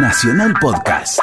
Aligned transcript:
Nacional 0.00 0.54
Podcast. 0.60 1.18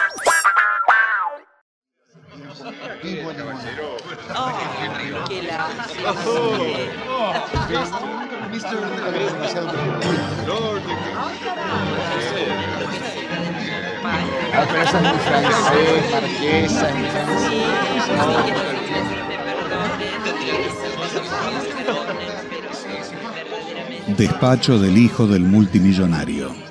Despacho 24.17 24.77
del 24.79 24.97
hijo 24.97 25.27
del 25.27 25.43
multimillonario. 25.43 26.64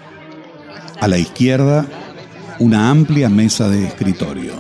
A 1.05 1.07
la 1.07 1.19
izquierda, 1.19 1.85
una 2.61 2.89
amplia 2.89 3.29
mesa 3.29 3.69
de 3.69 3.85
escritorio. 3.85 4.55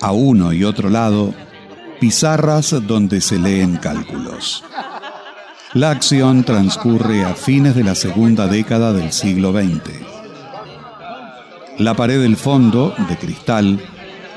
A 0.00 0.10
uno 0.10 0.52
y 0.52 0.64
otro 0.64 0.90
lado, 0.90 1.32
pizarras 2.00 2.74
donde 2.88 3.20
se 3.20 3.38
leen 3.38 3.76
cálculos. 3.76 4.64
La 5.74 5.92
acción 5.92 6.42
transcurre 6.42 7.24
a 7.24 7.34
fines 7.34 7.76
de 7.76 7.84
la 7.84 7.94
segunda 7.94 8.48
década 8.48 8.92
del 8.92 9.12
siglo 9.12 9.52
XX. 9.52 9.92
La 11.78 11.94
pared 11.94 12.20
del 12.20 12.36
fondo, 12.36 12.92
de 13.08 13.16
cristal, 13.16 13.80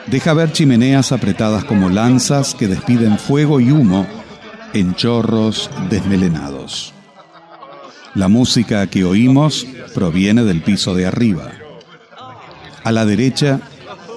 deja 0.05 0.35
ver 0.35 0.51
chimeneas 0.51 1.11
apretadas 1.11 1.63
como 1.63 1.89
lanzas 1.89 2.53
que 2.53 2.67
despiden 2.67 3.17
fuego 3.17 3.59
y 3.59 3.71
humo 3.71 4.05
en 4.73 4.93
chorros 4.93 5.71
desmelenados. 5.89 6.93
La 8.15 8.27
música 8.27 8.85
que 8.87 9.03
oímos 9.03 9.65
proviene 9.93 10.43
del 10.43 10.61
piso 10.61 10.93
de 10.93 11.05
arriba. 11.07 11.51
A 12.83 12.91
la 12.91 13.05
derecha, 13.05 13.59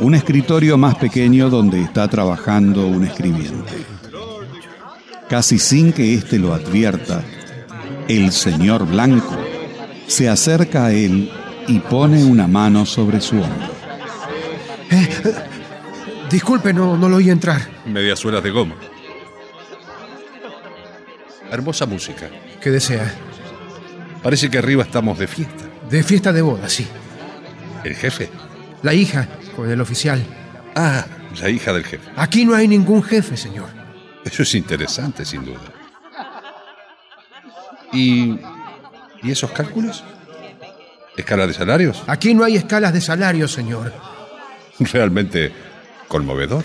un 0.00 0.14
escritorio 0.14 0.76
más 0.76 0.96
pequeño 0.96 1.48
donde 1.48 1.80
está 1.80 2.06
trabajando 2.08 2.86
un 2.86 3.04
escribiente. 3.04 3.74
Casi 5.28 5.58
sin 5.58 5.92
que 5.92 6.14
éste 6.14 6.38
lo 6.38 6.52
advierta, 6.52 7.24
el 8.06 8.32
señor 8.32 8.86
Blanco 8.86 9.36
se 10.06 10.28
acerca 10.28 10.86
a 10.86 10.92
él 10.92 11.30
y 11.66 11.78
pone 11.80 12.24
una 12.24 12.46
mano 12.46 12.86
sobre 12.86 13.20
su 13.20 13.36
hombro. 13.36 13.70
Eh, 14.90 15.08
eh, 15.24 15.34
disculpe, 16.30 16.72
no, 16.72 16.96
no 16.96 17.08
lo 17.08 17.16
oí 17.16 17.30
entrar. 17.30 17.62
Medias 17.86 18.18
suelas 18.18 18.42
de 18.42 18.50
goma. 18.50 18.76
Hermosa 21.50 21.86
música. 21.86 22.28
¿Qué 22.60 22.70
desea? 22.70 23.12
Parece 24.26 24.50
que 24.50 24.58
arriba 24.58 24.82
estamos 24.82 25.20
de 25.20 25.28
fiesta. 25.28 25.66
De 25.88 26.02
fiesta 26.02 26.32
de 26.32 26.42
boda, 26.42 26.68
sí. 26.68 26.84
¿El 27.84 27.94
jefe? 27.94 28.28
La 28.82 28.92
hija, 28.92 29.28
con 29.54 29.70
el 29.70 29.80
oficial. 29.80 30.20
Ah, 30.74 31.06
la 31.40 31.48
hija 31.48 31.72
del 31.72 31.84
jefe. 31.84 32.10
Aquí 32.16 32.44
no 32.44 32.56
hay 32.56 32.66
ningún 32.66 33.04
jefe, 33.04 33.36
señor. 33.36 33.68
Eso 34.24 34.42
es 34.42 34.52
interesante, 34.56 35.24
sin 35.24 35.44
duda. 35.44 35.60
¿Y, 37.92 38.36
¿y 39.22 39.30
esos 39.30 39.52
cálculos? 39.52 40.02
¿Escala 41.16 41.46
de 41.46 41.54
salarios? 41.54 42.02
Aquí 42.08 42.34
no 42.34 42.42
hay 42.42 42.56
escalas 42.56 42.92
de 42.92 43.00
salario, 43.00 43.46
señor. 43.46 43.92
Realmente 44.80 45.52
conmovedor. 46.08 46.64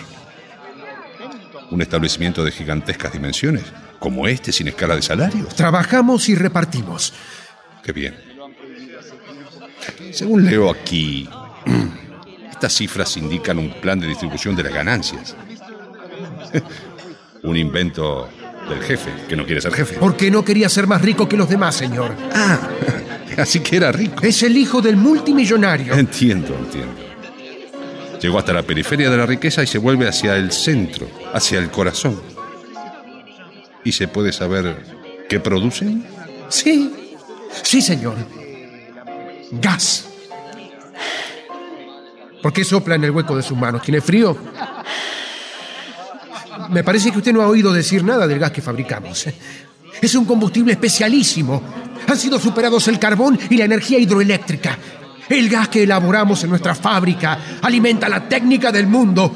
Un 1.70 1.80
establecimiento 1.80 2.42
de 2.42 2.50
gigantescas 2.50 3.12
dimensiones, 3.12 3.66
como 4.00 4.26
este, 4.26 4.50
sin 4.50 4.66
escala 4.66 4.96
de 4.96 5.02
salarios. 5.02 5.54
Trabajamos 5.54 6.28
y 6.28 6.34
repartimos. 6.34 7.14
Qué 7.82 7.92
bien. 7.92 8.14
Según 10.12 10.44
leo 10.44 10.70
aquí, 10.70 11.28
estas 12.50 12.72
cifras 12.72 13.16
indican 13.16 13.58
un 13.58 13.72
plan 13.80 13.98
de 13.98 14.06
distribución 14.06 14.54
de 14.54 14.62
las 14.64 14.72
ganancias. 14.72 15.36
un 17.42 17.56
invento 17.56 18.28
del 18.68 18.80
jefe, 18.82 19.10
que 19.28 19.36
no 19.36 19.44
quiere 19.44 19.60
ser 19.60 19.72
jefe. 19.72 19.96
Porque 19.98 20.30
no 20.30 20.44
quería 20.44 20.68
ser 20.68 20.86
más 20.86 21.02
rico 21.02 21.28
que 21.28 21.36
los 21.36 21.48
demás, 21.48 21.74
señor. 21.74 22.14
Ah, 22.32 22.60
así 23.38 23.60
que 23.60 23.76
era 23.76 23.90
rico. 23.90 24.24
Es 24.24 24.42
el 24.42 24.56
hijo 24.56 24.80
del 24.80 24.96
multimillonario. 24.96 25.94
Entiendo, 25.94 26.54
entiendo. 26.56 26.94
Llegó 28.20 28.38
hasta 28.38 28.52
la 28.52 28.62
periferia 28.62 29.10
de 29.10 29.16
la 29.16 29.26
riqueza 29.26 29.64
y 29.64 29.66
se 29.66 29.78
vuelve 29.78 30.06
hacia 30.06 30.36
el 30.36 30.52
centro, 30.52 31.08
hacia 31.32 31.58
el 31.58 31.70
corazón. 31.70 32.22
¿Y 33.84 33.90
se 33.90 34.06
puede 34.06 34.32
saber 34.32 34.76
qué 35.28 35.40
producen? 35.40 36.04
Sí, 36.48 36.92
sí, 37.62 37.82
señor. 37.82 38.16
Gas. 39.52 40.06
¿Por 42.42 42.52
qué 42.52 42.64
sopla 42.64 42.96
en 42.96 43.04
el 43.04 43.10
hueco 43.10 43.36
de 43.36 43.42
sus 43.42 43.56
manos? 43.56 43.82
¿Tiene 43.82 44.00
frío? 44.00 44.36
Me 46.70 46.82
parece 46.82 47.10
que 47.10 47.18
usted 47.18 47.32
no 47.32 47.42
ha 47.42 47.46
oído 47.46 47.72
decir 47.72 48.02
nada 48.02 48.26
del 48.26 48.38
gas 48.38 48.50
que 48.50 48.62
fabricamos. 48.62 49.26
Es 50.00 50.14
un 50.14 50.24
combustible 50.24 50.72
especialísimo. 50.72 51.62
Han 52.08 52.18
sido 52.18 52.38
superados 52.40 52.88
el 52.88 52.98
carbón 52.98 53.38
y 53.48 53.56
la 53.56 53.66
energía 53.66 53.98
hidroeléctrica. 53.98 54.76
El 55.28 55.48
gas 55.48 55.68
que 55.68 55.84
elaboramos 55.84 56.42
en 56.42 56.50
nuestra 56.50 56.74
fábrica 56.74 57.38
alimenta 57.62 58.08
la 58.08 58.28
técnica 58.28 58.72
del 58.72 58.86
mundo. 58.86 59.32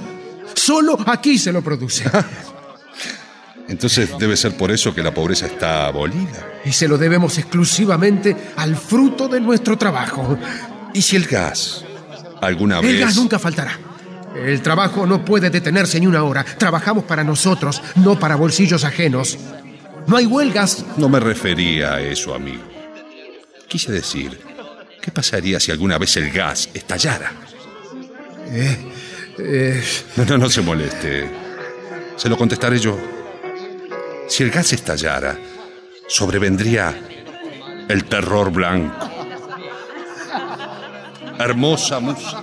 Solo 0.55 0.99
aquí 1.07 1.39
se 1.39 1.53
lo 1.53 1.63
produce. 1.63 2.11
Entonces 3.69 4.11
debe 4.19 4.37
ser 4.37 4.57
por 4.57 4.71
eso 4.71 4.95
que 4.95 5.03
la 5.03 5.13
pobreza 5.13 5.47
está 5.47 5.87
abolida. 5.87 6.47
Y 6.65 6.73
se 6.73 6.87
lo 6.87 6.99
debemos 6.99 7.37
exclusivamente 7.39 8.37
al 8.57 8.77
fruto 8.77 9.29
de 9.29 9.41
nuestro 9.41 9.77
trabajo. 9.77 10.39
¿Y 10.95 11.03
si 11.03 11.17
el 11.17 11.27
gas 11.27 11.85
alguna 12.41 12.81
vez... 12.81 12.91
El 12.91 13.01
gas 13.01 13.17
nunca 13.17 13.39
faltará. 13.39 13.79
El 14.37 14.61
trabajo 14.63 15.07
no 15.07 15.25
puede 15.25 15.51
detenerse 15.51 15.99
ni 15.99 16.07
una 16.07 16.23
hora. 16.23 16.45
Trabajamos 16.45 17.05
para 17.05 17.25
nosotros, 17.25 17.83
no 17.97 18.19
para 18.19 18.37
bolsillos 18.37 18.85
ajenos. 18.85 19.39
No 20.07 20.17
hay 20.17 20.27
huelgas. 20.27 20.85
No 20.97 21.09
me 21.09 21.19
refería 21.19 21.95
a 21.95 22.01
eso, 22.01 22.35
amigo. 22.35 22.63
Quise 23.67 23.91
decir, 23.91 24.39
¿qué 25.03 25.11
pasaría 25.11 25.59
si 25.59 25.73
alguna 25.73 25.99
vez 25.99 26.17
el 26.19 26.31
gas 26.31 26.69
estallara? 26.73 27.33
Eh, 28.49 28.77
eh, 29.39 29.85
No, 30.17 30.25
no, 30.25 30.39
no 30.39 30.51
se 30.51 30.61
moleste. 30.61 31.29
Se 32.17 32.29
lo 32.29 32.37
contestaré 32.37 32.79
yo. 32.79 33.16
Si 34.29 34.43
el 34.43 34.51
gas 34.51 34.73
estallara, 34.73 35.37
sobrevendría 36.09 36.95
el 37.89 38.05
terror 38.05 38.51
blanco. 38.51 39.09
Hermosa 41.39 42.01
música. 42.01 42.43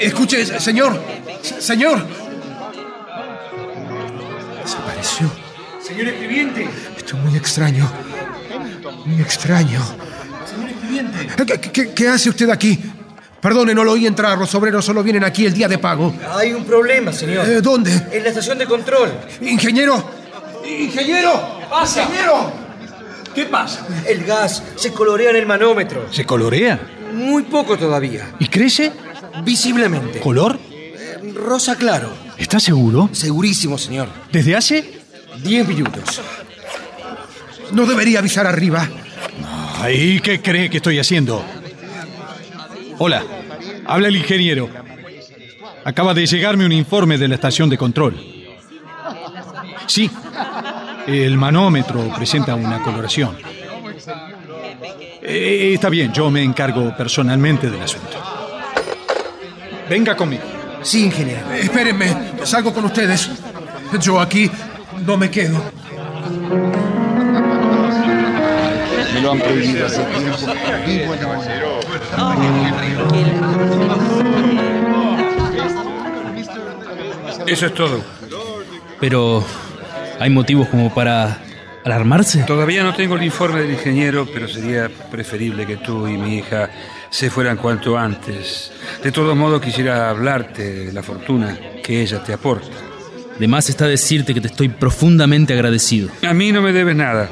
escuche, 0.00 0.44
señor. 0.60 1.00
Señor. 1.42 2.04
Desapareció. 4.62 5.30
Señor 5.80 6.08
escribiente. 6.08 6.68
Esto 6.96 7.16
es 7.16 7.22
muy 7.22 7.36
extraño. 7.36 7.90
Muy 9.04 9.20
extraño. 9.22 9.80
Señor 10.50 10.70
escribiente. 10.70 11.28
¿Qué, 11.60 11.70
qué- 11.70 11.94
qué 11.94 12.08
hace 12.08 12.28
usted 12.30 12.50
aquí? 12.50 12.78
Perdone, 13.40 13.72
no 13.74 13.84
lo 13.84 13.92
oí 13.92 14.06
entrar. 14.06 14.36
Los 14.36 14.52
obreros 14.56 14.84
solo 14.84 15.02
vienen 15.04 15.22
aquí 15.22 15.46
el 15.46 15.52
día 15.54 15.68
de 15.68 15.78
pago. 15.78 16.12
Hay 16.34 16.52
un 16.52 16.64
problema, 16.64 17.12
señor. 17.12 17.48
Eh, 17.48 17.60
¿Dónde? 17.60 17.92
En 18.10 18.22
la 18.24 18.30
estación 18.30 18.58
de 18.58 18.66
control. 18.66 19.12
Ingeniero. 19.42 20.15
Ingeniero. 20.66 21.60
pasa? 21.70 22.02
Ingeniero. 22.02 22.52
¿Qué 23.34 23.44
pasa? 23.44 23.86
El 24.06 24.24
gas 24.24 24.62
se 24.76 24.92
colorea 24.92 25.30
en 25.30 25.36
el 25.36 25.46
manómetro. 25.46 26.06
¿Se 26.10 26.24
colorea? 26.24 26.80
Muy 27.12 27.44
poco 27.44 27.76
todavía. 27.76 28.34
¿Y 28.38 28.48
crece? 28.48 28.92
Visiblemente. 29.44 30.20
¿Color? 30.20 30.58
Rosa 31.34 31.76
claro. 31.76 32.10
¿Estás 32.38 32.62
seguro? 32.62 33.10
Segurísimo, 33.12 33.78
señor. 33.78 34.08
¿Desde 34.32 34.56
hace? 34.56 35.00
Diez 35.42 35.66
minutos. 35.68 36.22
No 37.72 37.84
debería 37.84 38.20
avisar 38.20 38.46
arriba. 38.46 38.88
Ay, 39.80 40.20
¿qué 40.20 40.40
cree 40.40 40.70
que 40.70 40.78
estoy 40.78 40.98
haciendo? 40.98 41.44
Hola, 42.98 43.22
habla 43.86 44.08
el 44.08 44.16
ingeniero. 44.16 44.70
Acaba 45.84 46.14
de 46.14 46.26
llegarme 46.26 46.64
un 46.64 46.72
informe 46.72 47.18
de 47.18 47.28
la 47.28 47.34
estación 47.34 47.68
de 47.68 47.76
control. 47.76 48.16
Sí, 49.86 50.10
el 51.06 51.36
manómetro 51.36 52.12
presenta 52.14 52.54
una 52.54 52.82
coloración. 52.82 53.36
Eh, 55.22 55.72
está 55.74 55.88
bien, 55.88 56.12
yo 56.12 56.30
me 56.30 56.42
encargo 56.42 56.94
personalmente 56.96 57.70
del 57.70 57.82
asunto. 57.82 58.16
Venga 59.88 60.16
conmigo. 60.16 60.42
Sí, 60.82 61.04
ingeniero. 61.04 61.52
Espérenme. 61.52 62.32
Salgo 62.44 62.72
con 62.72 62.84
ustedes. 62.84 63.30
Yo 64.00 64.20
aquí 64.20 64.50
no 65.04 65.16
me 65.16 65.30
quedo. 65.30 65.60
Me 69.14 69.20
lo 69.20 69.32
han 69.32 69.40
prohibido 69.40 69.86
hace 69.86 70.04
tiempo. 70.04 70.36
Vivo 70.86 71.14
en 71.14 71.20
Eso 77.48 77.66
es 77.66 77.74
todo. 77.74 78.00
Pero 79.00 79.44
hay 80.18 80.30
motivos 80.30 80.68
como 80.68 80.92
para 80.92 81.40
¿Alarmarse? 81.86 82.42
Todavía 82.42 82.82
no 82.82 82.92
tengo 82.94 83.14
el 83.14 83.22
informe 83.22 83.60
del 83.60 83.70
ingeniero, 83.70 84.26
pero 84.26 84.48
sería 84.48 84.90
preferible 85.08 85.64
que 85.64 85.76
tú 85.76 86.08
y 86.08 86.18
mi 86.18 86.38
hija 86.38 86.68
se 87.10 87.30
fueran 87.30 87.58
cuanto 87.58 87.96
antes. 87.96 88.72
De 89.04 89.12
todos 89.12 89.36
modos, 89.36 89.62
quisiera 89.62 90.10
hablarte 90.10 90.86
de 90.86 90.92
la 90.92 91.04
fortuna 91.04 91.56
que 91.84 92.02
ella 92.02 92.24
te 92.24 92.32
aporta. 92.32 92.76
De 93.38 93.46
más 93.46 93.68
está 93.68 93.86
decirte 93.86 94.34
que 94.34 94.40
te 94.40 94.48
estoy 94.48 94.68
profundamente 94.68 95.52
agradecido. 95.52 96.08
A 96.28 96.34
mí 96.34 96.50
no 96.50 96.60
me 96.60 96.72
debes 96.72 96.96
nada. 96.96 97.30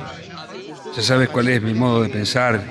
Ya 0.94 1.02
sabes 1.02 1.30
cuál 1.30 1.48
es 1.48 1.60
mi 1.60 1.74
modo 1.74 2.04
de 2.04 2.10
pensar 2.10 2.62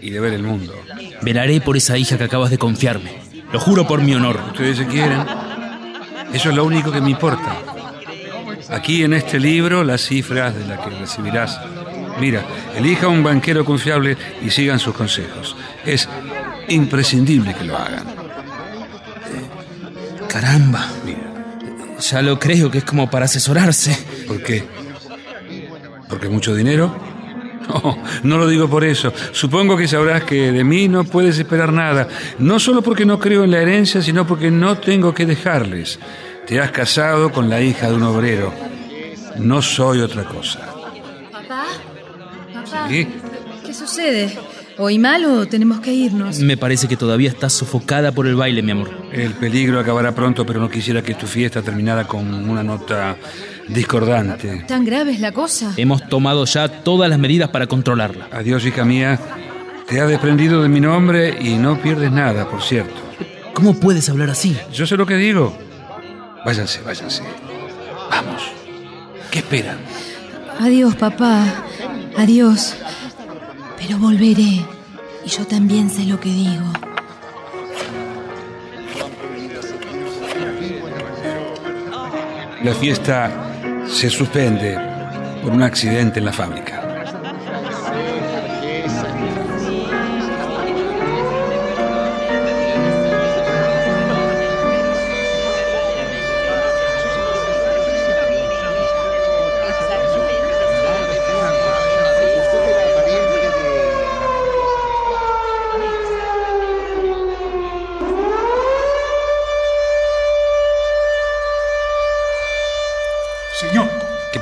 y 0.00 0.10
de 0.10 0.18
ver 0.18 0.32
el 0.32 0.42
mundo. 0.42 0.74
Velaré 1.22 1.60
por 1.60 1.76
esa 1.76 1.96
hija 1.96 2.18
que 2.18 2.24
acabas 2.24 2.50
de 2.50 2.58
confiarme. 2.58 3.12
Lo 3.52 3.60
juro 3.60 3.86
por 3.86 4.02
mi 4.02 4.12
honor. 4.12 4.40
Ustedes 4.48 4.78
se 4.78 4.86
quieren. 4.88 5.24
Eso 6.32 6.50
es 6.50 6.56
lo 6.56 6.64
único 6.64 6.90
que 6.90 7.00
me 7.00 7.10
importa. 7.10 7.77
Aquí 8.70 9.02
en 9.02 9.14
este 9.14 9.40
libro 9.40 9.82
las 9.82 10.02
cifras 10.02 10.54
de 10.54 10.66
las 10.66 10.80
que 10.80 10.90
recibirás. 10.90 11.60
Mira, 12.20 12.44
elija 12.76 13.08
un 13.08 13.22
banquero 13.22 13.64
confiable 13.64 14.16
y 14.42 14.50
sigan 14.50 14.78
sus 14.78 14.94
consejos. 14.94 15.56
Es 15.86 16.08
imprescindible 16.68 17.54
que 17.54 17.64
lo 17.64 17.76
hagan. 17.76 18.04
Caramba. 20.28 20.86
Ya 21.98 22.22
lo 22.22 22.38
creo 22.38 22.70
que 22.70 22.78
es 22.78 22.84
como 22.84 23.10
para 23.10 23.24
asesorarse. 23.24 23.96
¿Por 24.26 24.42
qué? 24.42 24.64
¿Porque 26.08 26.28
mucho 26.28 26.54
dinero? 26.54 26.94
No, 27.68 28.02
no 28.22 28.38
lo 28.38 28.46
digo 28.46 28.68
por 28.68 28.84
eso. 28.84 29.12
Supongo 29.32 29.76
que 29.76 29.86
sabrás 29.86 30.24
que 30.24 30.52
de 30.52 30.64
mí 30.64 30.88
no 30.88 31.04
puedes 31.04 31.38
esperar 31.38 31.72
nada. 31.72 32.08
No 32.38 32.58
solo 32.58 32.82
porque 32.82 33.04
no 33.04 33.18
creo 33.18 33.44
en 33.44 33.50
la 33.50 33.60
herencia, 33.60 34.00
sino 34.00 34.26
porque 34.26 34.50
no 34.50 34.78
tengo 34.78 35.12
que 35.12 35.26
dejarles. 35.26 35.98
Te 36.48 36.58
has 36.58 36.70
casado 36.70 37.30
con 37.30 37.50
la 37.50 37.60
hija 37.60 37.90
de 37.90 37.96
un 37.96 38.04
obrero. 38.04 38.54
No 39.36 39.60
soy 39.60 40.00
otra 40.00 40.24
cosa. 40.24 40.60
¿Papá? 41.30 41.66
¿Papá? 42.54 42.88
¿Sí? 42.88 43.06
¿Qué 43.66 43.74
sucede? 43.74 44.38
¿Hoy 44.78 44.98
mal 44.98 45.26
o 45.26 45.46
tenemos 45.46 45.80
que 45.80 45.92
irnos? 45.92 46.38
Me 46.38 46.56
parece 46.56 46.88
que 46.88 46.96
todavía 46.96 47.28
estás 47.28 47.52
sofocada 47.52 48.12
por 48.12 48.26
el 48.26 48.34
baile, 48.34 48.62
mi 48.62 48.70
amor. 48.70 48.90
El 49.12 49.34
peligro 49.34 49.78
acabará 49.78 50.14
pronto, 50.14 50.46
pero 50.46 50.58
no 50.58 50.70
quisiera 50.70 51.02
que 51.02 51.14
tu 51.14 51.26
fiesta 51.26 51.60
terminara 51.60 52.06
con 52.06 52.48
una 52.48 52.62
nota 52.62 53.18
discordante. 53.68 54.64
¿Tan 54.66 54.86
grave 54.86 55.12
es 55.12 55.20
la 55.20 55.32
cosa? 55.32 55.74
Hemos 55.76 56.08
tomado 56.08 56.46
ya 56.46 56.66
todas 56.68 57.10
las 57.10 57.18
medidas 57.18 57.50
para 57.50 57.66
controlarla. 57.66 58.28
Adiós, 58.32 58.64
hija 58.64 58.86
mía. 58.86 59.20
Te 59.86 60.00
has 60.00 60.08
desprendido 60.08 60.62
de 60.62 60.70
mi 60.70 60.80
nombre 60.80 61.36
y 61.42 61.56
no 61.58 61.78
pierdes 61.82 62.10
nada, 62.10 62.48
por 62.48 62.62
cierto. 62.62 63.02
¿Cómo 63.52 63.78
puedes 63.78 64.08
hablar 64.08 64.30
así? 64.30 64.56
Yo 64.72 64.86
sé 64.86 64.96
lo 64.96 65.04
que 65.04 65.16
digo. 65.16 65.67
Váyanse, 66.44 66.80
váyanse. 66.82 67.22
Vamos. 68.10 68.52
¿Qué 69.30 69.40
esperan? 69.40 69.78
Adiós, 70.60 70.94
papá. 70.96 71.44
Adiós. 72.16 72.74
Pero 73.76 73.98
volveré. 73.98 74.64
Y 75.24 75.28
yo 75.28 75.46
también 75.46 75.90
sé 75.90 76.04
lo 76.04 76.18
que 76.18 76.30
digo. 76.30 76.64
La 82.64 82.74
fiesta 82.74 83.30
se 83.88 84.10
suspende 84.10 84.76
por 85.42 85.52
un 85.52 85.62
accidente 85.62 86.18
en 86.18 86.24
la 86.24 86.32
fábrica. 86.32 86.77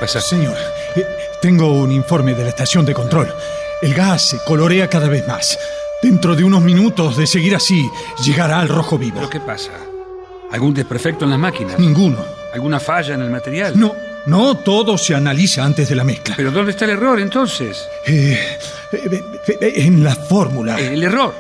Señor, 0.08 0.56
eh, 0.94 1.04
tengo 1.40 1.72
un 1.72 1.90
informe 1.92 2.34
de 2.34 2.44
la 2.44 2.50
estación 2.50 2.84
de 2.84 2.94
control. 2.94 3.32
El 3.82 3.94
gas 3.94 4.28
se 4.30 4.38
colorea 4.38 4.88
cada 4.88 5.08
vez 5.08 5.26
más. 5.26 5.58
Dentro 6.02 6.34
de 6.34 6.44
unos 6.44 6.62
minutos 6.62 7.16
de 7.16 7.26
seguir 7.26 7.54
así, 7.54 7.88
llegará 8.22 8.60
al 8.60 8.68
rojo 8.68 8.96
vivo. 8.98 9.16
¿Pero 9.16 9.30
qué 9.30 9.40
pasa? 9.40 9.72
¿Algún 10.52 10.74
desperfecto 10.74 11.24
en 11.24 11.30
las 11.30 11.38
máquinas? 11.38 11.78
Ninguno. 11.78 12.24
¿Alguna 12.52 12.80
falla 12.80 13.14
en 13.14 13.22
el 13.22 13.30
material? 13.30 13.78
No, 13.78 13.92
no, 14.26 14.56
todo 14.58 14.96
se 14.96 15.14
analiza 15.14 15.64
antes 15.64 15.88
de 15.88 15.96
la 15.96 16.04
mezcla. 16.04 16.34
¿Pero 16.36 16.50
dónde 16.50 16.70
está 16.70 16.84
el 16.84 16.92
error 16.92 17.20
entonces? 17.20 17.88
Eh, 18.06 18.58
eh, 18.92 19.72
en 19.76 20.04
la 20.04 20.14
fórmula. 20.14 20.78
El 20.78 21.02
error. 21.02 21.34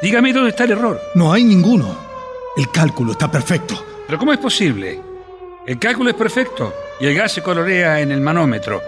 Dígame 0.00 0.32
dónde 0.32 0.50
está 0.50 0.64
el 0.64 0.72
error. 0.72 1.00
No 1.14 1.32
hay 1.32 1.44
ninguno. 1.44 1.96
El 2.56 2.70
cálculo 2.70 3.12
está 3.12 3.30
perfecto. 3.30 3.84
¿Pero 4.06 4.18
cómo 4.18 4.32
es 4.32 4.38
posible? 4.38 5.00
El 5.66 5.78
cálculo 5.78 6.10
es 6.10 6.16
perfecto 6.16 6.74
y 7.02 7.06
el 7.06 7.16
gas 7.16 7.32
se 7.32 7.42
colorea 7.42 7.98
en 7.98 8.12
el 8.12 8.20
manómetro. 8.20 8.80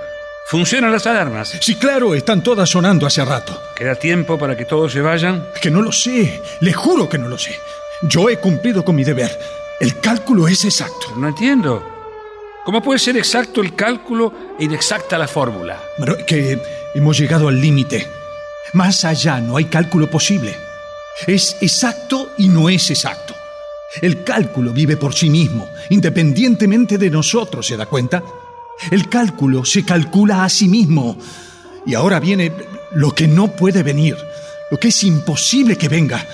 ¿Funcionan 0.46 0.92
las 0.92 1.04
alarmas? 1.04 1.56
Sí, 1.60 1.74
claro, 1.74 2.14
están 2.14 2.44
todas 2.44 2.70
sonando 2.70 3.08
hace 3.08 3.24
rato. 3.24 3.60
¿Queda 3.74 3.96
tiempo 3.96 4.38
para 4.38 4.56
que 4.56 4.64
todos 4.64 4.92
se 4.92 5.00
vayan? 5.00 5.48
Que 5.60 5.68
no 5.68 5.82
lo 5.82 5.90
sé. 5.90 6.40
Le 6.60 6.72
juro 6.72 7.08
que 7.08 7.18
no 7.18 7.28
lo 7.28 7.36
sé. 7.36 7.58
Yo 8.02 8.30
he 8.30 8.36
cumplido 8.36 8.84
con 8.84 8.94
mi 8.94 9.02
deber. 9.02 9.36
El 9.80 9.98
cálculo 9.98 10.46
es 10.46 10.64
exacto. 10.64 11.08
No 11.16 11.26
entiendo. 11.26 11.84
¿Cómo 12.64 12.80
puede 12.80 13.00
ser 13.00 13.16
exacto 13.16 13.60
el 13.60 13.74
cálculo 13.74 14.32
e 14.60 14.64
inexacta 14.64 15.18
la 15.18 15.26
fórmula? 15.26 15.82
Pero 15.98 16.16
que 16.24 16.62
hemos 16.94 17.18
llegado 17.18 17.48
al 17.48 17.60
límite. 17.60 18.06
Más 18.74 19.04
allá 19.04 19.40
no 19.40 19.56
hay 19.56 19.64
cálculo 19.64 20.08
posible. 20.08 20.56
Es 21.26 21.56
exacto 21.60 22.30
y 22.38 22.46
no 22.46 22.68
es 22.68 22.90
exacto. 22.90 23.23
El 24.00 24.24
cálculo 24.24 24.72
vive 24.72 24.96
por 24.96 25.14
sí 25.14 25.30
mismo, 25.30 25.68
independientemente 25.90 26.98
de 26.98 27.10
nosotros, 27.10 27.66
¿se 27.66 27.76
da 27.76 27.86
cuenta? 27.86 28.22
El 28.90 29.08
cálculo 29.08 29.64
se 29.64 29.84
calcula 29.84 30.44
a 30.44 30.48
sí 30.48 30.68
mismo. 30.68 31.16
Y 31.86 31.94
ahora 31.94 32.20
viene 32.20 32.52
lo 32.92 33.12
que 33.12 33.28
no 33.28 33.48
puede 33.48 33.82
venir, 33.82 34.16
lo 34.70 34.78
que 34.78 34.88
es 34.88 35.04
imposible 35.04 35.76
que 35.76 35.88
venga, 35.88 36.26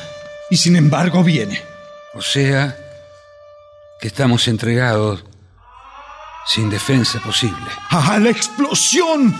y 0.48 0.56
sin 0.56 0.76
embargo 0.76 1.22
viene. 1.22 1.60
O 2.14 2.22
sea, 2.22 2.76
que 4.00 4.08
estamos 4.08 4.48
entregados 4.48 5.24
sin 6.46 6.70
defensa 6.70 7.20
posible. 7.20 7.66
¡A 7.90 8.18
la 8.18 8.30
explosión! 8.30 9.36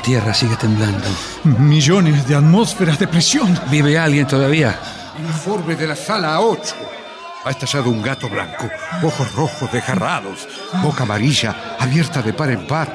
La 0.00 0.04
Tierra 0.04 0.32
sigue 0.32 0.56
temblando. 0.56 1.06
Millones 1.44 2.26
de 2.26 2.34
atmósferas 2.34 2.98
de 2.98 3.06
presión. 3.06 3.60
¿Vive 3.70 3.98
alguien 3.98 4.26
todavía? 4.26 4.80
Informe 5.18 5.76
de 5.76 5.86
la 5.86 5.94
sala 5.94 6.40
8. 6.40 6.74
Ha 7.44 7.50
estallado 7.50 7.90
un 7.90 8.00
gato 8.00 8.26
blanco, 8.26 8.66
ojos 9.02 9.34
rojos 9.34 9.70
desgarrados, 9.70 10.48
boca 10.82 11.02
amarilla 11.02 11.76
abierta 11.78 12.22
de 12.22 12.32
par 12.32 12.48
en 12.50 12.66
par, 12.66 12.88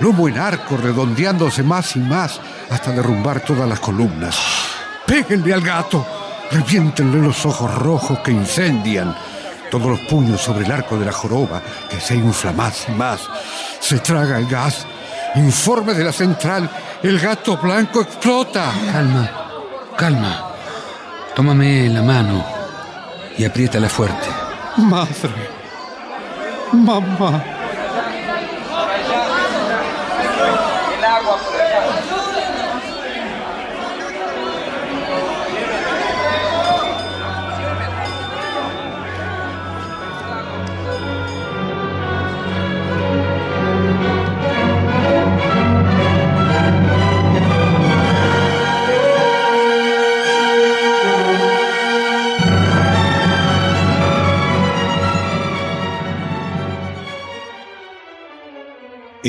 lomo 0.00 0.28
en 0.28 0.36
arco 0.36 0.76
redondeándose 0.76 1.62
más 1.62 1.94
y 1.94 2.00
más 2.00 2.40
hasta 2.68 2.90
derrumbar 2.90 3.40
todas 3.42 3.68
las 3.68 3.78
columnas. 3.78 4.36
¡Péguenle 5.06 5.54
al 5.54 5.60
gato! 5.60 6.04
Reviéntenle 6.50 7.22
los 7.22 7.46
ojos 7.46 7.72
rojos 7.72 8.18
que 8.18 8.32
incendian. 8.32 9.14
Todos 9.70 9.86
los 9.86 10.00
puños 10.00 10.40
sobre 10.40 10.64
el 10.64 10.72
arco 10.72 10.98
de 10.98 11.06
la 11.06 11.12
joroba 11.12 11.62
que 11.88 12.00
se 12.00 12.16
infla 12.16 12.50
más 12.50 12.86
y 12.88 12.92
más. 12.92 13.20
Se 13.78 14.00
traga 14.00 14.38
el 14.38 14.48
gas. 14.48 14.88
Informe 15.36 15.94
de 15.94 16.04
la 16.04 16.12
central. 16.12 16.68
El 17.02 17.18
gato 17.18 17.56
blanco 17.56 18.00
explota. 18.00 18.72
Calma, 18.92 19.30
calma. 19.96 20.44
Tómame 21.34 21.88
la 21.88 22.02
mano 22.02 22.44
y 23.36 23.44
apriétala 23.44 23.88
fuerte. 23.88 24.28
Madre. 24.76 25.50
Mamá. 26.72 27.57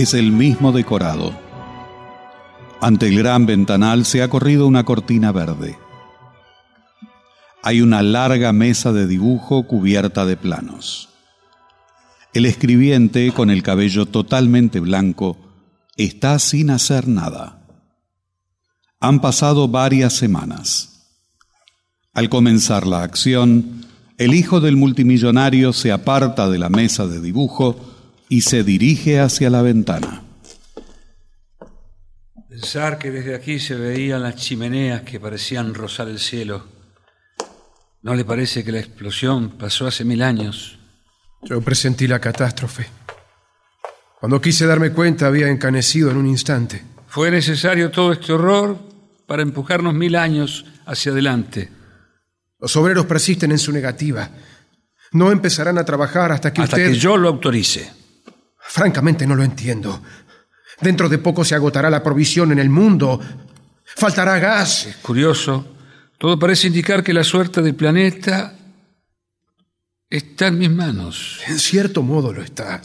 Es 0.01 0.13
el 0.13 0.31
mismo 0.31 0.71
decorado. 0.71 1.37
Ante 2.79 3.09
el 3.09 3.17
gran 3.17 3.45
ventanal 3.45 4.05
se 4.05 4.21
ha 4.21 4.29
corrido 4.29 4.65
una 4.65 4.85
cortina 4.85 5.33
verde. 5.33 5.77
Hay 7.63 7.81
una 7.81 8.01
larga 8.01 8.53
mesa 8.53 8.93
de 8.93 9.07
dibujo 9.07 9.67
cubierta 9.67 10.25
de 10.25 10.37
planos. 10.37 11.09
El 12.33 12.45
escribiente, 12.45 13.33
con 13.33 13.49
el 13.49 13.61
cabello 13.61 14.05
totalmente 14.05 14.79
blanco, 14.79 15.35
está 15.97 16.39
sin 16.39 16.69
hacer 16.69 17.09
nada. 17.09 17.67
Han 19.01 19.19
pasado 19.19 19.67
varias 19.67 20.13
semanas. 20.13 21.09
Al 22.13 22.29
comenzar 22.29 22.87
la 22.87 23.03
acción, 23.03 23.85
el 24.17 24.33
hijo 24.33 24.61
del 24.61 24.77
multimillonario 24.77 25.73
se 25.73 25.91
aparta 25.91 26.49
de 26.49 26.57
la 26.57 26.69
mesa 26.69 27.05
de 27.05 27.19
dibujo 27.19 27.88
y 28.29 28.41
se 28.41 28.63
dirige 28.63 29.19
hacia 29.19 29.49
la 29.49 29.61
ventana. 29.61 30.23
Pensar 32.47 32.97
que 32.97 33.11
desde 33.11 33.35
aquí 33.35 33.59
se 33.59 33.75
veían 33.75 34.21
las 34.21 34.35
chimeneas 34.35 35.01
que 35.01 35.19
parecían 35.19 35.73
rozar 35.73 36.07
el 36.07 36.19
cielo. 36.19 36.67
¿No 38.01 38.15
le 38.15 38.23
parece 38.23 38.63
que 38.63 38.71
la 38.71 38.79
explosión 38.79 39.57
pasó 39.57 39.87
hace 39.87 40.05
mil 40.05 40.21
años? 40.21 40.77
Yo 41.41 41.61
presentí 41.61 42.07
la 42.07 42.19
catástrofe. 42.19 42.87
Cuando 44.19 44.41
quise 44.41 44.65
darme 44.65 44.91
cuenta 44.91 45.27
había 45.27 45.47
encanecido 45.49 46.11
en 46.11 46.17
un 46.17 46.27
instante. 46.27 46.83
Fue 47.07 47.31
necesario 47.31 47.89
todo 47.91 48.11
este 48.13 48.33
horror 48.33 48.77
para 49.25 49.41
empujarnos 49.41 49.93
mil 49.93 50.15
años 50.15 50.65
hacia 50.85 51.11
adelante. 51.11 51.69
Los 52.59 52.75
obreros 52.75 53.05
persisten 53.05 53.51
en 53.51 53.59
su 53.59 53.71
negativa. 53.71 54.29
No 55.13 55.31
empezarán 55.31 55.77
a 55.77 55.85
trabajar 55.85 56.31
hasta 56.31 56.53
que 56.53 56.61
Hasta 56.61 56.75
usted... 56.75 56.91
que 56.91 56.97
yo 56.97 57.17
lo 57.17 57.29
autorice. 57.29 57.98
Francamente 58.69 59.25
no 59.25 59.35
lo 59.35 59.43
entiendo. 59.43 60.03
Dentro 60.79 61.09
de 61.09 61.17
poco 61.17 61.43
se 61.43 61.55
agotará 61.55 61.89
la 61.89 62.03
provisión 62.03 62.51
en 62.51 62.59
el 62.59 62.69
mundo. 62.69 63.19
Faltará 63.95 64.37
gas. 64.37 64.85
Es 64.85 64.97
curioso. 64.97 65.75
Todo 66.19 66.37
parece 66.37 66.67
indicar 66.67 67.03
que 67.03 67.11
la 67.11 67.23
suerte 67.23 67.63
del 67.63 67.73
planeta 67.73 68.53
está 70.07 70.47
en 70.47 70.59
mis 70.59 70.69
manos. 70.69 71.41
En 71.47 71.57
cierto 71.57 72.03
modo 72.03 72.31
lo 72.31 72.43
está. 72.43 72.79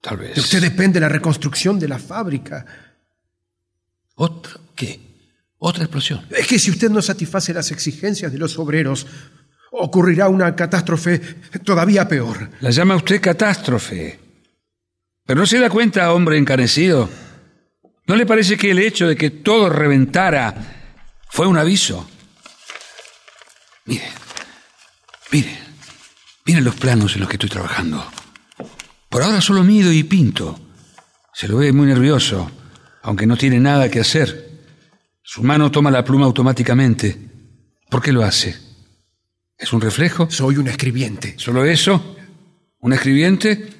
Tal 0.00 0.16
vez. 0.16 0.34
De 0.34 0.40
usted 0.40 0.60
depende 0.60 0.98
la 0.98 1.08
reconstrucción 1.08 1.78
de 1.78 1.86
la 1.86 2.00
fábrica. 2.00 2.66
¿Otra 4.16 4.54
qué? 4.74 4.98
¿Otra 5.58 5.84
explosión? 5.84 6.26
Es 6.30 6.48
que 6.48 6.58
si 6.58 6.72
usted 6.72 6.90
no 6.90 7.02
satisface 7.02 7.54
las 7.54 7.70
exigencias 7.70 8.32
de 8.32 8.38
los 8.38 8.58
obreros, 8.58 9.06
ocurrirá 9.70 10.28
una 10.28 10.56
catástrofe 10.56 11.20
todavía 11.64 12.08
peor. 12.08 12.50
La 12.60 12.70
llama 12.70 12.96
usted 12.96 13.20
catástrofe. 13.20 14.27
Pero 15.28 15.40
no 15.40 15.46
se 15.46 15.58
da 15.58 15.68
cuenta, 15.68 16.14
hombre 16.14 16.38
encanecido. 16.38 17.06
¿No 18.06 18.16
le 18.16 18.24
parece 18.24 18.56
que 18.56 18.70
el 18.70 18.78
hecho 18.78 19.06
de 19.06 19.14
que 19.14 19.28
todo 19.28 19.68
reventara 19.68 20.54
fue 21.28 21.46
un 21.46 21.58
aviso? 21.58 22.08
Mire, 23.84 24.08
mire, 25.30 25.58
miren 26.46 26.64
los 26.64 26.76
planos 26.76 27.12
en 27.12 27.20
los 27.20 27.28
que 27.28 27.34
estoy 27.34 27.50
trabajando. 27.50 28.02
Por 29.10 29.22
ahora 29.22 29.42
solo 29.42 29.62
mido 29.64 29.92
y 29.92 30.02
pinto. 30.02 30.58
Se 31.34 31.46
lo 31.46 31.58
ve 31.58 31.74
muy 31.74 31.88
nervioso, 31.88 32.50
aunque 33.02 33.26
no 33.26 33.36
tiene 33.36 33.60
nada 33.60 33.90
que 33.90 34.00
hacer. 34.00 34.62
Su 35.22 35.42
mano 35.42 35.70
toma 35.70 35.90
la 35.90 36.06
pluma 36.06 36.24
automáticamente. 36.24 37.18
¿Por 37.90 38.00
qué 38.00 38.12
lo 38.12 38.24
hace? 38.24 38.56
¿Es 39.58 39.74
un 39.74 39.82
reflejo? 39.82 40.30
Soy 40.30 40.56
un 40.56 40.68
escribiente. 40.68 41.34
¿Solo 41.36 41.66
eso? 41.66 42.16
¿Un 42.78 42.94
escribiente? 42.94 43.77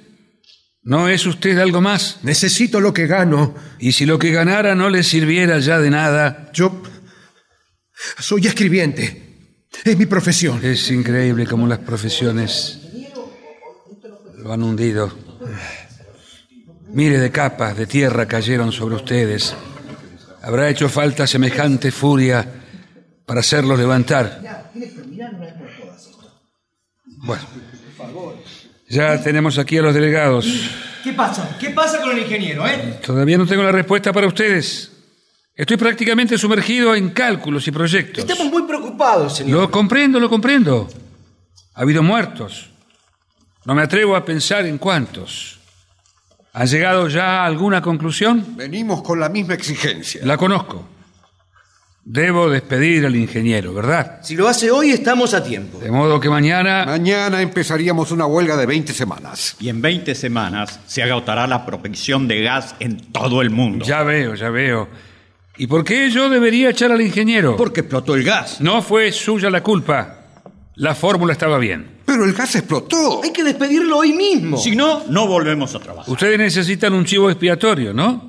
¿No 0.82 1.08
es 1.08 1.26
usted 1.26 1.58
algo 1.58 1.80
más? 1.80 2.20
Necesito 2.22 2.80
lo 2.80 2.92
que 2.94 3.06
gano. 3.06 3.54
Y 3.78 3.92
si 3.92 4.06
lo 4.06 4.18
que 4.18 4.30
ganara 4.30 4.74
no 4.74 4.88
le 4.88 5.02
sirviera 5.02 5.58
ya 5.58 5.78
de 5.78 5.90
nada. 5.90 6.50
Yo 6.52 6.82
soy 8.18 8.46
escribiente. 8.46 9.66
Es 9.84 9.96
mi 9.98 10.06
profesión. 10.06 10.60
Es 10.64 10.90
increíble 10.90 11.46
cómo 11.46 11.66
las 11.66 11.80
profesiones 11.80 12.80
lo 14.36 14.52
han 14.52 14.62
hundido. 14.62 15.12
Mire 16.90 17.18
de 17.18 17.30
capas 17.30 17.76
de 17.76 17.86
tierra 17.86 18.26
cayeron 18.26 18.72
sobre 18.72 18.96
ustedes. 18.96 19.54
Habrá 20.42 20.70
hecho 20.70 20.88
falta 20.88 21.26
semejante 21.26 21.90
furia 21.90 22.46
para 23.26 23.40
hacerlos 23.40 23.78
levantar. 23.78 24.40
Bueno, 27.18 27.42
ya 28.88 29.22
tenemos 29.22 29.58
aquí 29.58 29.78
a 29.78 29.82
los 29.82 29.94
delegados. 29.94 30.46
¿Qué 31.04 31.12
pasa? 31.12 31.56
¿Qué 31.60 31.70
pasa 31.70 32.00
con 32.00 32.12
el 32.12 32.18
ingeniero, 32.18 32.66
eh? 32.66 32.98
Todavía 33.04 33.38
no 33.38 33.46
tengo 33.46 33.62
la 33.62 33.72
respuesta 33.72 34.12
para 34.12 34.26
ustedes. 34.26 34.92
Estoy 35.54 35.76
prácticamente 35.76 36.38
sumergido 36.38 36.94
en 36.94 37.10
cálculos 37.10 37.66
y 37.66 37.72
proyectos. 37.72 38.24
Estamos 38.24 38.52
muy 38.52 38.62
preocupados, 38.62 39.36
señor. 39.36 39.60
Lo 39.60 39.70
comprendo, 39.70 40.20
lo 40.20 40.28
comprendo. 40.28 40.88
Ha 41.74 41.82
habido 41.82 42.02
muertos. 42.02 42.70
No 43.64 43.74
me 43.74 43.82
atrevo 43.82 44.16
a 44.16 44.24
pensar 44.24 44.66
en 44.66 44.78
cuántos. 44.78 45.58
¿Han 46.52 46.66
llegado 46.66 47.08
ya 47.08 47.42
a 47.42 47.46
alguna 47.46 47.82
conclusión? 47.82 48.56
Venimos 48.56 49.02
con 49.02 49.20
la 49.20 49.28
misma 49.28 49.54
exigencia. 49.54 50.20
La 50.24 50.36
conozco. 50.36 50.97
Debo 52.10 52.48
despedir 52.48 53.04
al 53.04 53.14
ingeniero, 53.16 53.74
¿verdad? 53.74 54.20
Si 54.22 54.34
lo 54.34 54.48
hace 54.48 54.70
hoy, 54.70 54.92
estamos 54.92 55.34
a 55.34 55.44
tiempo. 55.44 55.78
De 55.78 55.90
modo 55.90 56.18
que 56.18 56.30
mañana... 56.30 56.86
Mañana 56.86 57.42
empezaríamos 57.42 58.10
una 58.12 58.24
huelga 58.24 58.56
de 58.56 58.64
20 58.64 58.94
semanas. 58.94 59.56
Y 59.60 59.68
en 59.68 59.82
20 59.82 60.14
semanas 60.14 60.80
se 60.86 61.02
agotará 61.02 61.46
la 61.46 61.66
provisión 61.66 62.26
de 62.26 62.40
gas 62.40 62.74
en 62.80 62.96
todo 63.12 63.42
el 63.42 63.50
mundo. 63.50 63.84
Ya 63.84 64.04
veo, 64.04 64.34
ya 64.36 64.48
veo. 64.48 64.88
¿Y 65.58 65.66
por 65.66 65.84
qué 65.84 66.08
yo 66.08 66.30
debería 66.30 66.70
echar 66.70 66.92
al 66.92 67.02
ingeniero? 67.02 67.56
Porque 67.56 67.80
explotó 67.80 68.14
el 68.14 68.24
gas. 68.24 68.58
No 68.62 68.80
fue 68.80 69.12
suya 69.12 69.50
la 69.50 69.62
culpa. 69.62 70.20
La 70.76 70.94
fórmula 70.94 71.34
estaba 71.34 71.58
bien. 71.58 71.98
Pero 72.06 72.24
el 72.24 72.32
gas 72.32 72.56
explotó. 72.56 73.22
Hay 73.22 73.34
que 73.34 73.44
despedirlo 73.44 73.98
hoy 73.98 74.14
mismo. 74.14 74.56
Si 74.56 74.74
no, 74.74 75.02
no 75.10 75.26
volvemos 75.26 75.74
a 75.74 75.78
trabajar. 75.78 76.10
Ustedes 76.10 76.38
necesitan 76.38 76.94
un 76.94 77.04
chivo 77.04 77.28
expiatorio, 77.28 77.92
¿no? 77.92 78.27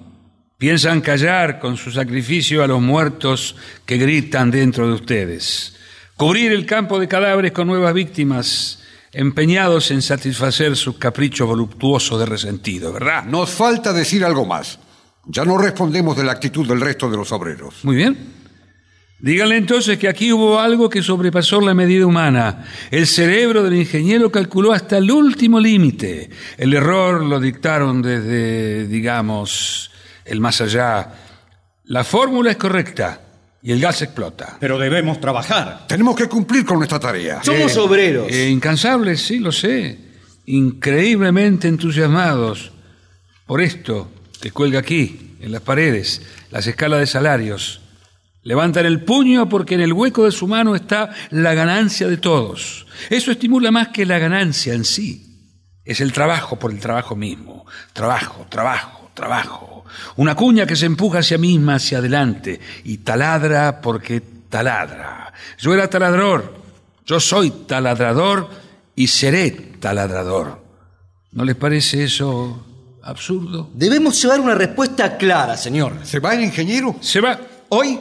Piensan 0.59 0.99
callar 0.99 1.57
con 1.57 1.77
su 1.77 1.89
sacrificio 1.89 2.61
a 2.61 2.67
los 2.67 2.81
muertos 2.81 3.55
que 3.85 3.97
gritan 3.97 4.51
dentro 4.51 4.87
de 4.87 4.93
ustedes. 4.95 5.77
Cubrir 6.17 6.51
el 6.51 6.65
campo 6.65 6.99
de 6.99 7.07
cadáveres 7.07 7.53
con 7.53 7.65
nuevas 7.65 7.93
víctimas, 7.93 8.83
empeñados 9.13 9.89
en 9.91 10.01
satisfacer 10.01 10.75
sus 10.75 10.97
caprichos 10.97 11.47
voluptuosos 11.47 12.19
de 12.19 12.25
resentido, 12.25 12.91
¿verdad? 12.91 13.23
Nos 13.23 13.51
falta 13.51 13.93
decir 13.93 14.25
algo 14.25 14.45
más. 14.45 14.79
Ya 15.27 15.45
no 15.45 15.57
respondemos 15.57 16.17
de 16.17 16.25
la 16.25 16.33
actitud 16.33 16.67
del 16.67 16.81
resto 16.81 17.09
de 17.09 17.15
los 17.15 17.31
obreros. 17.31 17.75
Muy 17.83 17.95
bien. 17.95 18.17
Díganle 19.17 19.55
entonces 19.55 19.97
que 19.97 20.09
aquí 20.09 20.33
hubo 20.33 20.59
algo 20.59 20.89
que 20.89 21.01
sobrepasó 21.01 21.61
la 21.61 21.73
medida 21.73 22.05
humana. 22.05 22.65
El 22.91 23.07
cerebro 23.07 23.63
del 23.63 23.75
ingeniero 23.75 24.29
calculó 24.29 24.73
hasta 24.73 24.97
el 24.97 25.09
último 25.09 25.57
límite. 25.57 26.29
El 26.57 26.73
error 26.73 27.23
lo 27.23 27.39
dictaron 27.39 28.01
desde, 28.01 28.87
digamos, 28.87 29.89
el 30.29 30.39
más 30.39 30.61
allá. 30.61 31.13
La 31.85 32.03
fórmula 32.03 32.51
es 32.51 32.57
correcta 32.57 33.21
y 33.61 33.71
el 33.71 33.81
gas 33.81 34.01
explota. 34.01 34.57
Pero 34.59 34.77
debemos 34.77 35.19
trabajar. 35.19 35.85
Tenemos 35.87 36.15
que 36.15 36.27
cumplir 36.27 36.65
con 36.65 36.77
nuestra 36.77 36.99
tarea. 36.99 37.43
Somos 37.43 37.75
obreros. 37.77 38.31
Eh, 38.31 38.49
incansables, 38.49 39.21
sí, 39.21 39.39
lo 39.39 39.51
sé. 39.51 39.97
Increíblemente 40.45 41.67
entusiasmados 41.67 42.71
por 43.45 43.61
esto 43.61 44.11
que 44.41 44.51
cuelga 44.51 44.79
aquí, 44.79 45.35
en 45.41 45.51
las 45.51 45.61
paredes, 45.61 46.21
las 46.51 46.67
escalas 46.67 46.99
de 46.99 47.07
salarios. 47.07 47.81
Levantan 48.43 48.85
el 48.85 49.03
puño 49.03 49.49
porque 49.49 49.75
en 49.75 49.81
el 49.81 49.93
hueco 49.93 50.25
de 50.25 50.31
su 50.31 50.47
mano 50.47 50.75
está 50.75 51.09
la 51.29 51.53
ganancia 51.53 52.07
de 52.07 52.17
todos. 52.17 52.87
Eso 53.09 53.31
estimula 53.31 53.71
más 53.71 53.89
que 53.89 54.05
la 54.05 54.17
ganancia 54.17 54.73
en 54.73 54.85
sí. 54.85 55.25
Es 55.83 56.01
el 56.01 56.13
trabajo 56.13 56.57
por 56.57 56.71
el 56.71 56.79
trabajo 56.79 57.15
mismo. 57.15 57.65
Trabajo, 57.93 58.45
trabajo, 58.49 58.98
trabajo. 59.19 59.83
Una 60.15 60.35
cuña 60.35 60.65
que 60.65 60.75
se 60.75 60.85
empuja 60.85 61.19
hacia 61.19 61.37
misma, 61.37 61.75
hacia 61.75 61.97
adelante, 61.97 62.59
y 62.85 62.99
taladra 62.99 63.81
porque 63.81 64.21
taladra. 64.49 65.33
Yo 65.57 65.73
era 65.73 65.89
taladrador, 65.89 66.53
yo 67.05 67.19
soy 67.19 67.51
taladrador 67.67 68.49
y 68.95 69.07
seré 69.07 69.51
taladrador. 69.51 70.63
¿No 71.31 71.43
les 71.43 71.55
parece 71.55 72.03
eso 72.03 72.65
absurdo? 73.03 73.69
Debemos 73.73 74.21
llevar 74.21 74.39
una 74.39 74.55
respuesta 74.55 75.17
clara, 75.17 75.57
señor. 75.57 75.97
¿Se 76.03 76.19
va 76.19 76.33
el 76.33 76.43
ingeniero? 76.43 76.95
Se 77.01 77.19
va, 77.19 77.39
Hoy, 77.69 77.99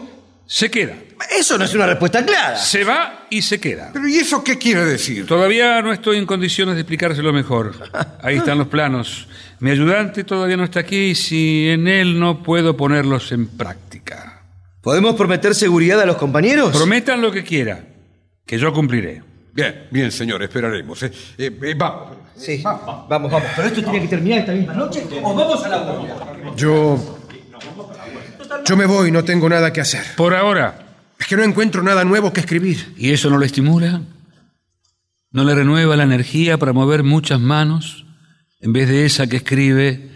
se 0.50 0.70
queda. 0.70 0.94
eso 1.38 1.58
no 1.58 1.66
es 1.66 1.74
una 1.74 1.86
respuesta 1.86 2.24
clara. 2.24 2.56
Se 2.56 2.82
va 2.82 3.26
y 3.28 3.42
se 3.42 3.60
queda. 3.60 3.90
¿Pero 3.92 4.08
y 4.08 4.16
eso 4.16 4.42
qué 4.42 4.56
quiere 4.56 4.82
decir? 4.82 5.26
Todavía 5.26 5.82
no 5.82 5.92
estoy 5.92 6.16
en 6.16 6.24
condiciones 6.24 6.74
de 6.74 6.80
explicárselo 6.80 7.34
mejor. 7.34 7.74
Ahí 8.22 8.38
están 8.38 8.56
los 8.56 8.68
planos. 8.68 9.28
Mi 9.60 9.70
ayudante 9.70 10.24
todavía 10.24 10.56
no 10.56 10.64
está 10.64 10.80
aquí 10.80 11.10
y 11.10 11.14
si 11.14 11.68
en 11.68 11.86
él 11.86 12.18
no 12.18 12.42
puedo 12.42 12.78
ponerlos 12.78 13.30
en 13.30 13.46
práctica. 13.46 14.42
¿Podemos 14.80 15.16
prometer 15.16 15.54
seguridad 15.54 16.00
a 16.00 16.06
los 16.06 16.16
compañeros? 16.16 16.74
Prometan 16.74 17.20
lo 17.20 17.30
que 17.30 17.44
quiera, 17.44 17.84
que 18.46 18.58
yo 18.58 18.72
cumpliré. 18.72 19.22
Bien, 19.52 19.86
bien, 19.90 20.10
señor, 20.10 20.42
esperaremos. 20.42 21.02
¿eh? 21.02 21.12
Eh, 21.36 21.58
eh, 21.62 21.74
vamos. 21.76 22.16
Sí, 22.34 22.62
vamos, 22.62 23.06
vamos. 23.06 23.42
Pero 23.54 23.68
esto 23.68 23.82
tiene 23.82 24.00
que 24.00 24.08
terminar 24.08 24.38
esta 24.38 24.52
misma 24.52 24.72
noche 24.72 25.04
o 25.22 25.34
vamos 25.34 25.62
a 25.62 25.68
la 25.68 25.78
guardia. 25.78 26.16
Yo. 26.56 27.17
Yo 28.64 28.76
me 28.76 28.86
voy, 28.86 29.10
no 29.10 29.24
tengo 29.24 29.48
nada 29.48 29.72
que 29.72 29.80
hacer. 29.80 30.04
Por 30.16 30.34
ahora. 30.34 30.84
Es 31.18 31.26
que 31.26 31.36
no 31.36 31.42
encuentro 31.42 31.82
nada 31.82 32.04
nuevo 32.04 32.32
que 32.32 32.40
escribir. 32.40 32.94
¿Y 32.96 33.10
eso 33.10 33.28
no 33.28 33.38
lo 33.38 33.44
estimula? 33.44 34.02
¿No 35.30 35.44
le 35.44 35.54
renueva 35.54 35.96
la 35.96 36.04
energía 36.04 36.58
para 36.58 36.72
mover 36.72 37.02
muchas 37.02 37.40
manos 37.40 38.06
en 38.60 38.72
vez 38.72 38.88
de 38.88 39.04
esa 39.04 39.26
que 39.26 39.36
escribe 39.36 40.10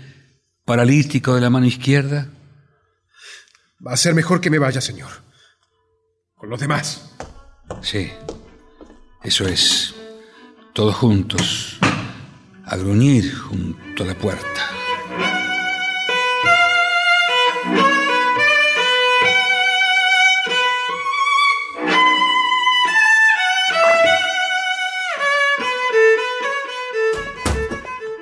paralítico 0.65 1.35
de 1.35 1.41
la 1.41 1.51
mano 1.51 1.67
izquierda? 1.67 2.29
Va 3.85 3.93
a 3.93 3.97
ser 3.97 4.15
mejor 4.15 4.41
que 4.41 4.51
me 4.51 4.59
vaya, 4.59 4.81
señor. 4.81 5.11
Con 6.35 6.49
los 6.51 6.61
demás. 6.61 7.11
Sí, 7.83 8.11
eso 9.23 9.47
es. 9.47 9.95
Todos 10.73 10.95
juntos, 10.95 11.79
a 12.65 12.77
gruñir 12.77 13.35
junto 13.35 14.05
a 14.05 14.07
la 14.07 14.15
puerta. 14.15 14.82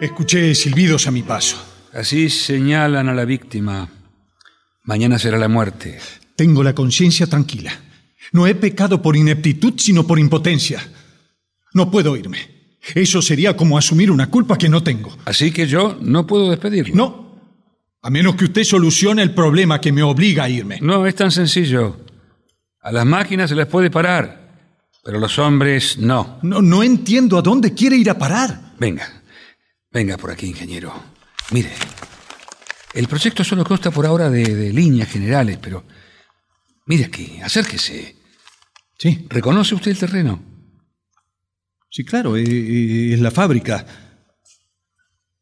Escuché 0.00 0.54
silbidos 0.54 1.06
a 1.06 1.10
mi 1.10 1.22
paso. 1.22 1.62
Así 1.92 2.30
señalan 2.30 3.10
a 3.10 3.14
la 3.14 3.26
víctima. 3.26 3.86
Mañana 4.84 5.18
será 5.18 5.36
la 5.36 5.48
muerte. 5.48 5.98
Tengo 6.36 6.62
la 6.62 6.74
conciencia 6.74 7.26
tranquila. 7.26 7.72
No 8.32 8.46
he 8.46 8.54
pecado 8.54 9.02
por 9.02 9.14
ineptitud, 9.14 9.74
sino 9.76 10.06
por 10.06 10.18
impotencia. 10.18 10.80
No 11.74 11.90
puedo 11.90 12.16
irme. 12.16 12.38
Eso 12.94 13.20
sería 13.20 13.54
como 13.54 13.76
asumir 13.76 14.10
una 14.10 14.30
culpa 14.30 14.56
que 14.56 14.70
no 14.70 14.82
tengo. 14.82 15.14
Así 15.26 15.50
que 15.50 15.66
yo 15.66 15.98
no 16.00 16.26
puedo 16.26 16.48
despedirlo. 16.48 16.94
No. 16.94 17.30
A 18.00 18.08
menos 18.08 18.36
que 18.36 18.44
usted 18.44 18.64
solucione 18.64 19.20
el 19.20 19.34
problema 19.34 19.82
que 19.82 19.92
me 19.92 20.02
obliga 20.02 20.44
a 20.44 20.48
irme. 20.48 20.78
No, 20.80 21.06
es 21.06 21.14
tan 21.14 21.30
sencillo. 21.30 21.98
A 22.80 22.90
las 22.90 23.04
máquinas 23.04 23.50
se 23.50 23.56
les 23.56 23.66
puede 23.66 23.90
parar, 23.90 24.48
pero 25.04 25.18
a 25.18 25.20
los 25.20 25.38
hombres 25.38 25.98
no. 25.98 26.38
No, 26.40 26.62
no 26.62 26.82
entiendo 26.82 27.36
a 27.36 27.42
dónde 27.42 27.74
quiere 27.74 27.96
ir 27.96 28.08
a 28.08 28.16
parar. 28.16 28.72
Venga, 28.78 29.19
venga 29.92 30.16
por 30.16 30.30
aquí, 30.30 30.46
ingeniero. 30.46 30.92
Mire, 31.50 31.70
el 32.94 33.08
proyecto 33.08 33.44
solo 33.44 33.64
consta 33.64 33.90
por 33.90 34.06
ahora 34.06 34.30
de, 34.30 34.42
de 34.54 34.72
líneas 34.72 35.08
generales, 35.08 35.58
pero 35.60 35.84
mire 36.86 37.04
aquí, 37.06 37.40
acérquese. 37.42 38.16
Sí. 38.98 39.26
¿Reconoce 39.28 39.74
usted 39.74 39.90
el 39.92 39.98
terreno? 39.98 40.42
Sí, 41.90 42.04
claro, 42.04 42.36
es 42.36 43.18
la 43.20 43.30
fábrica. 43.30 43.84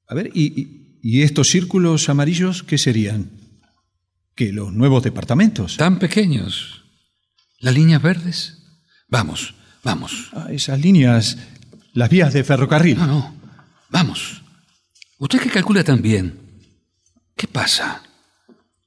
A 0.06 0.14
ver, 0.14 0.30
¿y, 0.34 0.60
y- 0.60 0.78
y 1.00 1.22
estos 1.22 1.48
círculos 1.48 2.08
amarillos 2.08 2.62
qué 2.62 2.76
serían? 2.78 3.30
¿Que 4.34 4.52
los 4.52 4.72
nuevos 4.72 5.02
departamentos? 5.02 5.76
Tan 5.76 5.98
pequeños. 5.98 6.84
¿Las 7.60 7.74
líneas 7.74 8.00
verdes? 8.02 8.58
Vamos, 9.08 9.54
vamos. 9.84 10.30
Ah, 10.32 10.48
esas 10.50 10.80
líneas, 10.80 11.38
las 11.92 12.08
vías 12.10 12.32
de 12.32 12.44
ferrocarril. 12.44 12.96
No, 12.98 13.06
no. 13.06 13.37
Vamos. 13.90 14.42
Usted 15.18 15.40
que 15.40 15.50
calcula 15.50 15.82
tan 15.82 16.00
bien. 16.00 16.38
¿Qué 17.36 17.46
pasa? 17.46 18.02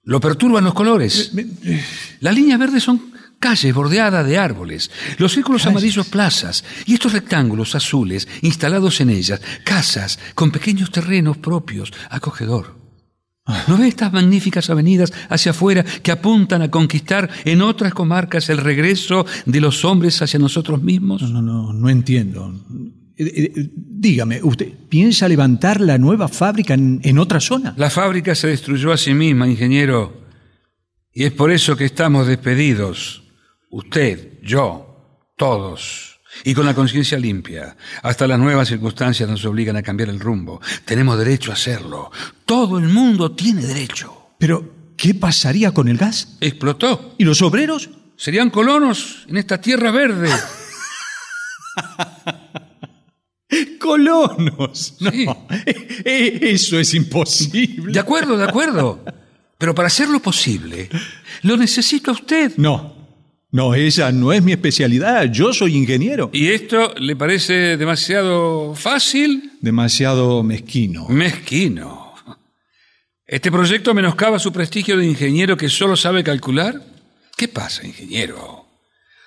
Lo 0.04 0.20
perturban 0.20 0.64
los 0.64 0.74
colores. 0.74 1.32
Las 2.20 2.36
líneas 2.36 2.60
verdes 2.60 2.84
son 2.84 3.12
calles 3.40 3.74
bordeadas 3.74 4.26
de 4.26 4.38
árboles, 4.38 4.92
los 5.18 5.34
círculos 5.34 5.66
amarillos 5.66 6.08
plazas 6.08 6.64
y 6.86 6.94
estos 6.94 7.12
rectángulos 7.12 7.74
azules 7.76 8.28
instalados 8.42 9.02
en 9.02 9.10
ellas, 9.10 9.42
casas 9.66 10.20
con 10.36 10.52
pequeños 10.52 10.92
terrenos 10.92 11.38
propios, 11.38 11.92
acogedor. 12.10 12.80
¿No 13.68 13.78
ve 13.78 13.88
estas 13.88 14.14
magníficas 14.14 14.70
avenidas 14.70 15.12
hacia 15.28 15.52
afuera 15.52 15.84
que 15.84 16.12
apuntan 16.12 16.62
a 16.62 16.70
conquistar 16.70 17.30
en 17.44 17.62
otras 17.64 17.94
comarcas 17.94 18.50
el 18.50 18.58
regreso 18.58 19.26
de 19.46 19.60
los 19.60 19.84
hombres 19.84 20.22
hacia 20.22 20.40
nosotros 20.40 20.82
mismos? 20.82 21.24
No, 21.24 21.30
no, 21.30 21.42
no, 21.42 21.74
no 21.74 21.90
entiendo. 21.90 22.54
Eh, 23.22 23.54
eh, 23.56 23.70
dígame, 23.76 24.42
¿usted 24.42 24.74
piensa 24.90 25.28
levantar 25.28 25.80
la 25.80 26.00
nueva 26.00 26.28
fábrica 26.28 26.74
en, 26.74 27.00
en 27.04 27.20
otra 27.20 27.40
zona? 27.40 27.76
La 27.78 27.92
fábrica 27.92 28.34
se 28.34 28.48
destruyó 28.48 28.92
a 28.92 28.98
sí 28.98 29.14
misma, 29.14 29.48
ingeniero. 29.48 30.26
Y 31.14 31.26
es 31.26 31.32
por 31.32 31.52
eso 31.52 31.76
que 31.76 31.86
estamos 31.86 32.26
despedidos. 32.26 33.22
Usted, 33.70 34.40
yo, 34.42 35.28
todos. 35.38 36.20
Y 36.44 36.56
con 36.56 36.66
la 36.66 36.74
conciencia 36.74 37.20
limpia. 37.20 37.78
Hasta 38.02 38.26
las 38.26 38.40
nuevas 38.40 38.70
circunstancias 38.70 39.30
nos 39.30 39.46
obligan 39.46 39.76
a 39.76 39.84
cambiar 39.84 40.10
el 40.10 40.20
rumbo. 40.20 40.60
Tenemos 40.84 41.20
derecho 41.20 41.52
a 41.52 41.54
hacerlo. 41.54 42.10
Todo 42.46 42.80
el 42.80 42.88
mundo 42.88 43.34
tiene 43.34 43.62
derecho. 43.62 44.32
Pero, 44.40 44.94
¿qué 44.98 45.14
pasaría 45.14 45.72
con 45.72 45.88
el 45.90 45.98
gas? 45.98 46.38
Explotó. 46.40 47.14
¿Y 47.20 47.26
los 47.26 47.44
obreros? 47.44 47.92
Serían 48.16 48.50
colonos 48.50 49.26
en 49.28 49.38
esta 49.38 49.62
tierra 49.62 49.92
verde. 49.92 50.30
¡Colonos! 53.82 54.96
No, 55.00 55.12
eh, 55.66 56.40
eso 56.42 56.80
es 56.80 56.94
imposible. 56.94 57.92
De 57.92 58.00
acuerdo, 58.00 58.38
de 58.38 58.44
acuerdo. 58.44 59.04
Pero 59.58 59.76
para 59.76 59.88
hacerlo 59.88 60.20
posible, 60.20 60.90
lo 61.44 61.58
necesito 61.58 62.12
a 62.12 62.14
usted. 62.14 62.54
No, 62.58 63.02
no, 63.52 63.74
esa 63.74 64.12
no 64.12 64.32
es 64.32 64.42
mi 64.42 64.54
especialidad. 64.54 65.26
Yo 65.32 65.54
soy 65.54 65.76
ingeniero. 65.76 66.30
¿Y 66.32 66.48
esto 66.52 66.94
le 66.98 67.16
parece 67.16 67.76
demasiado 67.76 68.76
fácil? 68.76 69.52
Demasiado 69.60 70.42
mezquino. 70.42 71.08
Mezquino. 71.10 72.14
¿Este 73.28 73.52
proyecto 73.52 73.94
menoscaba 73.94 74.40
su 74.40 74.52
prestigio 74.52 74.98
de 74.98 75.06
ingeniero 75.06 75.58
que 75.58 75.70
solo 75.70 75.96
sabe 75.96 76.24
calcular? 76.24 76.82
¿Qué 77.36 77.48
pasa, 77.48 77.86
ingeniero? 77.86 78.66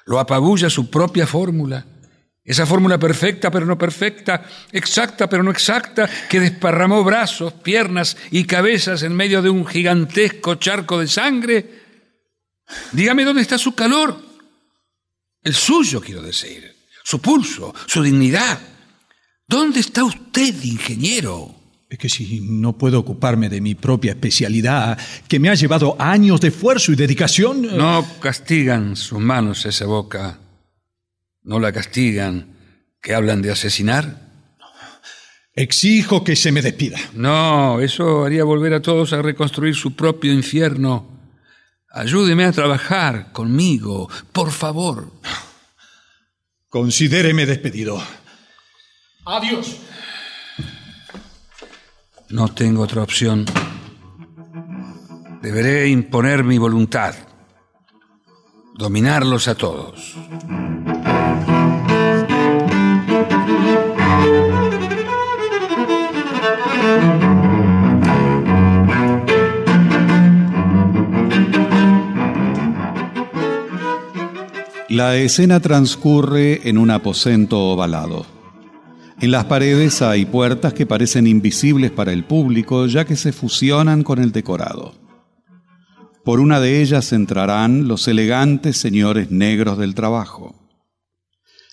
¿Lo 0.07 0.19
apabulla 0.19 0.71
su 0.71 0.91
propia 0.91 1.27
fórmula? 1.27 1.87
Esa 2.45 2.67
fórmula 2.67 2.99
perfecta 2.99 3.51
pero 3.51 3.65
no 3.65 3.79
perfecta, 3.79 4.45
exacta 4.71 5.29
pero 5.29 5.43
no 5.43 5.51
exacta, 5.51 6.09
que 6.29 6.41
desparramó 6.41 7.03
brazos, 7.03 7.55
piernas 7.55 8.17
y 8.31 8.45
cabezas 8.45 9.03
en 9.03 9.15
medio 9.17 9.41
de 9.41 9.49
un 9.49 9.65
gigantesco 9.67 10.57
charco 10.57 10.99
de 10.99 11.09
sangre. 11.09 11.83
Dígame 12.93 13.25
dónde 13.25 13.43
está 13.43 13.57
su 13.57 13.75
calor. 13.75 14.19
El 15.43 15.55
suyo, 15.55 16.01
quiero 16.01 16.23
decir. 16.23 16.75
Su 17.03 17.21
pulso, 17.21 17.75
su 17.87 18.03
dignidad. 18.03 18.59
¿Dónde 19.47 19.81
está 19.81 20.05
usted, 20.05 20.55
ingeniero? 20.65 21.55
Es 21.89 21.99
que 21.99 22.09
si 22.09 22.41
no 22.41 22.77
puedo 22.77 22.99
ocuparme 22.99 23.49
de 23.51 23.61
mi 23.61 23.75
propia 23.75 24.13
especialidad, 24.13 24.99
que 25.29 25.39
me 25.39 25.51
ha 25.51 25.55
llevado 25.55 25.97
años 25.99 26.41
de 26.41 26.49
esfuerzo 26.49 26.93
y 26.93 26.97
dedicación. 26.97 27.65
eh, 27.67 27.69
No 27.75 28.07
castigan 28.21 28.97
sus 28.97 29.21
manos 29.21 29.65
esa 29.67 29.85
boca. 29.87 30.39
No 31.45 31.61
la 31.61 31.73
castigan 31.73 32.57
que 33.01 33.15
hablan 33.15 33.43
de 33.43 33.53
asesinar. 33.53 34.25
Exijo 35.55 36.25
que 36.25 36.35
se 36.35 36.51
me 36.51 36.63
despida. 36.63 36.99
No, 37.13 37.81
eso 37.81 38.25
haría 38.25 38.43
volver 38.43 38.75
a 38.75 38.83
todos 38.83 39.13
a 39.13 39.23
reconstruir 39.23 39.77
su 39.77 39.95
propio 39.95 40.33
infierno. 40.33 41.07
Ayúdeme 41.91 42.45
a 42.45 42.53
trabajar 42.53 43.31
conmigo, 43.31 44.09
por 44.33 44.51
favor. 44.51 45.13
Considéreme 46.69 47.47
despedido. 47.47 48.03
Adiós. 49.27 49.77
No 52.31 52.49
tengo 52.49 52.83
otra 52.83 53.03
opción. 53.03 53.45
Deberé 55.41 55.89
imponer 55.89 56.43
mi 56.43 56.59
voluntad. 56.59 57.15
Dominarlos 58.77 59.47
a 59.47 59.55
todos. 59.55 60.17
La 74.95 75.17
escena 75.17 75.59
transcurre 75.59 76.69
en 76.69 76.79
un 76.79 76.89
aposento 76.89 77.59
ovalado. 77.59 78.27
En 79.21 79.33
las 79.33 79.47
paredes 79.47 80.03
hay 80.03 80.25
puertas 80.25 80.73
que 80.73 80.87
parecen 80.87 81.27
invisibles 81.27 81.91
para 81.91 82.13
el 82.13 82.23
público 82.23 82.87
ya 82.87 83.05
que 83.05 83.17
se 83.17 83.33
fusionan 83.33 84.05
con 84.05 84.21
el 84.21 84.31
decorado. 84.31 84.95
Por 86.25 86.39
una 86.39 86.61
de 86.61 86.81
ellas 86.81 87.13
entrarán 87.13 87.89
los 87.89 88.07
elegantes 88.07 88.77
señores 88.77 89.33
negros 89.33 89.79
del 89.79 89.97
trabajo. 89.97 90.55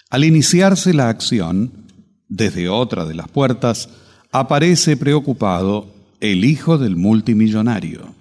Al 0.09 0.23
iniciarse 0.23 0.91
la 0.91 1.09
acción, 1.09 1.85
desde 2.27 2.69
otra 2.69 3.05
de 3.05 3.13
las 3.13 3.27
puertas 3.27 3.89
aparece 4.31 4.97
preocupado 4.97 5.93
el 6.21 6.43
hijo 6.43 6.79
del 6.79 6.95
multimillonario. 6.95 8.15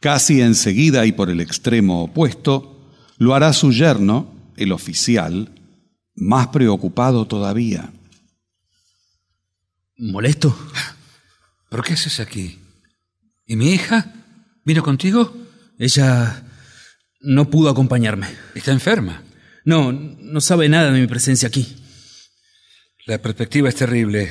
Casi 0.00 0.40
enseguida 0.40 1.06
y 1.06 1.12
por 1.12 1.30
el 1.30 1.40
extremo 1.40 2.02
opuesto, 2.02 2.75
lo 3.18 3.34
hará 3.34 3.52
su 3.52 3.72
yerno, 3.72 4.32
el 4.56 4.72
oficial, 4.72 5.50
más 6.14 6.48
preocupado 6.48 7.26
todavía. 7.26 7.90
¿Molesto? 9.98 10.56
¿Pero 11.70 11.82
qué 11.82 11.94
haces 11.94 12.20
aquí? 12.20 12.58
¿Y 13.46 13.56
mi 13.56 13.72
hija? 13.72 14.12
¿Vino 14.64 14.82
contigo? 14.82 15.34
Ella 15.78 16.42
no 17.20 17.50
pudo 17.50 17.70
acompañarme. 17.70 18.28
¿Está 18.54 18.72
enferma? 18.72 19.22
No, 19.64 19.92
no 19.92 20.40
sabe 20.40 20.68
nada 20.68 20.90
de 20.90 21.00
mi 21.00 21.06
presencia 21.06 21.48
aquí. 21.48 21.76
La 23.06 23.18
perspectiva 23.18 23.68
es 23.68 23.76
terrible. 23.76 24.30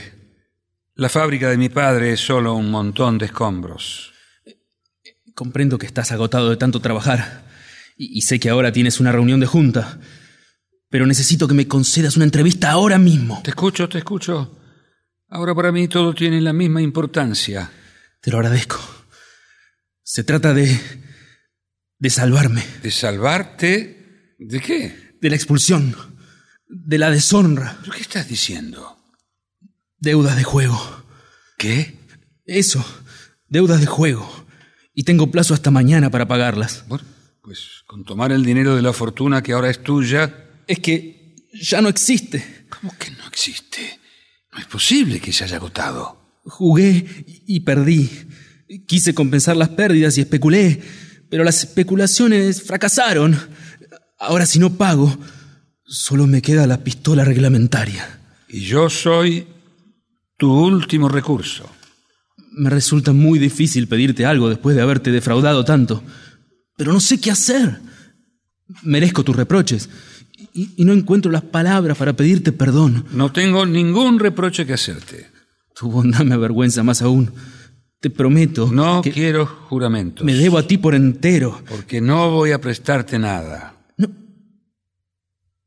La 0.96 1.10
fábrica 1.10 1.50
de 1.50 1.58
mi 1.58 1.70
padre 1.70 2.14
es 2.14 2.20
solo 2.20 2.54
un 2.54 2.72
montón 2.72 3.18
de 3.18 3.26
escombros. 3.26 4.14
Comprendo 5.34 5.78
que 5.78 5.86
estás 5.86 6.12
agotado 6.12 6.50
de 6.50 6.58
tanto 6.58 6.80
trabajar 6.80 7.45
y, 7.96 8.18
y 8.18 8.22
sé 8.22 8.40
que 8.40 8.50
ahora 8.50 8.72
tienes 8.72 9.00
una 9.00 9.12
reunión 9.12 9.40
de 9.40 9.48
junta, 9.48 10.00
pero 10.90 11.06
necesito 11.06 11.48
que 11.48 11.54
me 11.54 11.68
concedas 11.68 12.16
una 12.16 12.26
entrevista 12.26 12.72
ahora 12.72 12.98
mismo. 12.98 13.42
Te 13.44 13.50
escucho, 13.52 13.90
te 13.90 13.98
escucho. 13.98 14.60
Ahora 15.28 15.56
para 15.56 15.72
mí 15.72 15.88
todo 15.88 16.14
tiene 16.14 16.40
la 16.40 16.54
misma 16.54 16.82
importancia. 16.82 17.72
Te 18.22 18.32
lo 18.32 18.38
agradezco. 18.38 18.80
Se 20.04 20.24
trata 20.24 20.54
de... 20.54 20.80
de 22.00 22.10
salvarme. 22.10 22.64
¿De 22.84 22.92
salvarte? 22.92 24.36
¿De 24.40 24.60
qué? 24.62 25.16
De 25.20 25.30
la 25.30 25.36
expulsión. 25.36 25.96
De 26.68 26.98
la 26.98 27.10
deshonra. 27.10 27.78
¿Pero 27.82 27.94
qué 27.94 28.02
estás 28.02 28.28
diciendo? 28.28 28.98
Deudas 29.98 30.38
de 30.38 30.44
juego. 30.44 30.80
¿Qué? 31.58 31.98
Eso. 32.46 32.86
Deudas 33.48 33.80
de 33.80 33.88
juego. 33.88 34.46
Y 34.94 35.04
tengo 35.04 35.32
plazo 35.32 35.54
hasta 35.54 35.72
mañana 35.72 36.10
para 36.12 36.28
pagarlas. 36.28 36.86
Bueno, 36.88 37.04
pues 37.46 37.84
con 37.86 38.04
tomar 38.04 38.32
el 38.32 38.44
dinero 38.44 38.76
de 38.76 38.82
la 38.82 38.92
fortuna 38.92 39.44
que 39.44 39.54
ahora 39.54 39.70
es 39.70 39.84
tuya... 39.84 40.64
Es 40.66 40.80
que 40.80 41.36
ya 41.54 41.80
no 41.80 41.90
existe. 41.90 42.66
¿Cómo 42.70 42.92
que 42.98 43.12
no 43.12 43.28
existe? 43.28 44.00
No 44.52 44.58
es 44.58 44.66
posible 44.66 45.20
que 45.20 45.32
se 45.32 45.44
haya 45.44 45.58
agotado. 45.58 46.40
Jugué 46.44 47.06
y 47.46 47.60
perdí. 47.60 48.10
Quise 48.88 49.14
compensar 49.14 49.58
las 49.58 49.70
pérdidas 49.70 50.18
y 50.18 50.22
especulé, 50.22 50.82
pero 51.30 51.44
las 51.44 51.60
especulaciones 51.60 52.64
fracasaron. 52.64 53.40
Ahora 54.18 54.48
si 54.48 54.58
no 54.58 54.74
pago, 54.74 55.16
solo 55.86 56.26
me 56.26 56.42
queda 56.42 56.66
la 56.66 56.84
pistola 56.84 57.24
reglamentaria. 57.26 58.22
Y 58.50 58.62
yo 58.62 58.90
soy 58.90 59.46
tu 60.38 60.52
último 60.52 61.10
recurso. 61.10 61.70
Me 62.54 62.72
resulta 62.72 63.14
muy 63.14 63.38
difícil 63.38 63.88
pedirte 63.88 64.26
algo 64.26 64.50
después 64.50 64.76
de 64.76 64.82
haberte 64.82 65.12
defraudado 65.12 65.64
tanto, 65.64 66.04
pero 66.76 66.94
no 66.94 67.00
sé 67.00 67.20
qué 67.20 67.32
hacer. 67.32 67.80
Merezco 68.84 69.24
tus 69.24 69.36
reproches 69.36 69.90
y, 70.54 70.72
y 70.78 70.86
no 70.86 70.94
encuentro 70.94 71.32
las 71.32 71.44
palabras 71.44 71.98
para 71.98 72.14
pedirte 72.14 72.52
perdón. 72.52 73.06
No 73.12 73.32
tengo 73.32 73.66
ningún 73.66 74.20
reproche 74.20 74.66
que 74.66 74.74
hacerte. 74.74 75.30
Tu 75.76 75.90
bondad 75.90 76.24
me 76.24 76.36
avergüenza 76.36 76.84
más 76.84 77.02
aún. 77.02 77.32
Te 78.00 78.10
prometo. 78.10 78.72
No 78.72 79.02
que 79.02 79.12
quiero 79.12 79.46
juramentos. 79.46 80.26
Me 80.26 80.34
debo 80.34 80.58
a 80.58 80.68
ti 80.68 80.78
por 80.78 80.96
entero. 80.96 81.62
Porque 81.68 82.02
no 82.02 82.32
voy 82.32 82.52
a 82.52 82.62
prestarte 82.62 83.20
nada. 83.20 83.76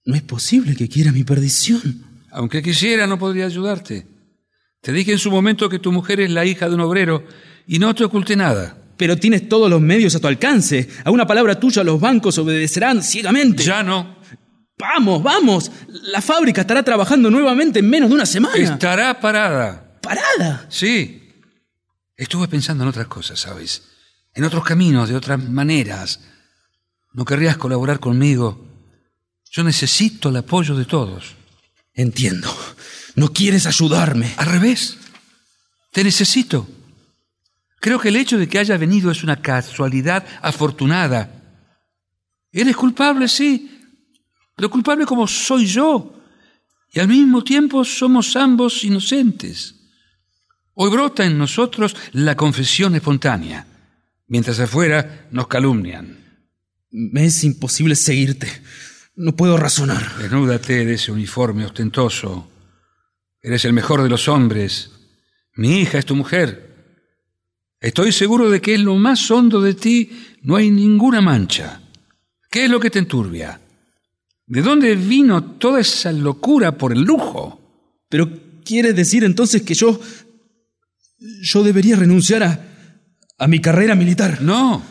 No 0.09 0.14
es 0.14 0.23
posible 0.23 0.75
que 0.75 0.88
quiera 0.88 1.12
mi 1.12 1.23
perdición. 1.23 2.03
Aunque 2.31 2.62
quisiera, 2.62 3.07
no 3.07 3.18
podría 3.18 3.44
ayudarte. 3.44 4.07
Te 4.81 4.90
dije 4.90 5.12
en 5.12 5.18
su 5.18 5.31
momento 5.31 5.68
que 5.68 5.79
tu 5.79 5.92
mujer 5.92 6.21
es 6.21 6.31
la 6.31 6.47
hija 6.47 6.66
de 6.66 6.77
un 6.77 6.81
obrero 6.81 7.25
y 7.66 7.79
no 7.79 7.94
te 7.94 8.05
oculté 8.05 8.35
nada. 8.35 8.79
Pero 8.99 9.17
tienes 9.17 9.49
todos 9.49 9.71
los 9.71 9.81
medios 9.81 10.15
a 10.17 10.21
tu 10.21 10.27
alcance. 10.27 10.89
A 11.05 11.11
una 11.11 11.27
palabra 11.27 11.59
tuya 11.59 11.85
los 11.85 12.01
bancos 12.01 12.37
obedecerán 12.37 13.03
ciegamente. 13.03 13.63
Ya 13.63 13.83
no. 13.83 14.19
Vamos, 14.77 15.23
vamos. 15.23 15.71
La 16.13 16.21
fábrica 16.21 16.61
estará 16.63 16.83
trabajando 16.83 17.31
nuevamente 17.31 17.79
en 17.79 17.89
menos 17.89 18.11
de 18.11 18.17
una 18.17 18.27
semana. 18.27 18.57
Estará 18.57 19.19
parada. 19.21 19.99
¿Parada? 20.03 20.67
Sí. 20.69 21.33
Estuve 22.17 22.49
pensando 22.49 22.83
en 22.83 22.91
otras 22.91 23.07
cosas, 23.07 23.39
¿sabes? 23.39 23.85
En 24.35 24.43
otros 24.43 24.65
caminos, 24.65 25.09
de 25.09 25.15
otras 25.15 25.43
maneras. 25.43 26.21
¿No 27.13 27.25
querrías 27.25 27.57
colaborar 27.57 28.01
conmigo? 28.01 28.67
Yo 29.51 29.63
necesito 29.63 30.29
el 30.29 30.37
apoyo 30.37 30.75
de 30.75 30.85
todos. 30.85 31.37
Entiendo. 31.95 32.55
No 33.15 33.33
quieres 33.33 33.67
ayudarme. 33.67 34.35
Al 34.37 34.47
revés. 34.47 34.99
Te 35.93 36.03
necesito. 36.03 36.69
Creo 37.81 37.99
que 38.01 38.09
el 38.09 38.17
hecho 38.17 38.38
de 38.38 38.49
que 38.49 38.59
haya 38.59 38.77
venido 38.77 39.11
es 39.11 39.23
una 39.23 39.41
casualidad 39.41 40.25
afortunada. 40.43 41.31
Eres 42.51 42.77
culpable, 42.77 43.29
sí, 43.29 43.71
pero 44.57 44.71
culpable 44.71 45.07
como 45.07 45.27
soy 45.27 45.67
yo. 45.67 46.14
Y 46.93 47.01
al 47.01 47.09
mismo 47.09 47.45
tiempo 47.45 47.85
somos 47.85 48.35
ambos 48.35 48.83
inocentes. 48.83 49.75
Hoy 50.75 50.91
brota 50.91 51.25
en 51.25 51.37
nosotros 51.37 51.95
la 52.12 52.37
confesión 52.37 52.95
espontánea, 52.95 53.67
mientras 54.27 54.59
afuera 54.61 55.27
nos 55.31 55.49
calumnian. 55.49 56.19
Me 56.91 57.27
es 57.27 57.45
imposible 57.45 57.95
seguirte. 57.95 58.49
No 59.14 59.37
puedo 59.37 59.57
razonar. 59.57 60.17
Desnúdate 60.19 60.85
de 60.85 60.95
ese 60.95 61.12
uniforme 61.12 61.67
ostentoso. 61.67 62.51
Eres 63.43 63.64
el 63.64 63.73
mejor 63.73 64.03
de 64.03 64.09
los 64.09 64.29
hombres. 64.29 64.93
Mi 65.55 65.81
hija 65.81 65.99
es 65.99 66.07
tu 66.07 66.14
mujer. 66.14 66.68
Estoy 67.81 68.12
seguro 68.12 68.51
de 68.51 68.61
que 68.61 68.75
en 68.75 68.85
lo 68.85 68.97
más 68.97 69.31
hondo 69.31 69.61
de 69.61 69.75
ti 69.75 70.11
no 70.43 70.57
hay 70.57 70.71
ninguna 70.71 71.21
mancha. 71.21 71.81
¿Qué 72.51 72.64
es 72.64 72.71
lo 72.71 72.81
que 72.81 72.91
te 72.91 72.99
enturbia? 72.99 73.61
¿De 74.47 74.62
dónde 74.62 74.97
vino 74.97 75.43
toda 75.43 75.81
esa 75.81 76.11
locura 76.11 76.77
por 76.77 76.93
el 76.93 77.03
lujo? 77.03 77.61
Pero 78.09 78.31
quiere 78.64 78.93
decir 78.93 79.23
entonces 79.25 79.62
que 79.62 79.75
yo. 79.75 80.01
yo 81.43 81.62
debería 81.62 81.97
renunciar 81.97 82.43
a. 82.43 82.64
a 83.38 83.47
mi 83.47 83.61
carrera 83.61 83.95
militar. 83.95 84.43
No. 84.43 84.83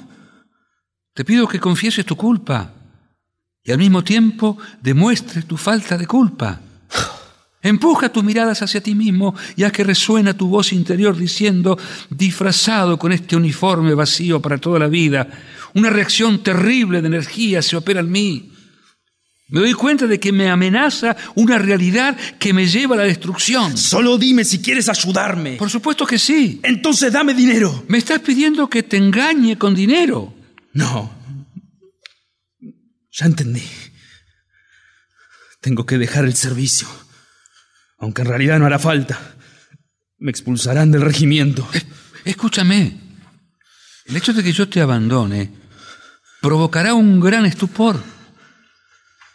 Te 1.13 1.25
pido 1.25 1.47
que 1.47 1.59
confieses 1.59 2.05
tu 2.05 2.15
culpa 2.15 2.73
y 3.63 3.71
al 3.71 3.79
mismo 3.79 4.03
tiempo 4.03 4.57
demuestres 4.81 5.45
tu 5.45 5.57
falta 5.57 5.97
de 5.97 6.07
culpa. 6.07 6.61
Empuja 7.67 8.07
tus 8.07 8.23
miradas 8.23 8.61
hacia 8.61 8.81
ti 8.81 8.95
mismo 8.95 9.35
y 9.57 9.63
haz 9.63 9.73
que 9.73 9.83
resuena 9.83 10.37
tu 10.37 10.47
voz 10.47 10.71
interior 10.71 11.17
diciendo, 11.17 11.77
disfrazado 12.09 12.97
con 12.97 13.11
este 13.11 13.35
uniforme 13.35 13.93
vacío 13.93 14.41
para 14.41 14.57
toda 14.57 14.79
la 14.79 14.87
vida, 14.87 15.27
una 15.73 15.89
reacción 15.89 16.41
terrible 16.41 17.01
de 17.01 17.07
energía 17.07 17.61
se 17.61 17.75
opera 17.75 17.99
en 17.99 18.09
mí. 18.09 18.51
Me 19.49 19.59
doy 19.59 19.73
cuenta 19.73 20.07
de 20.07 20.17
que 20.17 20.31
me 20.31 20.49
amenaza 20.49 21.17
una 21.35 21.57
realidad 21.57 22.17
que 22.39 22.53
me 22.53 22.67
lleva 22.67 22.95
a 22.95 22.99
la 22.99 23.03
destrucción. 23.03 23.77
Solo 23.77 24.17
dime 24.17 24.45
si 24.45 24.61
quieres 24.61 24.87
ayudarme. 24.87 25.57
Por 25.57 25.69
supuesto 25.69 26.05
que 26.05 26.19
sí. 26.19 26.61
Entonces 26.63 27.11
dame 27.11 27.33
dinero. 27.33 27.83
Me 27.89 27.97
estás 27.97 28.19
pidiendo 28.19 28.69
que 28.69 28.83
te 28.83 28.95
engañe 28.95 29.57
con 29.57 29.75
dinero. 29.75 30.33
No. 30.71 31.11
Ya 33.11 33.25
entendí. 33.25 33.63
Tengo 35.59 35.85
que 35.85 35.97
dejar 35.97 36.23
el 36.23 36.35
servicio. 36.35 36.87
Aunque 37.99 38.21
en 38.21 38.27
realidad 38.27 38.59
no 38.59 38.65
hará 38.65 38.79
falta. 38.79 39.19
Me 40.19 40.31
expulsarán 40.31 40.91
del 40.91 41.01
regimiento. 41.01 41.67
Es- 41.73 41.85
escúchame. 42.25 42.99
El 44.05 44.15
hecho 44.15 44.33
de 44.33 44.43
que 44.43 44.53
yo 44.53 44.69
te 44.69 44.81
abandone 44.81 45.51
provocará 46.41 46.93
un 46.93 47.19
gran 47.19 47.45
estupor. 47.45 48.01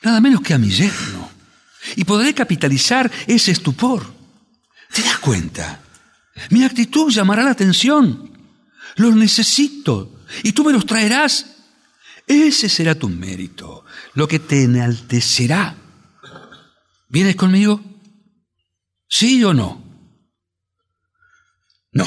Nada 0.02 0.20
menos 0.20 0.40
que 0.40 0.54
a 0.54 0.58
mi 0.58 0.70
yerno. 0.70 1.30
Y 1.96 2.04
podré 2.04 2.32
capitalizar 2.34 3.10
ese 3.26 3.50
estupor. 3.52 4.04
¿Te 4.92 5.02
das 5.02 5.18
cuenta? 5.18 5.80
Mi 6.50 6.64
actitud 6.64 7.10
llamará 7.12 7.42
la 7.42 7.50
atención. 7.50 8.30
Los 8.96 9.14
necesito. 9.14 10.20
Y 10.42 10.52
tú 10.52 10.64
me 10.64 10.72
los 10.72 10.86
traerás. 10.86 11.46
Ese 12.26 12.68
será 12.68 12.94
tu 12.94 13.08
mérito. 13.08 13.84
Lo 14.14 14.26
que 14.28 14.38
te 14.38 14.64
enaltecerá. 14.64 15.74
¿Vienes 17.08 17.36
conmigo? 17.36 17.82
¿Sí 19.14 19.44
o 19.44 19.52
no? 19.52 19.78
No. 21.92 22.06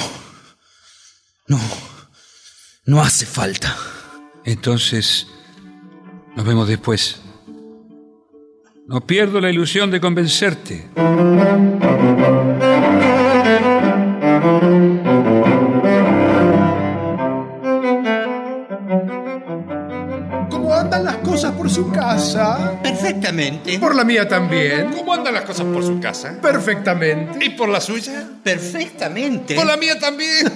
No. 1.47 1.59
No 2.87 2.99
hace 2.99 3.27
falta. 3.27 3.77
Entonces, 4.43 5.27
nos 6.35 6.43
vemos 6.43 6.67
después. 6.67 7.21
No 8.87 9.01
pierdo 9.01 9.39
la 9.39 9.51
ilusión 9.51 9.91
de 9.91 10.01
convencerte. 10.01 10.89
Su 21.75 21.91
casa? 21.91 22.79
Perfectamente. 22.81 23.77
Por 23.79 23.93
la 23.95 24.05
mía 24.05 24.25
también. 24.25 24.93
¿Cómo 24.93 25.13
andan 25.13 25.33
las 25.33 25.43
cosas 25.43 25.65
por 25.65 25.83
su 25.83 25.99
casa? 25.99 26.39
Perfectamente. 26.41 27.45
¿Y 27.45 27.49
por 27.49 27.67
la 27.67 27.81
suya? 27.81 28.29
Perfectamente. 28.41 29.55
Por 29.55 29.65
la 29.65 29.75
mía 29.75 29.99
también. 29.99 30.53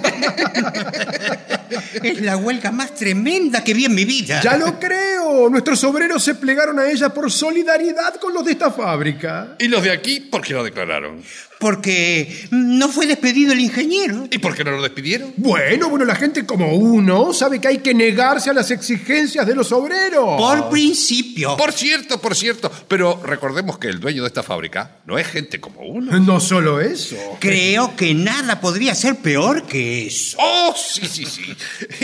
Es 2.02 2.20
la 2.22 2.36
huelga 2.36 2.72
más 2.72 2.94
tremenda 2.94 3.62
que 3.62 3.74
vi 3.74 3.84
en 3.84 3.94
mi 3.94 4.04
vida. 4.04 4.40
Ya 4.40 4.56
lo 4.56 4.80
creo. 4.80 5.48
Nuestros 5.50 5.84
obreros 5.84 6.24
se 6.24 6.34
plegaron 6.34 6.78
a 6.78 6.90
ella 6.90 7.10
por 7.10 7.30
solidaridad 7.30 8.14
con 8.16 8.32
los 8.32 8.44
de 8.44 8.52
esta 8.52 8.70
fábrica. 8.70 9.56
¿Y 9.58 9.68
los 9.68 9.82
de 9.82 9.90
aquí 9.92 10.20
por 10.20 10.40
qué 10.40 10.54
lo 10.54 10.64
declararon? 10.64 11.22
Porque 11.60 12.48
no 12.50 12.88
fue 12.88 13.06
despedido 13.06 13.52
el 13.52 13.60
ingeniero. 13.60 14.26
¿Y 14.30 14.38
por 14.38 14.56
qué 14.56 14.64
no 14.64 14.72
lo 14.72 14.82
despidieron? 14.82 15.34
Bueno, 15.36 15.90
bueno, 15.90 16.06
la 16.06 16.16
gente 16.16 16.46
como 16.46 16.74
uno 16.74 17.34
sabe 17.34 17.60
que 17.60 17.68
hay 17.68 17.78
que 17.78 17.94
negarse 17.94 18.50
a 18.50 18.54
las 18.54 18.70
exigencias 18.70 19.46
de 19.46 19.54
los 19.54 19.70
obreros. 19.70 20.40
Por 20.40 20.70
principio. 20.70 21.56
Por 21.58 21.72
cierto, 21.72 22.20
por 22.20 22.34
cierto. 22.34 22.72
Pero 22.88 23.20
recordemos 23.22 23.78
que 23.78 23.88
el 23.88 24.00
dueño 24.00 24.22
de 24.22 24.28
esta 24.28 24.42
fábrica 24.42 24.96
no 25.04 25.18
es 25.18 25.26
gente 25.26 25.60
como 25.60 25.82
uno. 25.82 26.18
No 26.18 26.40
solo 26.40 26.80
eso. 26.80 27.16
Creo 27.38 27.94
que 27.94 28.14
nada 28.14 28.60
podría 28.60 28.94
ser 28.94 29.16
peor 29.16 29.66
que 29.66 30.06
eso. 30.06 30.38
¡Oh, 30.40 30.74
sí, 30.74 31.06
sí, 31.06 31.26
sí! 31.26 31.42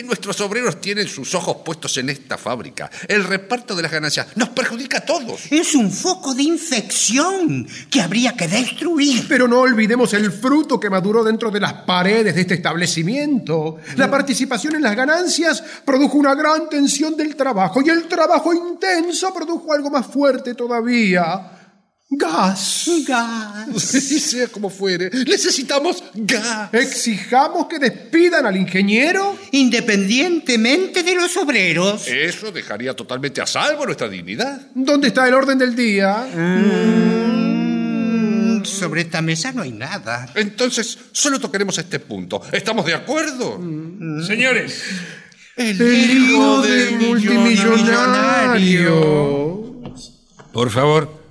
Nuestros 0.05 0.41
obreros 0.43 0.81
tienen 0.81 1.09
sus 1.09 1.35
ojos 1.35 1.59
puestos 1.65 1.97
en 1.97 2.11
esta 2.11 2.37
fábrica. 2.37 2.91
El 3.09 3.25
reparto 3.25 3.75
de 3.75 3.83
las 3.83 3.93
ganancias 3.93 4.29
nos 4.37 4.51
perjudica 4.51 4.99
a 4.99 5.05
todos. 5.07 5.41
Es 5.51 5.75
un 5.75 5.91
foco 5.91 6.35
de 6.35 6.43
infección 6.43 7.67
que 7.91 8.01
habría 8.03 8.37
que 8.37 8.49
destruir. 8.49 9.25
Pero 9.29 9.46
no 9.47 9.61
olvidemos 9.61 10.13
el 10.15 10.31
fruto 10.33 10.79
que 10.79 10.91
maduró 10.91 11.25
dentro 11.25 11.51
de 11.51 11.61
las 11.61 11.73
paredes 11.73 12.35
de 12.35 12.41
este 12.41 12.55
establecimiento. 12.55 13.79
La 13.97 14.11
participación 14.11 14.77
en 14.77 14.83
las 14.83 14.97
ganancias 14.97 15.63
produjo 15.85 16.19
una 16.19 16.35
gran 16.35 16.69
tensión 16.69 17.17
del 17.17 17.37
trabajo 17.37 17.83
y 17.83 17.89
el 17.89 18.07
trabajo 18.09 18.53
intenso 18.53 19.33
produjo 19.35 19.73
algo 19.73 19.91
más 19.91 20.07
fuerte 20.07 20.55
todavía. 20.55 21.57
Gas. 22.09 22.89
Gas. 23.05 23.83
sea 23.83 24.47
como 24.47 24.71
fuere, 24.71 25.11
necesitamos 25.11 26.05
gas. 26.15 26.73
Exijamos 26.73 27.67
que 27.67 27.81
despidan 27.81 28.47
al 28.47 28.57
ingeniero. 28.57 29.37
Independientemente 29.51 31.03
de 31.03 31.15
los 31.17 31.37
obreros. 31.37 32.07
Eso 32.07 32.53
dejaría 32.53 32.95
totalmente 32.95 33.41
a 33.41 33.47
salvo 33.47 33.85
nuestra 33.87 34.09
dignidad. 34.09 34.69
¿Dónde 34.75 35.09
está 35.09 35.27
el 35.27 35.35
orden 35.35 35.59
del 35.59 35.75
día? 35.75 36.29
Mm, 36.33 37.46
sobre 38.77 39.01
esta 39.03 39.23
mesa 39.23 39.53
no 39.53 39.63
hay 39.63 39.71
nada. 39.73 40.29
Entonces, 40.35 40.99
solo 41.13 41.39
tocaremos 41.41 41.79
este 41.79 42.01
punto. 42.01 42.43
¿Estamos 42.53 42.85
de 42.87 42.95
acuerdo? 42.95 43.61
Señores, 44.27 44.83
El, 45.57 45.81
hijo 45.81 46.63
del 46.63 46.99
multimillonario. 46.99 49.83
por 50.53 50.71
favor, 50.71 51.23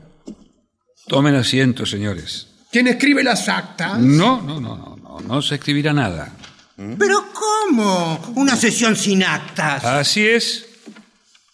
tomen 1.08 1.36
asiento, 1.36 1.86
señores. 1.86 2.48
¿Quién 2.72 2.88
escribe 2.88 3.24
las 3.24 3.48
actas? 3.48 4.00
No, 4.00 4.42
no, 4.42 4.60
no, 4.60 4.76
no, 4.76 4.98
no, 4.98 5.20
no 5.20 5.42
se 5.42 5.56
escribirá 5.56 5.94
nada. 5.94 6.34
¿Pero 6.76 7.28
cómo? 7.34 8.34
Una 8.36 8.58
sesión 8.58 8.98
sin 8.98 9.24
actas. 9.24 9.86
Así 9.86 10.28
es. 10.28 10.64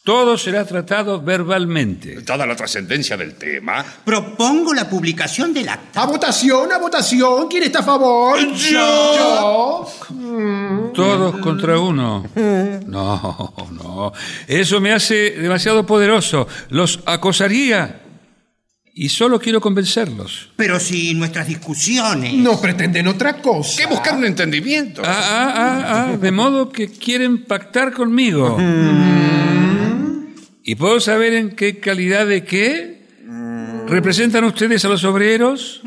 Todo 0.04 0.36
será 0.36 0.66
tratado 0.66 1.22
verbalmente. 1.22 2.22
Dada 2.22 2.48
la 2.48 2.56
trascendencia 2.56 3.16
del 3.16 3.36
tema. 3.36 3.86
Propongo 4.04 4.74
la 4.74 4.90
publicación 4.90 5.54
del 5.54 5.70
acta. 5.70 6.02
A 6.02 6.06
votación, 6.08 6.72
a 6.72 6.80
votación. 6.80 7.48
¿Quién 7.48 7.64
está 7.64 7.80
a 7.80 7.84
favor? 7.84 8.40
Yo. 8.52 9.88
Todos 10.96 11.38
contra 11.38 11.78
uno. 11.78 12.26
No, 12.36 13.54
no. 13.72 14.12
Eso 14.48 14.82
me 14.82 14.92
hace 14.92 15.32
demasiado 15.38 15.86
poderoso. 15.86 16.48
Los 16.70 17.02
acosaría. 17.06 18.02
Y 18.94 19.10
solo 19.10 19.40
quiero 19.40 19.62
convencerlos. 19.62 20.50
Pero 20.56 20.80
si 20.80 21.14
nuestras 21.14 21.48
discusiones. 21.48 22.34
No 22.34 22.60
pretenden 22.60 23.08
otra 23.08 23.38
cosa. 23.38 23.78
Que 23.78 23.86
buscar 23.86 24.16
un 24.16 24.26
entendimiento. 24.26 25.04
Ah, 25.06 25.22
ah, 25.24 25.54
ah, 25.56 26.08
ah, 26.12 26.18
de 26.18 26.32
modo 26.32 26.70
que 26.72 26.90
quieren 26.90 27.46
pactar 27.46 27.94
conmigo. 27.94 28.58
¿Y 30.64 30.76
puedo 30.76 31.00
saber 31.00 31.34
en 31.34 31.56
qué 31.56 31.80
calidad 31.80 32.28
de 32.28 32.44
qué? 32.44 33.02
¿Representan 33.88 34.44
ustedes 34.44 34.86
a 34.86 34.90
los 34.90 35.04
obreros 35.04 35.82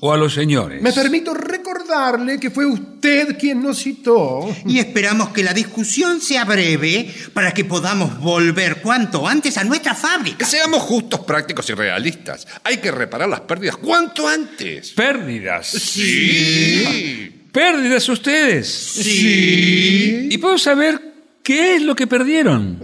o 0.00 0.12
a 0.12 0.16
los 0.16 0.34
señores? 0.34 0.82
Me 0.82 0.92
permito 0.92 1.32
recordarle 1.32 2.38
que 2.38 2.50
fue 2.50 2.66
usted 2.66 3.38
quien 3.38 3.62
nos 3.62 3.78
citó. 3.78 4.54
Y 4.66 4.78
esperamos 4.78 5.30
que 5.30 5.42
la 5.42 5.54
discusión 5.54 6.20
sea 6.20 6.44
breve 6.44 7.12
para 7.32 7.52
que 7.54 7.64
podamos 7.64 8.20
volver 8.20 8.82
cuanto 8.82 9.26
antes 9.26 9.56
a 9.56 9.64
nuestra 9.64 9.94
fábrica. 9.94 10.44
Seamos 10.44 10.82
justos, 10.82 11.20
prácticos 11.20 11.68
y 11.70 11.74
realistas. 11.74 12.46
Hay 12.64 12.76
que 12.78 12.90
reparar 12.90 13.28
las 13.28 13.40
pérdidas 13.40 13.76
cuanto 13.78 14.28
antes. 14.28 14.90
Pérdidas. 14.92 15.68
Sí. 15.68 17.46
Pérdidas 17.50 18.08
ustedes. 18.08 18.68
Sí. 18.68 20.28
¿Y 20.30 20.38
puedo 20.38 20.58
saber 20.58 21.11
qué 21.42 21.76
es 21.76 21.82
lo 21.82 21.94
que 21.94 22.06
perdieron? 22.06 22.78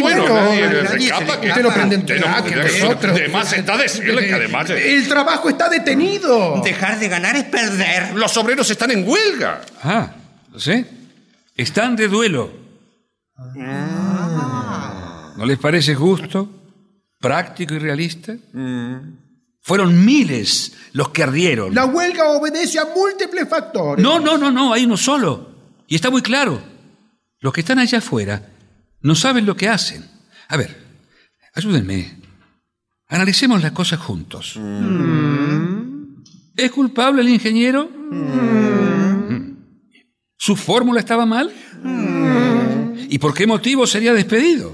Bueno, 0.00 0.28
nadie 0.28 0.68
le 0.68 0.82
nadie 0.82 1.06
escapa 1.06 1.34
se 1.34 1.40
que... 1.40 1.46
le 1.46 1.52
Usted 1.52 1.62
no 1.62 1.74
prende 1.74 1.94
en 1.96 2.00
Usted 2.02 2.20
no- 2.20 2.24
track, 2.24 2.80
nosotros. 2.80 3.14
De 3.16 3.28
más 3.28 3.52
está 3.52 3.76
decirle 3.76 4.26
que 4.26 4.34
además... 4.34 4.70
El 4.70 5.08
trabajo 5.08 5.48
está 5.48 5.68
detenido. 5.68 6.60
Dejar 6.62 6.98
de 6.98 7.08
ganar 7.08 7.36
es 7.36 7.44
perder. 7.44 8.14
Los 8.14 8.36
obreros 8.36 8.70
están 8.70 8.90
en 8.90 9.06
huelga. 9.08 9.60
Ah, 9.82 10.12
lo 10.52 10.60
sé. 10.60 10.86
Están 11.56 11.96
de 11.96 12.08
duelo. 12.08 12.52
¿No 15.36 15.46
les 15.46 15.58
parece 15.58 15.94
justo, 15.94 16.48
práctico 17.20 17.74
y 17.74 17.78
realista? 17.78 18.34
Fueron 19.60 20.04
miles 20.04 20.72
los 20.92 21.10
que 21.10 21.22
ardieron. 21.22 21.74
La 21.74 21.84
huelga 21.86 22.28
obedece 22.30 22.78
a 22.78 22.86
múltiples 22.94 23.48
factores. 23.48 24.02
No, 24.02 24.18
no, 24.20 24.36
no, 24.38 24.50
no, 24.50 24.72
hay 24.72 24.84
uno 24.84 24.96
solo. 24.96 25.50
Y 25.88 25.94
está 25.94 26.10
muy 26.10 26.22
claro. 26.22 26.71
Los 27.42 27.52
que 27.52 27.60
están 27.60 27.80
allá 27.80 27.98
afuera 27.98 28.40
no 29.00 29.16
saben 29.16 29.44
lo 29.44 29.56
que 29.56 29.68
hacen. 29.68 30.08
A 30.48 30.56
ver, 30.56 30.76
ayúdenme. 31.54 32.22
Analicemos 33.08 33.60
las 33.60 33.72
cosas 33.72 33.98
juntos. 33.98 34.58
¿Es 36.56 36.70
culpable 36.70 37.20
el 37.20 37.28
ingeniero? 37.28 37.90
¿Su 40.36 40.54
fórmula 40.54 41.00
estaba 41.00 41.26
mal? 41.26 41.52
¿Y 43.08 43.18
por 43.18 43.34
qué 43.34 43.46
motivo 43.48 43.88
sería 43.88 44.12
despedido? 44.12 44.72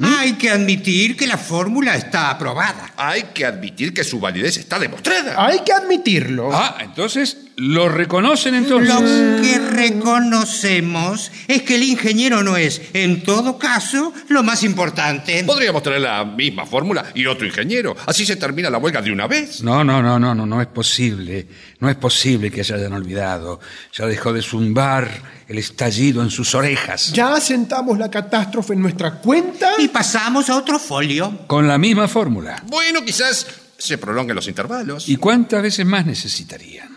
Hay 0.00 0.34
que 0.34 0.50
admitir 0.50 1.16
que 1.16 1.26
la 1.26 1.36
fórmula 1.36 1.96
está 1.96 2.30
aprobada. 2.30 2.92
Hay 2.96 3.24
que 3.34 3.44
admitir 3.44 3.92
que 3.92 4.04
su 4.04 4.20
validez 4.20 4.58
está 4.58 4.78
demostrada. 4.78 5.34
Hay 5.44 5.58
que 5.64 5.72
admitirlo. 5.72 6.50
Ah, 6.52 6.78
entonces 6.82 7.47
lo 7.58 7.88
reconocen 7.88 8.54
entonces. 8.54 8.94
Lo 8.94 9.42
que 9.42 9.58
reconocemos 9.58 11.32
es 11.48 11.62
que 11.62 11.74
el 11.74 11.82
ingeniero 11.82 12.44
no 12.44 12.56
es, 12.56 12.80
en 12.92 13.24
todo 13.24 13.58
caso, 13.58 14.12
lo 14.28 14.44
más 14.44 14.62
importante. 14.62 15.42
Podríamos 15.42 15.82
tener 15.82 16.00
la 16.00 16.24
misma 16.24 16.66
fórmula 16.66 17.06
y 17.14 17.26
otro 17.26 17.46
ingeniero. 17.46 17.96
Así 18.06 18.24
se 18.24 18.36
termina 18.36 18.70
la 18.70 18.78
huelga 18.78 19.02
de 19.02 19.10
una 19.10 19.26
vez. 19.26 19.62
No, 19.64 19.82
no, 19.82 20.00
no, 20.00 20.20
no, 20.20 20.36
no, 20.36 20.46
no 20.46 20.62
es 20.62 20.68
posible. 20.68 21.48
No 21.80 21.90
es 21.90 21.96
posible 21.96 22.50
que 22.50 22.62
se 22.62 22.74
hayan 22.74 22.92
olvidado. 22.92 23.58
Ya 23.92 24.06
dejó 24.06 24.32
de 24.32 24.40
zumbar 24.40 25.08
el 25.48 25.58
estallido 25.58 26.22
en 26.22 26.30
sus 26.30 26.54
orejas. 26.54 27.12
Ya 27.12 27.34
asentamos 27.34 27.98
la 27.98 28.08
catástrofe 28.08 28.74
en 28.74 28.82
nuestra 28.82 29.14
cuenta. 29.14 29.72
Y 29.78 29.88
pasamos 29.88 30.48
a 30.48 30.56
otro 30.56 30.78
folio. 30.78 31.40
Con 31.48 31.66
la 31.66 31.76
misma 31.76 32.06
fórmula. 32.06 32.62
Bueno, 32.68 33.04
quizás 33.04 33.46
se 33.76 33.98
prolonguen 33.98 34.36
los 34.36 34.46
intervalos. 34.46 35.08
¿Y 35.08 35.16
cuántas 35.16 35.60
veces 35.60 35.84
más 35.84 36.06
necesitarían? 36.06 36.87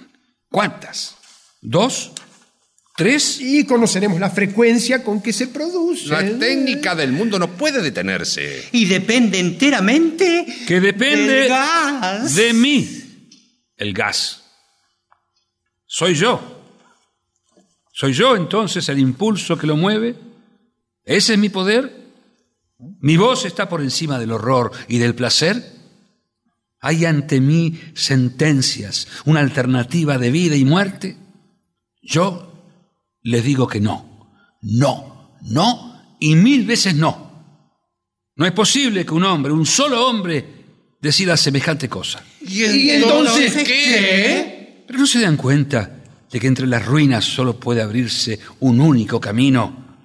¿Cuántas? 0.52 1.16
¿Dos? 1.62 2.12
¿Tres? 2.98 3.40
Y 3.40 3.66
conoceremos 3.66 4.20
la 4.20 4.30
frecuencia 4.30 5.02
con 5.04 5.22
que 5.22 5.32
se 5.32 5.48
produce. 5.48 6.08
La 6.10 6.38
técnica 6.38 6.94
del 6.94 7.14
mundo 7.14 7.40
no 7.40 7.52
puede 7.56 7.82
detenerse. 7.82 8.68
Y 8.74 8.86
depende 8.86 9.40
enteramente 9.40 10.46
Que 10.68 10.82
depende 10.82 11.34
del 11.34 11.50
gas. 11.50 12.36
de 12.36 12.54
mí. 12.54 13.30
El 13.78 13.94
gas. 13.94 14.44
Soy 15.88 16.16
yo. 16.16 16.60
¿Soy 17.94 18.14
yo 18.14 18.36
entonces 18.36 18.88
el 18.90 19.00
impulso 19.00 19.58
que 19.58 19.68
lo 19.68 19.78
mueve? 19.78 20.16
¿Ese 21.06 21.34
es 21.34 21.40
mi 21.40 21.50
poder? 21.50 22.12
¿Mi 23.00 23.16
voz 23.16 23.46
está 23.46 23.70
por 23.70 23.82
encima 23.82 24.20
del 24.20 24.32
horror 24.32 24.72
y 24.90 24.98
del 24.98 25.16
placer? 25.16 25.81
¿Hay 26.82 27.06
ante 27.06 27.40
mí 27.40 27.80
sentencias, 27.94 29.08
una 29.26 29.40
alternativa 29.40 30.18
de 30.18 30.32
vida 30.32 30.56
y 30.56 30.66
muerte? 30.66 31.16
Yo 32.02 32.52
le 33.22 33.42
digo 33.42 33.68
que 33.68 33.80
no, 33.80 34.34
no, 34.62 35.38
no 35.44 35.92
y 36.20 36.36
mil 36.36 36.66
veces 36.66 36.96
no. 36.96 37.32
No 38.36 38.46
es 38.48 38.52
posible 38.54 39.06
que 39.06 39.14
un 39.14 39.24
hombre, 39.24 39.54
un 39.54 39.66
solo 39.66 40.08
hombre, 40.08 40.44
decida 41.00 41.38
semejante 41.38 41.88
cosa. 41.88 42.24
¿Y 42.42 42.90
entonces 42.90 43.64
qué? 43.64 44.84
Pero 44.88 45.00
no 45.00 45.06
se 45.06 45.22
dan 45.22 45.38
cuenta 45.38 46.02
de 46.32 46.40
que 46.40 46.48
entre 46.48 46.66
las 46.66 46.86
ruinas 46.86 47.26
solo 47.26 47.60
puede 47.60 47.82
abrirse 47.82 48.40
un 48.62 48.82
único 48.82 49.20
camino. 49.20 49.98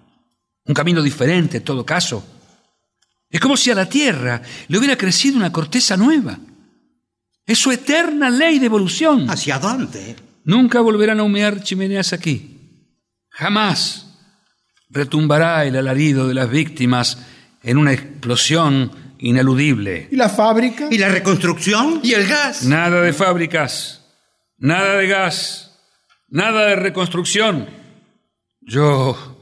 Un 0.67 0.75
camino 0.75 1.03
diferente 1.03 1.59
en 1.59 1.65
todo 1.65 1.87
caso. 1.87 2.23
Es 3.31 3.41
como 3.41 3.57
si 3.57 3.71
a 3.71 3.75
la 3.75 3.89
Tierra 3.89 4.43
le 4.69 4.79
hubiera 4.79 4.97
crecido 4.97 5.37
una 5.37 5.53
corteza 5.53 5.97
nueva. 5.97 6.39
Es 7.47 7.59
su 7.59 7.71
eterna 7.71 8.29
ley 8.29 8.59
de 8.59 8.67
evolución. 8.67 9.31
¿Hacia 9.31 9.59
dónde? 9.59 10.17
Nunca 10.45 10.81
volverán 10.81 11.21
a 11.21 11.23
humear 11.23 11.63
chimeneas 11.63 12.13
aquí. 12.13 12.59
Jamás 13.31 14.07
retumbará 14.91 15.65
el 15.65 15.77
alarido 15.77 16.27
de 16.27 16.35
las 16.35 16.51
víctimas 16.51 17.19
en 17.63 17.79
una 17.79 17.93
explosión 17.93 18.91
ineludible. 19.19 20.09
¿Y 20.11 20.17
la 20.17 20.29
fábrica? 20.29 20.89
¿Y 20.91 20.99
la 20.99 21.09
reconstrucción? 21.09 22.01
¿Y 22.03 22.15
el 22.15 22.27
gas? 22.27 22.65
Nada 22.65 23.01
de 23.01 23.13
fábricas, 23.13 24.05
nada 24.59 24.97
de 24.97 25.07
gas, 25.07 25.79
nada 26.29 26.67
de 26.67 26.77
reconstrucción. 26.77 27.69
Yo, 28.61 29.41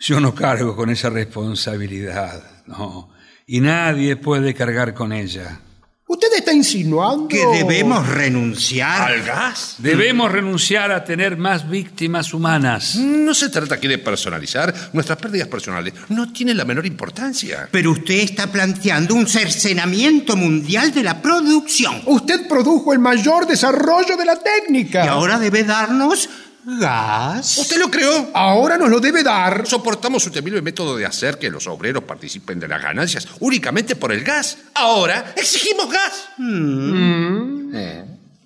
yo 0.00 0.20
no 0.20 0.34
cargo 0.34 0.74
con 0.74 0.90
esa 0.90 1.10
responsabilidad, 1.10 2.64
no. 2.66 3.10
Y 3.46 3.60
nadie 3.60 4.16
puede 4.16 4.54
cargar 4.54 4.94
con 4.94 5.12
ella. 5.12 5.60
¿Usted 6.08 6.28
está 6.36 6.52
insinuando 6.52 7.26
que 7.26 7.44
debemos 7.46 8.06
renunciar 8.06 9.10
al 9.10 9.24
gas? 9.24 9.74
Debemos 9.78 10.30
renunciar 10.30 10.92
a 10.92 11.04
tener 11.04 11.36
más 11.36 11.68
víctimas 11.68 12.32
humanas. 12.32 12.94
No 12.94 13.34
se 13.34 13.48
trata 13.48 13.74
aquí 13.74 13.88
de 13.88 13.98
personalizar. 13.98 14.72
Nuestras 14.92 15.18
pérdidas 15.18 15.48
personales 15.48 15.94
no 16.10 16.32
tienen 16.32 16.58
la 16.58 16.64
menor 16.64 16.86
importancia. 16.86 17.68
Pero 17.72 17.90
usted 17.90 18.20
está 18.20 18.46
planteando 18.52 19.16
un 19.16 19.26
cercenamiento 19.26 20.36
mundial 20.36 20.94
de 20.94 21.02
la 21.02 21.20
producción. 21.20 22.00
Usted 22.06 22.46
produjo 22.46 22.92
el 22.92 23.00
mayor 23.00 23.48
desarrollo 23.48 24.16
de 24.16 24.26
la 24.26 24.38
técnica. 24.38 25.04
Y 25.04 25.08
ahora 25.08 25.40
debe 25.40 25.64
darnos 25.64 26.28
gas. 26.66 27.58
¿Usted 27.58 27.78
lo 27.78 27.90
creó? 27.90 28.30
Ahora 28.34 28.76
nos 28.76 28.90
lo 28.90 28.98
debe 28.98 29.22
dar. 29.22 29.66
Soportamos 29.66 30.22
su 30.22 30.30
temible 30.30 30.60
método 30.62 30.96
de 30.96 31.06
hacer 31.06 31.38
que 31.38 31.48
los 31.48 31.66
obreros 31.68 32.04
participen 32.04 32.58
de 32.58 32.68
las 32.68 32.82
ganancias 32.82 33.28
únicamente 33.40 33.94
por 33.94 34.12
el 34.12 34.24
gas. 34.24 34.58
Ahora 34.74 35.32
exigimos 35.36 35.90
gas. 35.90 36.28
Mm. 36.38 37.70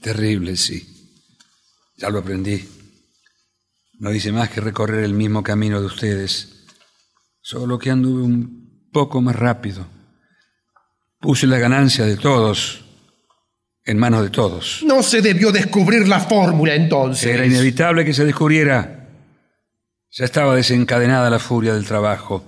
Terrible, 0.03 0.57
sí. 0.57 0.87
Ya 1.97 2.11
lo 2.11 2.19
aprendí. 2.19 2.69
No 3.99 4.13
hice 4.13 4.33
más 4.33 4.51
que 4.51 4.61
recorrer 4.61 5.05
el 5.05 5.15
mismo 5.15 5.43
camino 5.43 5.81
de 5.81 5.87
ustedes, 5.87 6.65
solo 7.43 7.79
que 7.79 7.91
anduve 7.91 8.23
un 8.23 8.89
poco 8.93 9.21
más 9.21 9.37
rápido. 9.37 9.87
Puse 11.21 11.47
la 11.47 11.59
ganancia 11.59 12.07
de 12.07 12.17
todos 12.17 12.85
en 13.91 13.99
manos 13.99 14.23
de 14.23 14.31
todos. 14.31 14.83
No 14.87 15.03
se 15.03 15.21
debió 15.21 15.51
descubrir 15.51 16.07
la 16.07 16.21
fórmula 16.21 16.75
entonces. 16.75 17.27
Era 17.27 17.45
inevitable 17.45 18.05
que 18.05 18.15
se 18.15 18.25
descubriera. 18.25 19.09
Ya 20.13 20.25
estaba 20.25 20.55
desencadenada 20.55 21.29
la 21.29 21.39
furia 21.39 21.75
del 21.75 21.85
trabajo, 21.85 22.45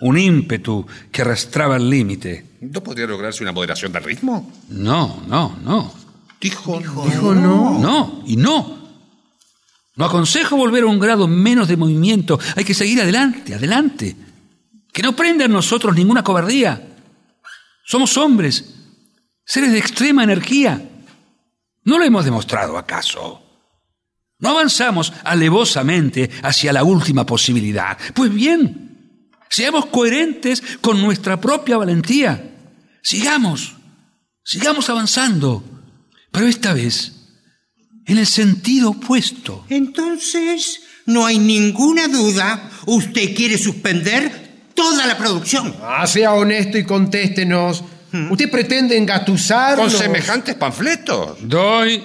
un 0.00 0.18
ímpetu 0.18 0.86
que 1.10 1.22
arrastraba 1.22 1.76
el 1.76 1.88
límite. 1.88 2.44
¿No 2.60 2.82
podría 2.82 3.06
lograrse 3.06 3.42
una 3.42 3.52
moderación 3.52 3.92
del 3.92 4.04
ritmo? 4.04 4.52
No, 4.68 5.22
no, 5.28 5.58
no. 5.62 5.94
Dijo, 6.40 6.78
Dijo 6.78 7.34
no. 7.34 7.78
No, 7.78 8.22
y 8.26 8.36
no. 8.36 8.80
No 9.96 10.04
aconsejo 10.04 10.56
volver 10.56 10.84
a 10.84 10.86
un 10.86 10.98
grado 10.98 11.28
menos 11.28 11.68
de 11.68 11.76
movimiento. 11.76 12.38
Hay 12.56 12.64
que 12.64 12.74
seguir 12.74 13.00
adelante, 13.00 13.54
adelante. 13.54 14.16
Que 14.92 15.02
no 15.02 15.14
prenda 15.14 15.44
en 15.44 15.52
nosotros 15.52 15.94
ninguna 15.94 16.24
cobardía. 16.24 16.82
Somos 17.84 18.16
hombres, 18.16 18.79
seres 19.50 19.72
de 19.72 19.78
extrema 19.78 20.22
energía. 20.22 20.80
¿No 21.82 21.98
lo 21.98 22.04
hemos 22.04 22.24
demostrado 22.24 22.78
acaso? 22.78 23.42
¿No 24.38 24.50
avanzamos 24.50 25.12
alevosamente 25.24 26.30
hacia 26.42 26.72
la 26.72 26.84
última 26.84 27.26
posibilidad? 27.26 27.98
Pues 28.14 28.32
bien, 28.32 29.28
seamos 29.48 29.86
coherentes 29.86 30.62
con 30.80 31.02
nuestra 31.02 31.40
propia 31.40 31.78
valentía. 31.78 32.54
Sigamos, 33.02 33.74
sigamos 34.44 34.88
avanzando, 34.88 35.64
pero 36.30 36.46
esta 36.46 36.72
vez 36.72 37.12
en 38.06 38.18
el 38.18 38.28
sentido 38.28 38.90
opuesto. 38.90 39.64
Entonces, 39.68 40.80
no 41.06 41.26
hay 41.26 41.40
ninguna 41.40 42.06
duda. 42.06 42.70
Usted 42.86 43.34
quiere 43.34 43.58
suspender 43.58 44.70
toda 44.74 45.06
la 45.06 45.18
producción. 45.18 45.74
Ah, 45.82 46.06
sea 46.06 46.34
honesto 46.34 46.78
y 46.78 46.84
contéstenos. 46.84 47.82
¿Usted 48.30 48.50
pretende 48.50 48.96
engatusarnos? 48.96 49.92
Con 49.92 50.02
semejantes 50.02 50.54
panfletos. 50.54 51.38
Doy 51.40 52.04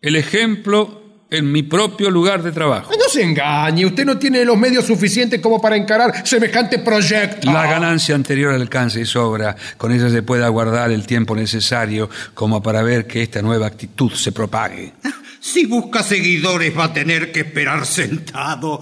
el 0.00 0.16
ejemplo 0.16 1.02
en 1.30 1.50
mi 1.50 1.62
propio 1.62 2.10
lugar 2.10 2.42
de 2.42 2.52
trabajo. 2.52 2.92
No 2.92 3.08
se 3.08 3.22
engañe, 3.22 3.84
usted 3.86 4.04
no 4.04 4.18
tiene 4.18 4.44
los 4.44 4.56
medios 4.56 4.86
suficientes 4.86 5.40
como 5.40 5.60
para 5.60 5.76
encarar 5.76 6.26
semejante 6.26 6.78
proyecto. 6.78 7.52
La 7.52 7.66
ganancia 7.66 8.14
anterior 8.14 8.52
alcanza 8.52 9.00
y 9.00 9.06
sobra. 9.06 9.56
Con 9.76 9.92
ella 9.92 10.08
se 10.10 10.22
puede 10.22 10.44
aguardar 10.44 10.90
el 10.92 11.06
tiempo 11.06 11.34
necesario 11.34 12.08
como 12.34 12.62
para 12.62 12.82
ver 12.82 13.06
que 13.06 13.22
esta 13.22 13.42
nueva 13.42 13.66
actitud 13.66 14.12
se 14.12 14.32
propague. 14.32 14.92
Si 15.44 15.66
busca 15.66 16.02
seguidores 16.02 16.76
va 16.76 16.84
a 16.84 16.92
tener 16.94 17.30
que 17.30 17.40
esperar 17.40 17.84
sentado. 17.84 18.80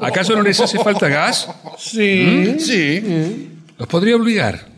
¿Acaso 0.00 0.34
no 0.34 0.40
les 0.40 0.58
hace 0.60 0.78
falta 0.78 1.08
gas? 1.08 1.46
Sí. 1.78 2.56
Sí. 2.58 3.50
Los 3.76 3.86
podría 3.86 4.16
obligar, 4.16 4.69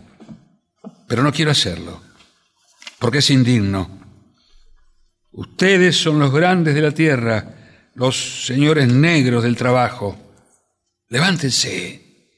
pero 1.12 1.22
no 1.22 1.31
quiero 1.31 1.51
hacerlo, 1.51 2.01
porque 2.98 3.18
es 3.18 3.29
indigno. 3.29 4.01
Ustedes 5.33 5.94
son 5.94 6.18
los 6.18 6.33
grandes 6.33 6.75
de 6.75 6.81
la 6.81 6.92
tierra, 6.92 7.90
los 7.96 8.46
señores 8.46 8.88
negros 8.88 9.42
del 9.42 9.55
trabajo. 9.55 10.16
Levántense, 11.11 12.31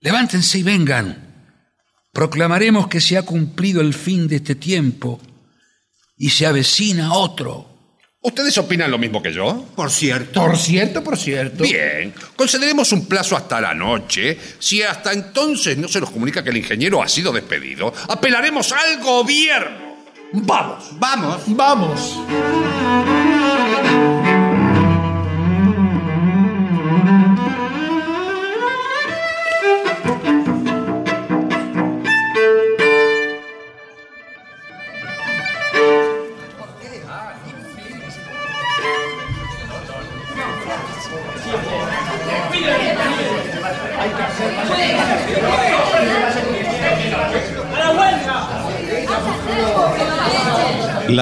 levántense 0.00 0.58
y 0.58 0.62
vengan. 0.62 1.62
Proclamaremos 2.12 2.86
que 2.86 3.00
se 3.00 3.16
ha 3.16 3.22
cumplido 3.22 3.80
el 3.80 3.94
fin 3.94 4.28
de 4.28 4.36
este 4.36 4.56
tiempo 4.56 5.18
y 6.14 6.28
se 6.28 6.44
avecina 6.44 7.14
otro. 7.14 7.71
¿Ustedes 8.24 8.56
opinan 8.56 8.88
lo 8.88 8.98
mismo 8.98 9.20
que 9.20 9.32
yo? 9.32 9.66
Por 9.74 9.90
cierto. 9.90 10.40
Por 10.40 10.56
cierto, 10.56 11.02
por 11.02 11.18
cierto. 11.18 11.64
Bien, 11.64 12.14
concederemos 12.36 12.92
un 12.92 13.06
plazo 13.06 13.36
hasta 13.36 13.60
la 13.60 13.74
noche. 13.74 14.38
Si 14.60 14.80
hasta 14.80 15.12
entonces 15.12 15.76
no 15.76 15.88
se 15.88 16.00
nos 16.00 16.10
comunica 16.10 16.44
que 16.44 16.50
el 16.50 16.56
ingeniero 16.58 17.02
ha 17.02 17.08
sido 17.08 17.32
despedido, 17.32 17.92
apelaremos 18.08 18.70
al 18.70 19.00
gobierno. 19.00 19.96
Vamos. 20.34 20.84
Vamos. 21.00 21.42
Vamos. 21.48 23.21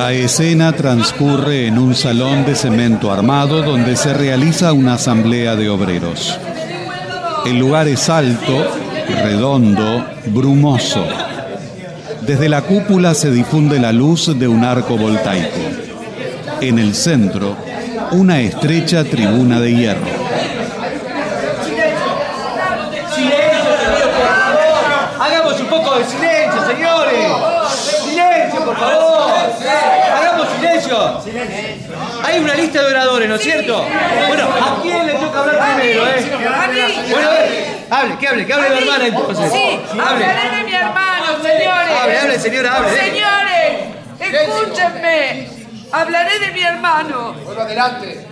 La 0.02 0.14
escena 0.14 0.72
transcurre 0.72 1.66
en 1.66 1.78
un 1.78 1.94
salón 1.94 2.46
de 2.46 2.54
cemento 2.54 3.12
armado 3.12 3.60
donde 3.60 3.96
se 3.96 4.14
realiza 4.14 4.72
una 4.72 4.94
asamblea 4.94 5.56
de 5.56 5.68
obreros. 5.68 6.40
El 7.44 7.58
lugar 7.58 7.86
es 7.86 8.08
alto, 8.08 8.66
redondo, 9.22 10.06
brumoso. 10.28 11.06
Desde 12.22 12.48
la 12.48 12.62
cúpula 12.62 13.12
se 13.12 13.30
difunde 13.30 13.78
la 13.78 13.92
luz 13.92 14.38
de 14.38 14.48
un 14.48 14.64
arco 14.64 14.96
voltaico. 14.96 15.60
En 16.62 16.78
el 16.78 16.94
centro, 16.94 17.54
una 18.12 18.40
estrecha 18.40 19.04
tribuna 19.04 19.60
de 19.60 19.74
hierro. 19.76 20.06
Hagamos 25.20 25.60
un 25.60 25.66
poco 25.66 25.98
de 25.98 26.04
silencio, 26.06 26.66
señores. 26.66 27.32
Silencio, 28.02 28.64
por 28.64 28.76
favor. 28.78 29.20
Hagamos 30.14 30.48
silencio. 30.56 31.20
Hay 32.40 32.44
una 32.46 32.54
lista 32.54 32.80
de 32.80 32.86
oradores, 32.86 33.28
¿no 33.28 33.34
es 33.34 33.42
cierto? 33.42 33.86
Bueno, 34.28 34.44
¿a 34.44 34.80
quién 34.80 35.06
le 35.06 35.12
toca 35.12 35.40
hablar 35.40 35.76
primero, 35.76 36.06
eh? 36.06 36.26
Bueno, 37.10 37.28
a 37.28 37.32
ver, 37.34 37.86
hable, 37.90 38.18
que 38.18 38.28
hable, 38.28 38.46
que 38.46 38.52
hable 38.54 38.70
la 38.70 38.78
hermana 38.78 39.06
entonces. 39.08 39.52
Sí, 39.52 39.80
hable. 39.90 40.24
hablaré 40.24 40.56
de 40.56 40.64
mi 40.64 40.72
hermano, 40.74 41.26
señores. 41.42 42.00
Hable, 42.00 42.18
hable, 42.18 42.38
señora, 42.38 42.76
hable. 42.76 42.98
Señores, 42.98 43.78
escúchenme. 44.20 45.48
Hablaré 45.92 46.38
de 46.38 46.52
mi 46.52 46.62
hermano. 46.62 47.34
Bueno, 47.44 47.60
adelante. 47.60 48.26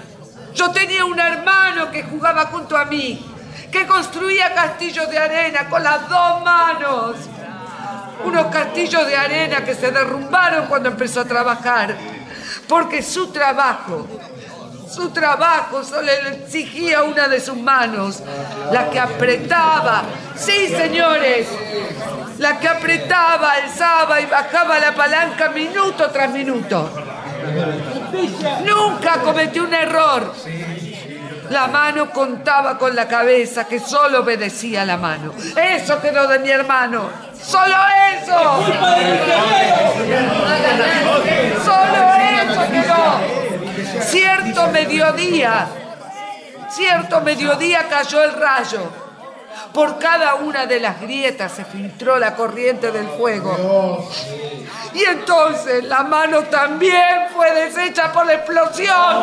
Yo 0.54 0.70
tenía 0.70 1.04
un 1.04 1.20
hermano 1.20 1.90
que 1.90 2.02
jugaba 2.04 2.46
junto 2.46 2.78
a 2.78 2.86
mí, 2.86 3.22
que 3.70 3.86
construía 3.86 4.54
castillos 4.54 5.10
de 5.10 5.18
arena 5.18 5.68
con 5.68 5.82
las 5.82 6.08
dos 6.08 6.42
manos. 6.42 7.16
Unos 8.24 8.46
castillos 8.46 9.06
de 9.06 9.16
arena 9.18 9.62
que 9.66 9.74
se 9.74 9.90
derrumbaron 9.90 10.64
cuando 10.64 10.88
empezó 10.88 11.20
a 11.20 11.24
trabajar, 11.26 11.94
porque 12.68 13.02
su 13.02 13.28
trabajo 13.28 14.06
Su 14.88 15.10
trabajo 15.10 15.84
solo 15.84 16.02
le 16.02 16.44
exigía 16.44 17.02
una 17.02 17.28
de 17.28 17.40
sus 17.40 17.56
manos, 17.58 18.22
la 18.72 18.88
que 18.88 18.98
apretaba. 18.98 20.02
Sí, 20.34 20.68
señores, 20.68 21.46
la 22.38 22.58
que 22.58 22.68
apretaba, 22.68 23.52
alzaba 23.52 24.18
y 24.18 24.26
bajaba 24.26 24.78
la 24.78 24.94
palanca 24.94 25.50
minuto 25.50 26.10
tras 26.10 26.30
minuto. 26.32 26.90
Nunca 28.64 29.20
cometió 29.22 29.64
un 29.64 29.74
error. 29.74 30.32
La 31.50 31.66
mano 31.66 32.10
contaba 32.10 32.78
con 32.78 32.96
la 32.96 33.06
cabeza, 33.06 33.66
que 33.66 33.80
solo 33.80 34.20
obedecía 34.20 34.84
la 34.84 34.96
mano. 34.96 35.32
Eso 35.56 36.00
quedó 36.00 36.26
de 36.28 36.38
mi 36.38 36.50
hermano. 36.50 37.27
¡Solo 37.42 37.76
eso! 38.14 38.38
¡Solo 41.64 42.00
eso 42.42 42.70
quedó! 42.70 44.02
Cierto 44.02 44.68
mediodía, 44.68 45.66
cierto 46.70 47.20
mediodía 47.20 47.86
cayó 47.88 48.24
el 48.24 48.32
rayo. 48.32 49.08
Por 49.72 49.98
cada 49.98 50.36
una 50.36 50.66
de 50.66 50.80
las 50.80 51.00
grietas 51.00 51.52
se 51.52 51.64
filtró 51.64 52.18
la 52.18 52.34
corriente 52.34 52.90
del 52.90 53.08
fuego. 53.08 54.08
Y 54.94 55.04
entonces 55.04 55.84
la 55.84 56.02
mano 56.02 56.44
también 56.44 57.28
fue 57.34 57.52
deshecha 57.52 58.12
por 58.12 58.26
la 58.26 58.34
explosión. 58.34 59.22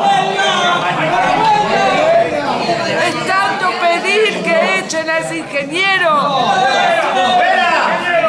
Es 3.05 3.27
tanto 3.27 3.71
pedir 3.79 4.43
que 4.43 4.79
echen 4.79 5.09
a 5.09 5.17
ese 5.19 5.37
ingeniero. 5.37 6.53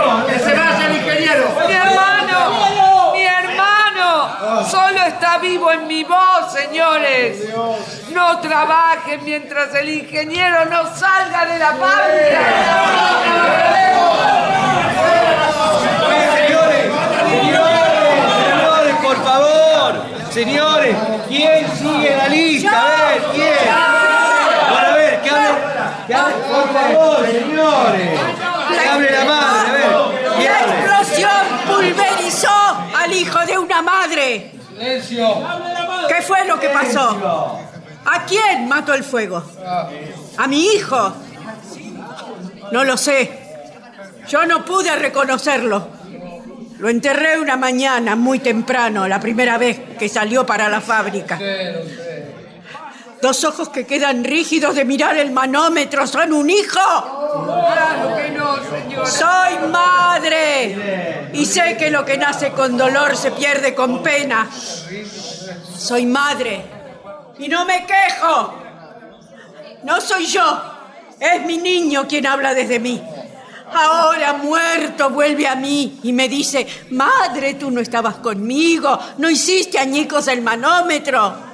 ¡Que 0.06 0.38
se 0.38 0.54
vaya 0.54 0.86
el 0.86 0.96
ingeniero! 0.96 1.48
Mi 1.66 1.72
hermano, 1.74 3.12
mi 3.12 3.22
hermano, 3.22 4.64
solo 4.64 5.02
está 5.02 5.38
vivo 5.38 5.72
en 5.72 5.86
mi 5.88 6.04
voz, 6.04 6.52
señores. 6.52 7.48
No 8.12 8.38
trabajen 8.38 9.24
mientras 9.24 9.74
el 9.74 9.88
ingeniero 9.88 10.66
no 10.66 10.86
salga 10.94 11.44
de 11.46 11.58
la 11.58 11.72
Señores, 16.36 16.92
señores, 17.26 17.74
señores, 18.46 18.94
por 19.02 19.24
favor. 19.24 20.02
Señores, 20.30 20.96
¿quién 21.28 21.66
sigue 21.76 22.16
la 22.16 22.28
lista? 22.28 22.82
A 22.82 23.08
ver, 23.08 23.22
¿quién? 23.34 23.54
Bueno, 24.70 24.88
a 24.88 24.94
ver, 24.94 25.20
que 25.20 25.30
hable, 25.30 25.60
que 26.06 26.14
hable, 26.14 26.34
por 26.34 26.72
favor, 26.72 27.26
señores. 27.26 28.55
La 28.70 28.94
madre, 28.96 29.16
a 29.16 29.72
ver. 29.72 29.86
¿quién 30.36 30.52
La 30.52 30.98
explosión 31.00 31.30
pulverizó 31.66 32.48
al 32.96 33.12
hijo 33.12 33.38
de 33.46 33.58
una 33.58 33.82
madre. 33.82 34.52
¿Qué 34.78 36.22
fue 36.22 36.44
lo 36.44 36.58
que 36.60 36.68
pasó? 36.68 37.60
¿A 38.04 38.24
quién 38.24 38.68
mató 38.68 38.94
el 38.94 39.04
fuego? 39.04 39.42
¿A 40.36 40.46
mi 40.46 40.66
hijo? 40.66 41.14
No 42.72 42.84
lo 42.84 42.96
sé. 42.96 43.30
Yo 44.28 44.44
no 44.46 44.64
pude 44.64 44.94
reconocerlo. 44.96 45.88
Lo 46.78 46.88
enterré 46.90 47.40
una 47.40 47.56
mañana 47.56 48.16
muy 48.16 48.38
temprano, 48.38 49.08
la 49.08 49.18
primera 49.18 49.56
vez 49.56 49.80
que 49.98 50.08
salió 50.08 50.44
para 50.44 50.68
la 50.68 50.80
fábrica. 50.80 51.38
Dos 53.26 53.42
ojos 53.42 53.70
que 53.70 53.84
quedan 53.84 54.22
rígidos 54.22 54.76
de 54.76 54.84
mirar 54.84 55.16
el 55.16 55.32
manómetro 55.32 56.06
son 56.06 56.32
un 56.32 56.48
hijo. 56.48 56.78
Claro 56.78 58.14
que 58.14 58.30
no, 58.30 58.54
señora. 58.70 59.04
Soy 59.04 59.68
madre 59.68 61.30
y 61.32 61.44
sé 61.44 61.76
que 61.76 61.90
lo 61.90 62.04
que 62.04 62.18
nace 62.18 62.52
con 62.52 62.76
dolor 62.76 63.16
se 63.16 63.32
pierde 63.32 63.74
con 63.74 64.00
pena. 64.00 64.48
Soy 65.76 66.06
madre 66.06 66.66
y 67.40 67.48
no 67.48 67.64
me 67.64 67.84
quejo. 67.84 68.54
No 69.82 70.00
soy 70.00 70.26
yo, 70.26 70.62
es 71.18 71.44
mi 71.46 71.58
niño 71.58 72.06
quien 72.06 72.28
habla 72.28 72.54
desde 72.54 72.78
mí. 72.78 73.02
Ahora 73.72 74.34
muerto 74.34 75.10
vuelve 75.10 75.48
a 75.48 75.56
mí 75.56 75.98
y 76.04 76.12
me 76.12 76.28
dice, 76.28 76.64
madre, 76.90 77.54
tú 77.54 77.72
no 77.72 77.80
estabas 77.80 78.18
conmigo, 78.18 78.96
no 79.18 79.28
hiciste 79.28 79.80
añicos 79.80 80.28
el 80.28 80.42
manómetro. 80.42 81.45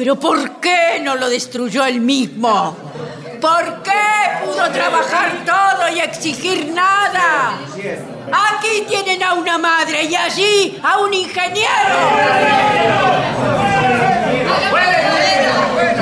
Pero 0.00 0.16
¿por 0.16 0.60
qué 0.60 0.98
no 1.02 1.14
lo 1.14 1.28
destruyó 1.28 1.84
él 1.84 2.00
mismo? 2.00 2.74
¿Por 3.38 3.82
qué 3.82 4.46
pudo 4.46 4.70
trabajar 4.70 5.44
todo 5.44 5.94
y 5.94 6.00
exigir 6.00 6.72
nada? 6.72 7.58
Aquí 8.32 8.86
tienen 8.88 9.22
a 9.22 9.34
una 9.34 9.58
madre 9.58 10.04
y 10.04 10.16
allí 10.16 10.80
a 10.82 11.00
un 11.00 11.12
ingeniero. 11.12 11.68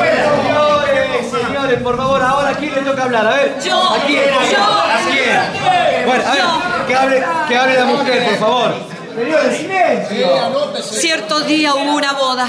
Señores, 0.07 1.31
señores, 1.33 1.83
por 1.83 1.97
favor, 1.97 2.23
ahora 2.23 2.51
¿a 2.51 2.55
quién 2.55 2.77
le 2.77 2.83
toca 2.83 3.03
hablar? 3.03 3.27
A 3.27 3.31
ver. 3.31 3.61
Yo, 3.61 3.83
¿A 3.83 3.99
quién? 4.07 4.23
yo, 4.53 4.63
¿A 4.63 4.99
quién? 5.11 6.07
Bueno, 6.07 6.25
a 6.25 6.35
ver, 6.35 6.87
que 6.87 6.95
hable, 6.95 7.25
que 7.49 7.57
hable 7.57 7.75
la 7.75 7.85
mujer, 7.85 8.25
por 8.27 8.39
favor. 8.39 8.75
Señores, 9.17 9.57
silencio. 9.57 10.83
Cierto 10.83 11.41
día 11.41 11.75
hubo 11.75 11.97
una 11.97 12.13
boda. 12.13 12.49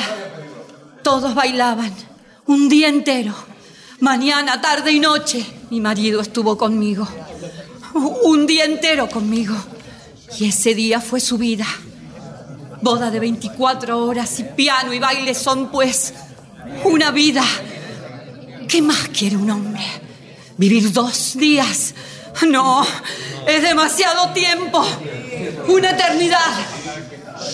Todos 1.10 1.34
bailaban. 1.34 1.92
Un 2.46 2.70
día 2.70 2.88
entero. 2.88 3.34
Mañana, 4.00 4.62
tarde 4.62 4.92
y 4.92 5.00
noche. 5.00 5.44
Mi 5.72 5.82
marido 5.82 6.22
estuvo 6.22 6.56
conmigo. 6.56 7.08
Un 7.96 8.46
día 8.46 8.66
entero 8.66 9.10
conmigo. 9.10 9.56
Y 10.38 10.50
ese 10.50 10.76
día 10.76 11.02
fue 11.02 11.20
su 11.20 11.40
vida. 11.40 11.66
Boda 12.84 13.10
de 13.10 13.20
24 13.20 14.06
horas 14.06 14.40
y 14.40 14.44
piano 14.44 14.94
y 14.94 15.00
baile 15.00 15.34
son 15.34 15.72
pues 15.72 16.14
una 16.84 17.10
vida. 17.10 17.44
¿Qué 18.68 18.80
más 18.84 19.10
quiere 19.10 19.36
un 19.36 19.50
hombre? 19.50 19.82
¿Vivir 20.58 20.94
dos 20.94 21.36
días? 21.36 21.96
No, 22.48 22.86
es 23.48 23.64
demasiado 23.64 24.30
tiempo. 24.34 24.86
Una 25.70 25.90
eternidad. 25.90 26.54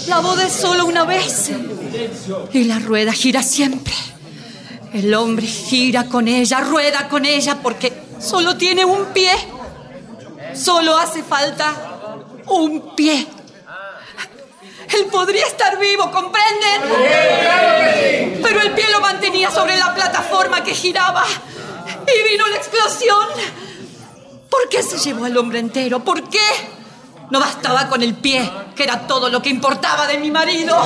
La 0.08 0.20
boda 0.20 0.46
es 0.46 0.52
solo 0.52 0.86
una 0.86 1.06
vez. 1.06 1.52
Y 2.54 2.64
la 2.66 2.80
rueda 2.80 3.14
gira 3.14 3.44
siempre. 3.44 3.94
El 4.94 5.14
hombre 5.14 5.46
gira 5.46 6.06
con 6.06 6.28
ella, 6.28 6.62
rueda 6.62 7.10
con 7.10 7.26
ella 7.26 7.60
porque 7.62 7.92
solo 8.20 8.56
tiene 8.56 8.86
un 8.86 9.06
pie. 9.08 9.32
Solo 10.54 10.98
hace 10.98 11.22
falta 11.22 11.74
un 12.48 12.96
pie. 12.96 13.28
Él 14.96 15.06
podría 15.12 15.46
estar 15.46 15.78
vivo, 15.80 16.10
¿comprenden? 16.12 16.82
Pero 18.42 18.62
el 18.62 18.72
pie 18.72 18.86
lo 18.92 19.02
mantenía 19.02 19.52
sobre 19.52 19.78
la 19.78 19.94
plataforma 19.94 20.64
que 20.64 20.74
giraba. 20.74 21.26
Y 22.08 22.32
vino 22.32 22.48
la 22.48 22.56
explosión. 22.56 23.28
¿Por 24.50 24.70
qué 24.70 24.84
se 24.84 24.98
llevó 25.00 25.26
al 25.26 25.36
hombre 25.38 25.60
entero? 25.60 26.04
¿Por 26.04 26.30
qué? 26.30 26.40
No 27.30 27.40
bastaba 27.40 27.88
con 27.88 28.04
el 28.04 28.14
pie, 28.14 28.48
que 28.76 28.84
era 28.84 29.00
todo 29.00 29.30
lo 29.30 29.42
que 29.42 29.50
importaba 29.50 30.06
de 30.06 30.20
mi 30.20 30.30
marido. 30.30 30.78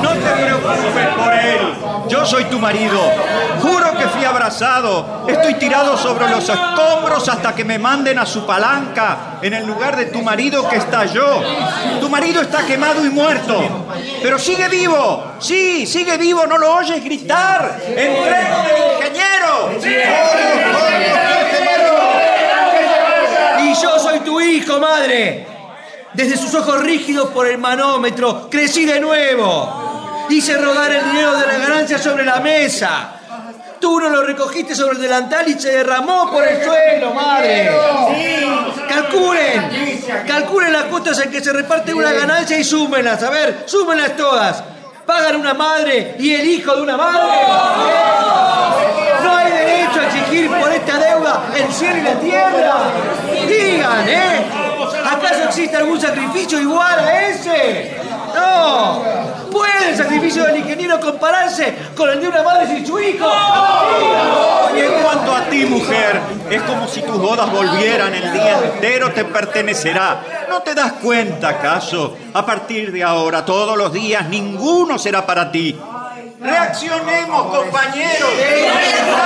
No 0.00 0.10
te 0.10 0.30
preocupes 0.42 1.06
por 1.16 1.34
él. 1.34 1.74
Yo 2.08 2.24
soy 2.24 2.44
tu 2.44 2.60
marido. 2.60 3.00
Juro 3.60 3.96
que 3.98 4.06
fui 4.08 4.24
abrazado. 4.24 5.24
Estoy 5.26 5.54
tirado 5.54 5.96
sobre 5.96 6.28
los 6.28 6.48
escombros 6.48 7.28
hasta 7.28 7.54
que 7.54 7.64
me 7.64 7.78
manden 7.78 8.18
a 8.18 8.26
su 8.26 8.46
palanca 8.46 9.38
en 9.42 9.54
el 9.54 9.66
lugar 9.66 9.96
de 9.96 10.06
tu 10.06 10.22
marido 10.22 10.68
que 10.68 10.76
está 10.76 11.06
yo. 11.06 11.42
Tu 12.00 12.08
marido 12.08 12.42
está 12.42 12.64
quemado 12.64 13.04
y 13.04 13.10
muerto. 13.10 13.86
Pero 14.22 14.38
sigue 14.38 14.68
vivo. 14.68 15.34
Sí, 15.40 15.86
sigue 15.86 16.16
vivo. 16.18 16.46
¿No 16.46 16.56
lo 16.56 16.72
oyes 16.74 17.02
gritar? 17.02 17.80
¡Entrego 17.84 18.62
del 18.62 18.94
ingeniero 18.96 19.24
yo 23.80 23.98
soy 24.64 24.66
tu 24.66 24.72
hijo, 24.72 24.80
madre. 24.80 25.46
Desde 26.12 26.36
sus 26.36 26.54
ojos 26.54 26.80
rígidos 26.82 27.30
por 27.30 27.46
el 27.46 27.58
manómetro, 27.58 28.48
crecí 28.50 28.84
de 28.84 29.00
nuevo. 29.00 30.26
Hice 30.30 30.56
rodar 30.56 30.92
el 30.92 31.04
dinero 31.04 31.36
de 31.36 31.46
la 31.46 31.58
ganancia 31.58 31.98
sobre 31.98 32.24
la 32.24 32.40
mesa. 32.40 33.20
Tú 33.80 34.00
no 34.00 34.08
lo 34.08 34.22
recogiste 34.22 34.74
sobre 34.74 34.96
el 34.96 35.02
delantal 35.02 35.46
y 35.48 35.60
se 35.60 35.70
derramó 35.70 36.30
por 36.30 36.46
el 36.46 36.62
suelo, 36.64 37.12
madre. 37.12 37.70
Calculen, 38.88 39.70
calculen 40.26 40.72
las 40.72 40.84
cuotas 40.84 41.20
en 41.20 41.30
que 41.30 41.42
se 41.42 41.52
reparte 41.52 41.92
una 41.92 42.12
ganancia 42.12 42.58
y 42.58 42.64
súmenlas. 42.64 43.22
A 43.22 43.30
ver, 43.30 43.64
súmenlas 43.66 44.16
todas. 44.16 44.62
Pagan 45.06 45.36
una 45.36 45.54
madre 45.54 46.16
y 46.18 46.34
el 46.34 46.46
hijo 46.46 46.74
de 46.76 46.82
una 46.82 46.96
madre. 46.96 47.20
No 49.22 49.36
hay 49.36 49.50
derecho 49.50 50.00
a 50.00 50.06
exigir 50.06 50.50
por 50.50 50.72
esta 50.72 50.98
deuda 50.98 51.42
el 51.54 51.72
cielo 51.72 51.98
y 51.98 52.02
la 52.02 52.14
tierra. 52.20 52.74
Digan, 53.46 54.08
¿eh? 54.08 54.46
¿Acaso 55.12 55.44
existe 55.44 55.76
algún 55.76 56.00
sacrificio 56.00 56.60
igual 56.60 56.98
a 56.98 57.28
ese? 57.28 58.03
No. 58.34 59.02
¿Puede 59.50 59.90
el 59.90 59.96
sacrificio 59.96 60.44
del 60.44 60.56
ingeniero 60.56 60.98
compararse 60.98 61.74
con 61.96 62.10
el 62.10 62.20
de 62.20 62.28
una 62.28 62.42
madre 62.42 62.66
sin 62.66 62.86
su 62.86 62.98
hijo? 62.98 63.30
Y 64.76 64.80
en 64.80 65.02
cuanto 65.02 65.34
a 65.34 65.44
ti, 65.44 65.64
mujer, 65.66 66.20
es 66.50 66.62
como 66.62 66.88
si 66.88 67.02
tus 67.02 67.18
bodas 67.18 67.50
volvieran 67.50 68.12
el 68.14 68.32
día 68.32 68.58
entero 68.74 69.12
te 69.12 69.24
pertenecerá. 69.24 70.22
¿No 70.48 70.62
te 70.62 70.74
das 70.74 70.94
cuenta, 70.94 71.50
acaso? 71.50 72.16
A 72.32 72.44
partir 72.44 72.90
de 72.92 73.02
ahora, 73.02 73.44
todos 73.44 73.76
los 73.78 73.92
días, 73.92 74.28
ninguno 74.28 74.98
será 74.98 75.24
para 75.24 75.50
ti. 75.50 75.78
Reaccionemos, 76.40 77.56
compañeros. 77.56 78.30
Tenemos 78.36 79.20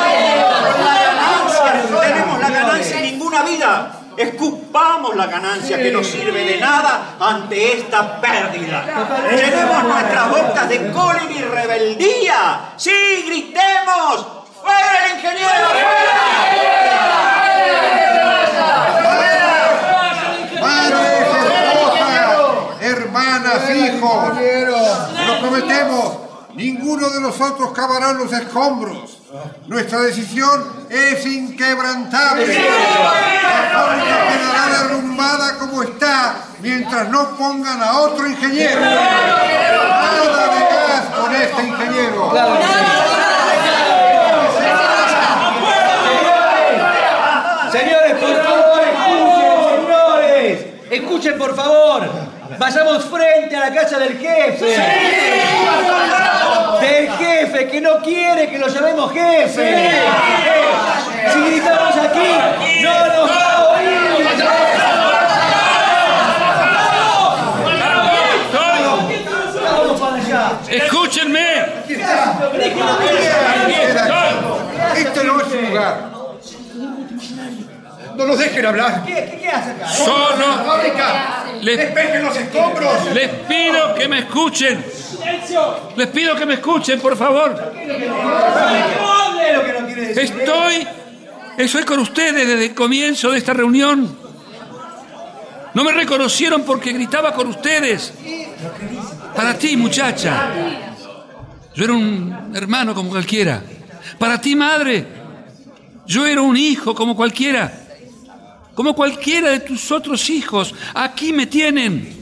la 0.85 0.95
ganancia, 1.03 2.01
tenemos 2.01 2.39
la 2.39 2.51
ganancia 2.51 3.05
y 3.05 3.13
ninguna 3.13 3.43
vida. 3.43 3.98
Escupamos 4.19 5.15
la 5.15 5.27
ganancia 5.27 5.79
que 5.79 5.93
no 5.93 6.03
sirve 6.03 6.45
de 6.45 6.59
nada 6.59 7.15
ante 7.21 7.79
esta 7.79 8.21
pérdida. 8.21 8.85
Tenemos 9.31 9.85
nuestras 9.85 10.29
bocas 10.29 10.69
de 10.69 10.91
cólera 10.91 11.31
y 11.31 11.43
rebeldía. 11.43 12.73
¡Sí, 12.77 13.25
gritemos! 13.27 14.27
¡Fuera 14.61 15.07
el 15.07 15.17
ingeniero! 15.17 15.69
Esposas, 21.61 22.81
hermanas, 22.81 23.71
hijos, 23.71 24.37
lo 25.27 25.41
prometemos, 25.41 26.19
ninguno 26.55 27.09
de 27.09 27.21
nosotros 27.21 27.71
cavará 27.73 28.15
los 28.15 28.33
escombros. 28.33 29.18
Nuestra 29.67 30.01
decisión 30.01 30.87
es 30.89 31.27
inquebrantable. 31.27 32.47
La 32.47 33.71
fábrica 33.73 34.29
quedará 34.29 34.83
derrumbada 34.83 35.59
como 35.59 35.83
está 35.83 36.37
mientras 36.61 37.09
no 37.11 37.37
pongan 37.37 37.83
a 37.83 37.99
otro 37.99 38.27
ingeniero. 38.27 38.81
Nada 38.81 40.49
de 40.55 40.61
gas 40.61 41.05
con 41.15 41.35
este 41.35 41.63
ingeniero. 41.63 42.33
Señores, 47.71 48.15
por 48.15 48.45
favor, 48.45 48.81
escuchen, 48.81 49.77
señores. 49.77 50.67
Escuchen, 50.91 51.39
por 51.39 51.55
favor. 51.55 52.09
Vayamos 52.59 53.05
frente 53.05 53.57
a 53.57 53.61
la 53.61 53.75
casa 53.75 53.99
del 53.99 54.19
jefe. 54.19 54.75
Del 56.81 57.11
jefe, 57.11 57.69
que 57.69 57.81
no 57.81 58.01
quiere 58.03 58.49
que 58.49 58.59
lo 58.59 58.69
llamemos 58.69 59.13
jefe. 59.13 59.91
Si 61.33 61.41
gritamos 61.41 61.97
aquí, 61.97 62.83
no 62.83 63.07
nos 63.07 63.31
va 63.31 63.53
a 63.53 63.69
oír. 63.71 63.99
Vamos 69.71 70.01
para 70.01 70.17
allá. 70.17 70.53
¡Escúchenme! 70.69 71.67
Este 74.97 75.25
no 75.25 75.41
es 75.41 75.49
su 75.49 75.61
lugar. 75.61 76.18
No 78.19 78.27
nos 78.27 78.37
dejen 78.37 78.67
hablar. 78.67 79.05
¿Qué, 79.07 79.15
qué, 79.15 79.39
qué 79.43 79.49
hace 79.49 79.71
acá? 79.71 79.89
Solo 79.89 80.65
Fábrica, 80.67 81.45
les, 81.63 81.79
despejen 81.79 82.25
los 82.25 82.37
escombros. 82.37 83.15
les 83.15 83.29
pido 83.29 83.95
que 83.95 84.09
me 84.09 84.19
escuchen. 84.19 84.85
Les 85.97 86.09
pido 86.09 86.35
que 86.35 86.45
me 86.45 86.55
escuchen, 86.55 87.01
por 87.01 87.17
favor. 87.17 87.73
Estoy, 90.17 90.89
estoy 91.59 91.85
con 91.85 92.01
ustedes 92.01 92.49
desde 92.49 92.67
el 92.67 92.75
comienzo 92.75 93.31
de 93.31 93.39
esta 93.39 93.53
reunión. 93.53 94.19
No 95.75 95.85
me 95.85 95.93
reconocieron 95.93 96.65
porque 96.65 96.93
gritaba 96.93 97.33
con 97.33 97.47
ustedes. 97.47 98.15
Para 99.37 99.57
ti, 99.57 99.77
muchacha. 99.77 100.51
Yo 101.73 101.85
era 101.85 101.93
un 101.93 102.51
hermano 102.53 102.97
como 102.97 103.11
cualquiera. 103.11 103.63
Para 104.19 104.41
ti, 104.41 104.57
madre. 104.57 105.07
Yo 106.05 106.27
era 106.27 106.43
un 106.43 106.57
hijo 106.57 106.97
como 106.97 107.15
cualquiera. 107.15 107.85
Como 108.79 108.95
cualquiera 108.95 109.51
de 109.51 109.59
tus 109.59 109.91
otros 109.91 110.31
hijos. 110.31 110.73
Aquí 110.95 111.33
me 111.33 111.47
tienen. 111.47 112.17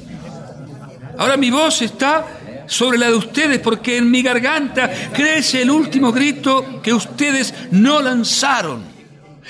Ahora 1.19 1.37
mi 1.37 1.51
voz 1.51 1.83
está 1.83 2.25
sobre 2.67 2.97
la 2.97 3.09
de 3.09 3.15
ustedes 3.15 3.59
porque 3.59 3.99
en 3.99 4.11
mi 4.11 4.23
garganta 4.23 4.91
crece 5.13 5.61
el 5.61 5.71
último 5.71 6.13
grito 6.13 6.81
que 6.83 6.95
ustedes 6.95 7.53
no 7.73 8.01
lanzaron. 8.01 8.83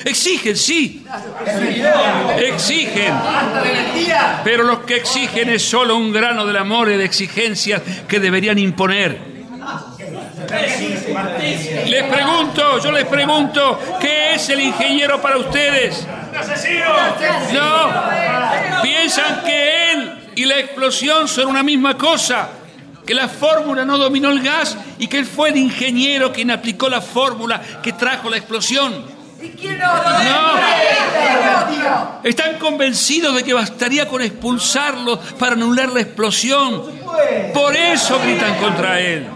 Exigen, 0.04 0.56
sí. 0.56 1.06
Exigen. 2.38 3.14
Pero 4.42 4.64
lo 4.64 4.84
que 4.84 4.96
exigen 4.96 5.50
es 5.50 5.62
solo 5.62 5.96
un 5.96 6.12
grano 6.12 6.44
del 6.44 6.56
amor 6.56 6.90
y 6.90 6.96
de 6.96 7.04
exigencias 7.04 7.82
que 8.08 8.18
deberían 8.18 8.58
imponer. 8.58 9.36
Les 11.86 12.02
pregunto, 12.02 12.80
yo 12.82 12.90
les 12.90 13.04
pregunto, 13.04 13.78
¿qué 14.00 14.34
es 14.34 14.48
el 14.48 14.58
ingeniero 14.58 15.22
para 15.22 15.38
ustedes? 15.38 16.04
No, 17.52 18.82
piensan 18.82 19.42
que 19.44 19.92
él 19.92 20.32
y 20.34 20.44
la 20.44 20.58
explosión 20.58 21.28
son 21.28 21.48
una 21.48 21.62
misma 21.62 21.96
cosa, 21.96 22.48
que 23.06 23.14
la 23.14 23.28
fórmula 23.28 23.84
no 23.84 23.98
dominó 23.98 24.30
el 24.30 24.42
gas 24.42 24.76
y 24.98 25.06
que 25.06 25.18
él 25.18 25.26
fue 25.26 25.50
el 25.50 25.56
ingeniero 25.56 26.32
quien 26.32 26.50
aplicó 26.50 26.88
la 26.88 27.00
fórmula 27.00 27.60
que 27.82 27.92
trajo 27.92 28.28
la 28.28 28.36
explosión. 28.36 29.16
¿Y 29.40 29.50
quién 29.50 29.78
no? 29.78 29.94
No. 29.94 30.60
Están 32.24 32.58
convencidos 32.58 33.34
de 33.34 33.44
que 33.44 33.52
bastaría 33.54 34.08
con 34.08 34.22
expulsarlo 34.22 35.20
para 35.38 35.52
anular 35.52 35.90
la 35.90 36.00
explosión. 36.00 36.84
Por 37.54 37.76
eso 37.76 38.18
gritan 38.20 38.56
contra 38.56 39.00
él. 39.00 39.28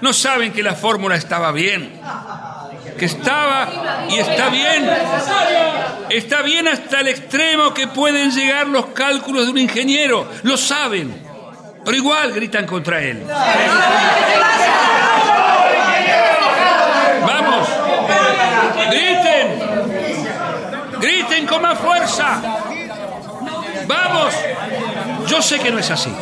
No 0.00 0.12
saben 0.12 0.52
que 0.52 0.62
la 0.62 0.74
fórmula 0.74 1.16
estaba 1.16 1.52
bien. 1.52 2.00
Estaba 3.04 4.06
y 4.08 4.18
está 4.18 4.48
bien. 4.48 4.88
Está 6.08 6.42
bien 6.42 6.68
hasta 6.68 7.00
el 7.00 7.08
extremo 7.08 7.74
que 7.74 7.88
pueden 7.88 8.30
llegar 8.30 8.68
los 8.68 8.86
cálculos 8.86 9.46
de 9.46 9.50
un 9.50 9.58
ingeniero. 9.58 10.28
Lo 10.44 10.56
saben. 10.56 11.20
Pero 11.84 11.96
igual 11.96 12.32
gritan 12.32 12.64
contra 12.64 13.02
él. 13.02 13.24
Vamos. 17.26 17.68
Griten. 18.88 19.58
Griten 21.00 21.46
con 21.46 21.62
más 21.62 21.78
fuerza. 21.78 22.40
Vamos. 23.86 24.34
Yo 25.26 25.42
sé 25.42 25.58
que 25.58 25.72
no 25.72 25.80
es 25.80 25.90
así. 25.90 26.14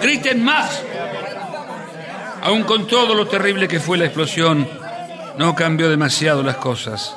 Griten 0.00 0.44
más. 0.44 0.82
Aun 2.42 2.62
con 2.62 2.86
todo 2.86 3.14
lo 3.14 3.26
terrible 3.26 3.66
que 3.66 3.80
fue 3.80 3.98
la 3.98 4.04
explosión, 4.04 4.68
no 5.38 5.54
cambió 5.54 5.88
demasiado 5.88 6.42
las 6.42 6.56
cosas. 6.56 7.14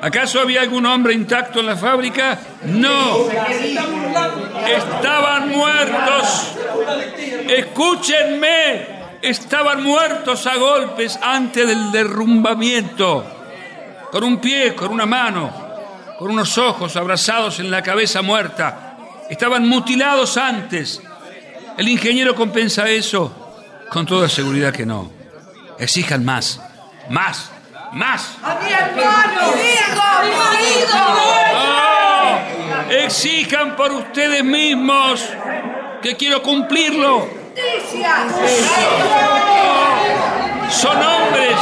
¿Acaso 0.00 0.40
había 0.40 0.60
algún 0.60 0.86
hombre 0.86 1.14
intacto 1.14 1.60
en 1.60 1.66
la 1.66 1.76
fábrica? 1.76 2.38
No. 2.64 3.26
Estaban 4.66 5.48
muertos. 5.48 6.54
Escúchenme. 7.48 8.98
Estaban 9.22 9.82
muertos 9.82 10.46
a 10.46 10.56
golpes 10.56 11.18
antes 11.20 11.66
del 11.66 11.90
derrumbamiento. 11.90 13.24
Con 14.12 14.22
un 14.22 14.38
pie, 14.38 14.74
con 14.74 14.92
una 14.92 15.06
mano, 15.06 15.50
con 16.18 16.30
unos 16.30 16.56
ojos 16.58 16.94
abrazados 16.94 17.58
en 17.58 17.70
la 17.70 17.82
cabeza 17.82 18.22
muerta. 18.22 18.96
Estaban 19.28 19.66
mutilados 19.66 20.36
antes. 20.36 21.02
¿El 21.76 21.88
ingeniero 21.88 22.34
compensa 22.34 22.88
eso? 22.88 23.54
Con 23.90 24.06
toda 24.06 24.28
seguridad 24.28 24.72
que 24.72 24.86
no. 24.86 25.10
Exijan 25.78 26.24
más, 26.24 26.60
más, 27.10 27.50
más. 27.92 28.36
¡A 28.42 28.54
mi 28.56 28.72
hermano! 28.72 29.40
¡Hijo! 29.56 30.02
¡Marido! 30.38 30.96
¡Oh! 31.54 31.88
Exijan 32.90 33.76
por 33.76 33.92
ustedes 33.92 34.44
mismos 34.44 35.24
que 36.02 36.16
quiero 36.16 36.42
cumplirlo. 36.42 37.28
Son 40.70 40.96
hombres, 40.96 41.56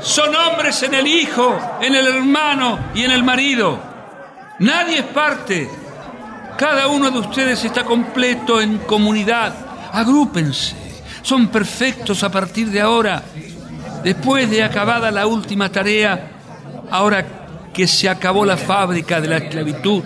son 0.00 0.34
hombres 0.34 0.82
en 0.82 0.94
el 0.94 1.06
hijo, 1.06 1.58
en 1.80 1.94
el 1.94 2.06
hermano 2.06 2.78
y 2.94 3.04
en 3.04 3.12
el 3.12 3.22
marido. 3.22 3.78
Nadie 4.58 4.98
es 4.98 5.04
parte. 5.06 5.70
Cada 6.58 6.88
uno 6.88 7.10
de 7.10 7.18
ustedes 7.18 7.64
está 7.64 7.84
completo 7.84 8.60
en 8.60 8.78
comunidad. 8.78 9.54
Agrúpense. 9.92 10.76
Son 11.22 11.48
perfectos 11.48 12.22
a 12.22 12.30
partir 12.30 12.68
de 12.70 12.80
ahora. 12.80 13.22
Después 14.02 14.50
de 14.50 14.62
acabada 14.62 15.10
la 15.10 15.26
última 15.26 15.70
tarea, 15.70 16.30
ahora 16.90 17.24
que 17.72 17.86
se 17.86 18.08
acabó 18.08 18.44
la 18.44 18.56
fábrica 18.56 19.20
de 19.20 19.28
la 19.28 19.36
esclavitud, 19.38 20.02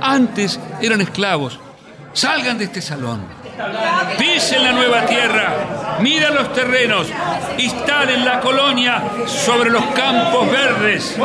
antes 0.00 0.58
eran 0.80 1.00
esclavos. 1.00 1.58
Salgan 2.12 2.58
de 2.58 2.64
este 2.64 2.82
salón. 2.82 3.22
Pisen 4.18 4.62
la 4.64 4.72
nueva 4.72 5.04
tierra, 5.04 5.98
miren 6.00 6.34
los 6.34 6.52
terrenos, 6.52 7.06
instalen 7.58 8.24
la 8.24 8.40
colonia 8.40 9.02
sobre 9.26 9.70
los 9.70 9.84
campos 9.86 10.50
verdes. 10.50 11.16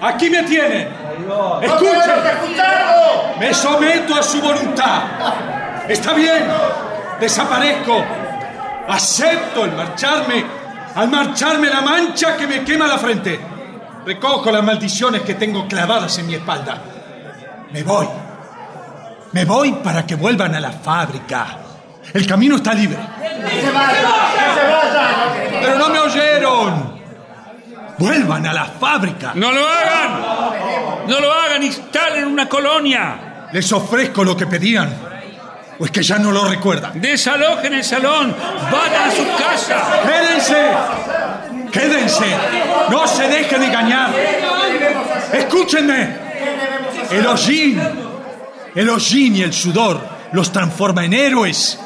Aquí 0.00 0.30
me 0.30 0.42
tienen. 0.44 0.88
Escuchen. 1.62 2.00
Me 3.38 3.54
someto 3.54 4.14
a 4.14 4.22
su 4.22 4.40
voluntad. 4.40 5.02
Está 5.88 6.12
bien. 6.14 6.46
Desaparezco. 7.20 8.04
Acepto 8.88 9.64
el 9.64 9.72
marcharme 9.72 10.58
al 10.94 11.08
marcharme 11.08 11.68
la 11.68 11.80
mancha 11.80 12.36
que 12.36 12.46
me 12.46 12.64
quema 12.64 12.86
la 12.86 12.98
frente. 12.98 13.38
Recojo 14.04 14.50
las 14.50 14.64
maldiciones 14.64 15.22
que 15.22 15.34
tengo 15.34 15.68
clavadas 15.68 16.18
en 16.18 16.26
mi 16.26 16.34
espalda. 16.34 16.78
Me 17.70 17.82
voy. 17.82 18.08
Me 19.32 19.44
voy 19.44 19.72
para 19.72 20.06
que 20.06 20.14
vuelvan 20.14 20.54
a 20.54 20.60
la 20.60 20.72
fábrica. 20.72 21.46
El 22.12 22.26
camino 22.26 22.56
está 22.56 22.72
libre. 22.72 22.98
Pero 25.60 25.78
no 25.78 25.88
me 25.90 25.98
oyeron. 25.98 26.97
Vuelvan 27.98 28.46
a 28.46 28.52
la 28.52 28.64
fábrica. 28.66 29.32
¡No 29.34 29.50
lo 29.50 29.66
hagan! 29.66 31.06
¡No 31.08 31.20
lo 31.20 31.32
hagan! 31.32 31.62
¡Instalen 31.62 32.26
una 32.26 32.48
colonia! 32.48 33.48
Les 33.52 33.72
ofrezco 33.72 34.24
lo 34.24 34.36
que 34.36 34.46
pedían. 34.46 34.94
¿O 35.80 35.84
es 35.84 35.90
que 35.90 36.02
ya 36.02 36.18
no 36.18 36.32
lo 36.32 36.44
recuerdan? 36.44 37.00
Desalojen 37.00 37.74
el 37.74 37.84
salón. 37.84 38.34
Vayan 38.70 39.08
a 39.08 39.10
su 39.10 39.26
casa. 39.36 39.76
¡Quédense! 40.02 40.70
¡Quédense! 41.72 42.36
¡No 42.90 43.06
se 43.06 43.28
dejen 43.28 43.62
engañar! 43.62 44.10
¡Escúchenme! 45.32 46.28
El 47.10 47.26
hollín, 47.26 47.80
el 48.74 48.90
hollín 48.90 49.36
y 49.36 49.42
el 49.42 49.52
sudor 49.52 50.00
los 50.32 50.52
transforma 50.52 51.04
en 51.04 51.14
héroes. 51.14 51.78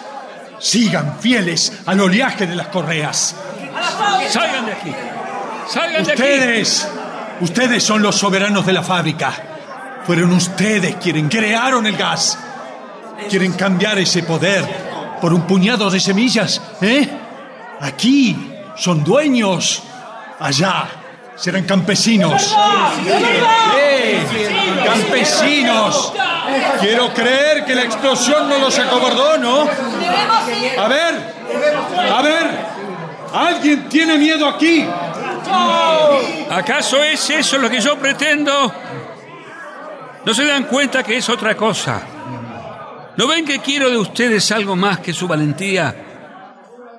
Sigan 0.59 1.19
fieles 1.21 1.81
al 1.87 2.01
oleaje 2.01 2.47
de 2.47 2.57
las 2.57 2.69
correas. 2.69 3.37
¡Salgan 4.29 4.67
de 4.67 4.73
aquí! 4.73 4.95
¡Salgan 5.69 6.05
de 6.05 6.13
aquí! 6.13 6.23
Ustedes, 6.23 6.89
ustedes 7.41 7.83
son 7.83 8.03
los 8.03 8.17
soberanos 8.17 8.67
de 8.67 8.73
la 8.73 8.83
fábrica. 8.83 9.33
Fueron 10.07 10.33
ustedes 10.33 10.97
quienes 10.97 11.31
crearon 11.31 11.87
el 11.87 11.97
gas. 11.97 12.39
¿Quieren 13.29 13.53
cambiar 13.53 13.99
ese 13.99 14.23
poder 14.25 14.65
por 15.21 15.33
un 15.33 15.43
puñado 15.43 15.91
de 15.91 16.01
semillas? 16.01 16.61
¿Eh? 16.81 17.09
Aquí 17.81 18.53
son 18.77 19.05
dueños. 19.05 19.83
Allá 20.41 20.89
serán 21.37 21.65
campesinos. 21.65 22.55
¡Campesinos! 24.85 26.13
Quiero 26.81 27.15
creer 27.15 27.65
que 27.65 27.75
la 27.75 27.83
explosión 27.83 28.49
no 28.49 28.59
los 28.59 28.79
acobardó, 28.79 29.39
¿no? 29.39 29.63
A 29.63 30.89
ver, 30.89 31.35
a 32.13 32.23
ver, 32.23 32.51
¿alguien 33.33 33.89
tiene 33.89 34.19
miedo 34.19 34.49
aquí? 34.49 34.85
¿Acaso 36.51 37.03
es 37.03 37.31
eso 37.31 37.59
lo 37.59 37.71
que 37.71 37.81
yo 37.81 37.99
pretendo? 37.99 38.73
¿No 40.25 40.35
se 40.35 40.45
dan 40.45 40.65
cuenta 40.65 41.03
que 41.03 41.17
es 41.17 41.29
otra 41.29 41.57
cosa? 41.57 42.03
¿No 43.17 43.27
ven 43.27 43.45
que 43.45 43.59
quiero 43.61 43.91
de 43.91 43.97
ustedes 43.97 44.53
algo 44.53 44.77
más 44.77 45.01
que 45.01 45.13
su 45.13 45.27
valentía? 45.27 45.95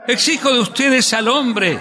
Exijo 0.08 0.52
de 0.52 0.60
ustedes 0.60 1.14
al 1.14 1.28
hombre. 1.28 1.80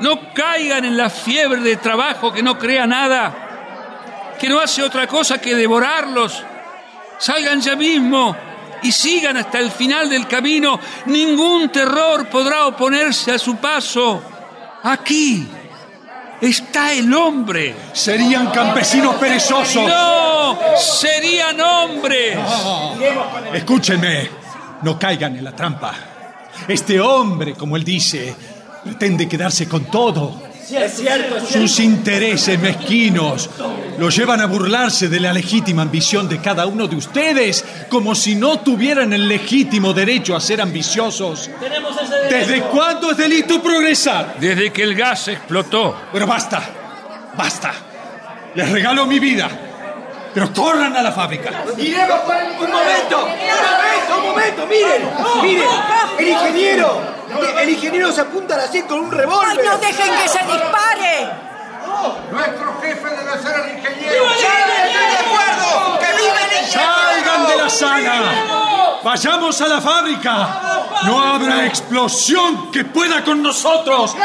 No 0.00 0.32
caigan 0.32 0.84
en 0.84 0.96
la 0.96 1.10
fiebre 1.10 1.60
de 1.60 1.76
trabajo 1.76 2.32
que 2.32 2.42
no 2.42 2.58
crea 2.58 2.86
nada, 2.86 4.34
que 4.38 4.48
no 4.48 4.60
hace 4.60 4.82
otra 4.82 5.06
cosa 5.06 5.38
que 5.38 5.54
devorarlos. 5.54 6.42
Salgan 7.18 7.60
ya 7.60 7.74
mismo 7.74 8.36
y 8.82 8.92
sigan 8.92 9.36
hasta 9.36 9.58
el 9.58 9.70
final 9.70 10.08
del 10.10 10.26
camino. 10.28 10.78
Ningún 11.06 11.70
terror 11.70 12.28
podrá 12.28 12.66
oponerse 12.66 13.32
a 13.32 13.38
su 13.38 13.56
paso. 13.56 14.22
Aquí 14.86 15.48
está 16.42 16.92
el 16.92 17.12
hombre. 17.14 17.74
Serían 17.94 18.50
campesinos 18.50 19.14
perezosos. 19.16 19.88
No, 19.88 20.58
serían 20.76 21.58
hombres. 21.58 22.36
Escúchenme, 23.54 24.28
no 24.82 24.98
caigan 24.98 25.36
en 25.36 25.44
la 25.44 25.56
trampa. 25.56 25.94
Este 26.68 27.00
hombre, 27.00 27.54
como 27.54 27.78
él 27.78 27.84
dice, 27.84 28.36
pretende 28.84 29.26
quedarse 29.26 29.66
con 29.66 29.86
todo. 29.86 30.53
Es 30.70 30.96
cierto, 30.96 31.36
es 31.36 31.48
Sus 31.48 31.78
intereses 31.80 32.58
mezquinos 32.58 33.50
lo 33.98 34.08
llevan 34.08 34.40
a 34.40 34.46
burlarse 34.46 35.08
de 35.08 35.20
la 35.20 35.32
legítima 35.32 35.82
ambición 35.82 36.26
de 36.26 36.40
cada 36.40 36.66
uno 36.66 36.86
de 36.86 36.96
ustedes, 36.96 37.64
como 37.90 38.14
si 38.14 38.34
no 38.34 38.60
tuvieran 38.60 39.12
el 39.12 39.28
legítimo 39.28 39.92
derecho 39.92 40.34
a 40.34 40.40
ser 40.40 40.62
ambiciosos. 40.62 41.50
Tenemos 41.60 42.00
ese 42.00 42.14
derecho. 42.14 42.36
¿Desde 42.36 42.62
cuándo 42.62 43.10
es 43.10 43.16
delito 43.18 43.62
progresar? 43.62 44.36
Desde 44.40 44.72
que 44.72 44.82
el 44.82 44.94
gas 44.94 45.28
explotó. 45.28 45.96
Pero 46.10 46.26
basta, 46.26 46.62
basta. 47.36 47.74
Les 48.54 48.70
regalo 48.70 49.06
mi 49.06 49.18
vida. 49.18 49.63
Pero 50.34 50.52
corran 50.52 50.96
a 50.96 51.02
la 51.02 51.12
fábrica. 51.12 51.50
Iremos 51.78 52.18
por 52.20 52.34
el- 52.36 52.50
un 52.50 52.70
momento, 52.72 53.24
un 53.24 53.30
momento, 53.30 54.18
un 54.18 54.22
momento, 54.30 54.66
miren, 54.66 55.10
miren, 55.42 55.68
el 56.18 56.28
ingeniero, 56.28 57.00
el 57.60 57.68
ingeniero 57.70 58.12
se 58.12 58.20
apunta 58.22 58.54
a 58.54 58.58
la 58.58 58.66
100 58.66 58.86
con 58.88 58.98
un 59.00 59.12
¡Ay, 59.12 59.18
revólver. 59.20 59.64
no 59.64 59.78
dejen 59.78 60.14
que 60.16 60.28
se 60.28 60.38
dispare! 60.40 61.28
Nuestro 62.32 62.80
jefe 62.82 63.08
debe 63.08 63.42
ser 63.42 63.60
el 63.60 63.78
ingeniero. 63.78 64.24
¡Estoy 64.24 65.06
de 65.10 65.18
acuerdo! 65.18 65.98
¡Que 66.00 66.06
viva 66.16 66.40
el 66.50 66.64
ingeniero! 66.64 66.92
¡Salgan 66.94 67.46
de 67.46 67.56
la 67.56 67.70
sala! 67.70 68.22
¡Vayamos 69.04 69.60
a 69.60 69.68
la 69.68 69.80
fábrica! 69.80 70.60
¡No 71.04 71.22
habrá 71.22 71.64
explosión 71.66 72.72
que 72.72 72.84
pueda 72.84 73.22
con 73.22 73.40
nosotros! 73.42 74.16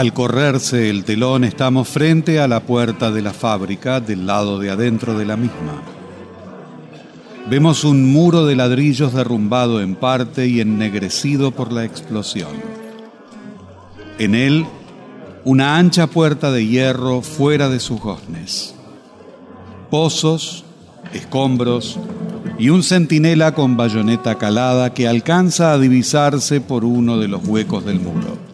Al 0.00 0.14
correrse 0.14 0.88
el 0.88 1.04
telón 1.04 1.44
estamos 1.44 1.86
frente 1.86 2.40
a 2.40 2.48
la 2.48 2.60
puerta 2.60 3.10
de 3.10 3.20
la 3.20 3.34
fábrica 3.34 4.00
del 4.00 4.26
lado 4.26 4.58
de 4.58 4.70
adentro 4.70 5.18
de 5.18 5.26
la 5.26 5.36
misma. 5.36 5.82
Vemos 7.50 7.84
un 7.84 8.10
muro 8.10 8.46
de 8.46 8.56
ladrillos 8.56 9.12
derrumbado 9.12 9.82
en 9.82 9.96
parte 9.96 10.46
y 10.46 10.62
ennegrecido 10.62 11.50
por 11.50 11.70
la 11.70 11.84
explosión. 11.84 12.48
En 14.18 14.34
él, 14.34 14.64
una 15.44 15.76
ancha 15.76 16.06
puerta 16.06 16.50
de 16.50 16.66
hierro 16.66 17.20
fuera 17.20 17.68
de 17.68 17.78
sus 17.78 18.00
goznes. 18.00 18.74
Pozos, 19.90 20.64
escombros 21.12 21.98
y 22.58 22.70
un 22.70 22.82
centinela 22.84 23.52
con 23.52 23.76
bayoneta 23.76 24.38
calada 24.38 24.94
que 24.94 25.06
alcanza 25.06 25.74
a 25.74 25.78
divisarse 25.78 26.62
por 26.62 26.86
uno 26.86 27.18
de 27.18 27.28
los 27.28 27.46
huecos 27.46 27.84
del 27.84 28.00
muro. 28.00 28.49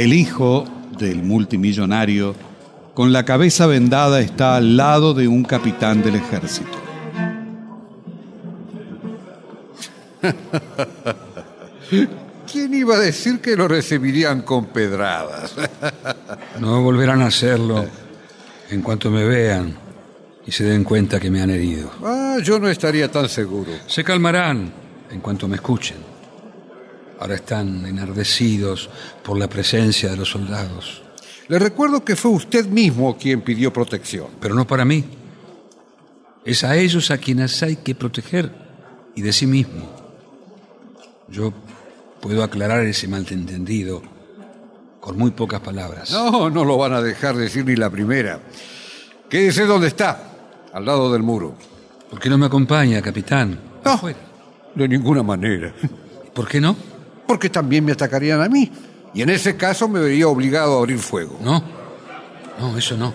El 0.00 0.14
hijo 0.14 0.64
del 0.98 1.22
multimillonario, 1.22 2.34
con 2.94 3.12
la 3.12 3.26
cabeza 3.26 3.66
vendada, 3.66 4.22
está 4.22 4.56
al 4.56 4.78
lado 4.78 5.12
de 5.12 5.28
un 5.28 5.44
capitán 5.44 6.02
del 6.02 6.14
ejército. 6.14 6.70
¿Quién 12.50 12.72
iba 12.72 12.94
a 12.94 12.98
decir 12.98 13.40
que 13.40 13.54
lo 13.54 13.68
recibirían 13.68 14.40
con 14.40 14.68
pedradas? 14.68 15.54
No 16.60 16.82
volverán 16.82 17.20
a 17.20 17.26
hacerlo 17.26 17.84
en 18.70 18.80
cuanto 18.80 19.10
me 19.10 19.24
vean 19.24 19.76
y 20.46 20.50
se 20.50 20.64
den 20.64 20.82
cuenta 20.82 21.20
que 21.20 21.30
me 21.30 21.42
han 21.42 21.50
herido. 21.50 21.90
Ah, 22.02 22.38
yo 22.42 22.58
no 22.58 22.70
estaría 22.70 23.10
tan 23.10 23.28
seguro. 23.28 23.70
Se 23.86 24.02
calmarán 24.02 24.72
en 25.10 25.20
cuanto 25.20 25.46
me 25.46 25.56
escuchen. 25.56 26.09
Ahora 27.20 27.34
están 27.34 27.84
enardecidos 27.84 28.88
por 29.22 29.38
la 29.38 29.46
presencia 29.46 30.10
de 30.10 30.16
los 30.16 30.30
soldados. 30.30 31.02
Le 31.48 31.58
recuerdo 31.58 32.02
que 32.02 32.16
fue 32.16 32.30
usted 32.30 32.64
mismo 32.66 33.18
quien 33.18 33.42
pidió 33.42 33.70
protección. 33.72 34.28
Pero 34.40 34.54
no 34.54 34.66
para 34.66 34.86
mí. 34.86 35.04
Es 36.46 36.64
a 36.64 36.76
ellos 36.76 37.10
a 37.10 37.18
quienes 37.18 37.62
hay 37.62 37.76
que 37.76 37.94
proteger 37.94 38.50
y 39.14 39.20
de 39.20 39.34
sí 39.34 39.46
mismo. 39.46 39.90
Yo 41.28 41.52
puedo 42.22 42.42
aclarar 42.42 42.86
ese 42.86 43.06
malentendido 43.06 44.00
con 44.98 45.18
muy 45.18 45.30
pocas 45.32 45.60
palabras. 45.60 46.10
No, 46.10 46.48
no 46.48 46.64
lo 46.64 46.78
van 46.78 46.94
a 46.94 47.02
dejar 47.02 47.36
decir 47.36 47.66
ni 47.66 47.76
la 47.76 47.90
primera. 47.90 48.40
Quédese 49.28 49.66
donde 49.66 49.88
está, 49.88 50.32
al 50.72 50.86
lado 50.86 51.12
del 51.12 51.22
muro. 51.22 51.54
¿Por 52.08 52.18
qué 52.18 52.30
no 52.30 52.38
me 52.38 52.46
acompaña, 52.46 53.02
capitán? 53.02 53.60
No, 53.84 54.00
de 54.74 54.88
ninguna 54.88 55.22
manera. 55.22 55.74
¿Por 56.32 56.48
qué 56.48 56.62
no? 56.62 56.74
Porque 57.30 57.48
también 57.48 57.84
me 57.84 57.92
atacarían 57.92 58.42
a 58.42 58.48
mí. 58.48 58.68
Y 59.14 59.22
en 59.22 59.30
ese 59.30 59.56
caso 59.56 59.86
me 59.86 60.00
vería 60.00 60.26
obligado 60.26 60.74
a 60.74 60.78
abrir 60.80 60.98
fuego. 60.98 61.38
No, 61.40 61.62
no, 62.58 62.76
eso 62.76 62.96
no. 62.96 63.14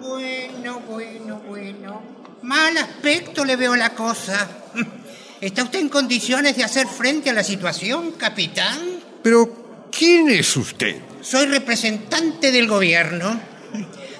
Bueno, 0.00 0.80
bueno, 0.88 1.42
bueno. 1.48 2.02
Malas 2.42 2.86
clarito 3.02 3.44
le 3.44 3.56
veo 3.56 3.74
la 3.74 3.92
cosa. 3.96 4.48
¿Está 5.40 5.64
usted 5.64 5.80
en 5.80 5.88
condiciones 5.88 6.56
de 6.56 6.62
hacer 6.62 6.86
frente 6.86 7.28
a 7.28 7.32
la 7.32 7.42
situación, 7.42 8.12
capitán? 8.12 8.78
Pero, 9.20 9.88
¿quién 9.90 10.28
es 10.28 10.56
usted? 10.56 10.94
Soy 11.22 11.46
representante 11.46 12.52
del 12.52 12.68
gobierno. 12.68 13.36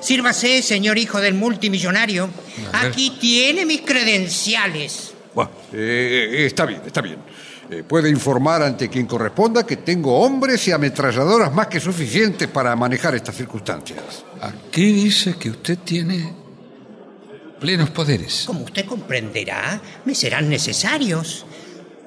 Sírvase, 0.01 0.61
señor 0.61 0.99
hijo 0.99 1.21
del 1.21 1.35
multimillonario. 1.35 2.29
Aquí 2.73 3.17
tiene 3.21 3.65
mis 3.65 3.83
credenciales. 3.83 5.15
Bueno, 5.33 5.53
eh, 5.73 6.47
está 6.47 6.67
bien, 6.67 6.83
está 6.85 7.01
bien. 7.01 7.19
Eh, 7.75 7.83
puede 7.83 8.09
informar 8.09 8.63
ante 8.63 8.89
quien 8.89 9.05
corresponda 9.05 9.67
que 9.67 9.79
tengo 9.79 10.21
hombres 10.21 10.69
y 10.69 10.71
ametralladoras 10.71 11.53
más 11.53 11.67
que 11.67 11.81
suficientes 11.81 12.47
para 12.47 12.77
manejar 12.77 13.17
estas 13.17 13.35
circunstancias. 13.35 14.25
Aquí 14.41 14.93
dice 14.93 15.35
que 15.35 15.51
usted 15.51 15.79
tiene 15.79 16.33
plenos 17.59 17.91
poderes. 17.91 18.45
Como 18.47 18.63
usted 18.63 18.87
comprenderá, 18.87 19.81
me 20.05 20.15
serán 20.15 20.49
necesarios. 20.49 21.47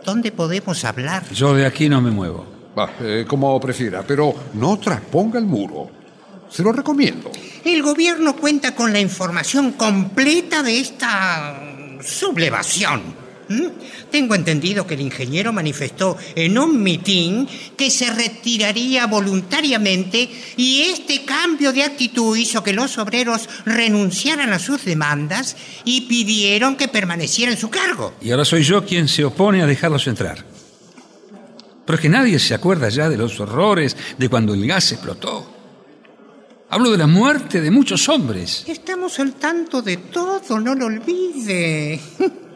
¿Dónde 0.05 0.31
podemos 0.31 0.85
hablar? 0.85 1.29
Yo 1.33 1.53
de 1.53 1.65
aquí 1.65 1.89
no 1.89 1.99
me 1.99 2.11
muevo. 2.11 2.45
Va, 2.77 2.91
eh, 3.01 3.25
como 3.27 3.59
prefiera, 3.59 4.03
pero 4.07 4.33
no 4.53 4.79
trasponga 4.79 5.37
el 5.37 5.45
muro. 5.45 5.91
Se 6.49 6.63
lo 6.63 6.71
recomiendo. 6.71 7.29
El 7.65 7.83
gobierno 7.83 8.37
cuenta 8.37 8.73
con 8.73 8.93
la 8.93 9.01
información 9.01 9.73
completa 9.73 10.63
de 10.63 10.79
esta 10.79 11.59
sublevación. 12.01 13.26
¿Mm? 13.49 13.67
Tengo 14.11 14.35
entendido 14.35 14.85
que 14.85 14.95
el 14.95 15.01
ingeniero 15.01 15.53
manifestó 15.53 16.17
en 16.35 16.57
un 16.57 16.81
mitin 16.83 17.47
que 17.77 17.89
se 17.89 18.11
retiraría 18.13 19.07
voluntariamente 19.07 20.29
y 20.57 20.81
este 20.81 21.23
cambio 21.23 21.71
de 21.71 21.83
actitud 21.83 22.35
hizo 22.35 22.63
que 22.63 22.73
los 22.73 22.97
obreros 22.97 23.47
renunciaran 23.65 24.51
a 24.51 24.59
sus 24.59 24.83
demandas 24.83 25.55
y 25.85 26.01
pidieron 26.01 26.75
que 26.75 26.87
permaneciera 26.87 27.51
en 27.51 27.57
su 27.57 27.69
cargo. 27.69 28.13
Y 28.21 28.31
ahora 28.31 28.45
soy 28.45 28.63
yo 28.63 28.85
quien 28.85 29.07
se 29.07 29.23
opone 29.23 29.61
a 29.61 29.67
dejarlos 29.67 30.07
entrar. 30.07 30.43
Pero 31.85 31.95
es 31.95 32.01
que 32.01 32.09
nadie 32.09 32.37
se 32.39 32.53
acuerda 32.53 32.89
ya 32.89 33.07
de 33.07 33.17
los 33.17 33.39
horrores 33.39 33.95
de 34.17 34.27
cuando 34.27 34.53
el 34.53 34.67
gas 34.67 34.91
explotó. 34.91 35.53
Hablo 36.69 36.91
de 36.91 36.97
la 36.97 37.07
muerte 37.07 37.61
de 37.61 37.71
muchos 37.71 38.09
hombres. 38.09 38.65
Estamos 38.67 39.19
al 39.19 39.35
tanto 39.35 39.81
de 39.81 39.95
todo, 39.95 40.59
no 40.59 40.75
lo 40.75 40.87
olvide. 40.87 42.01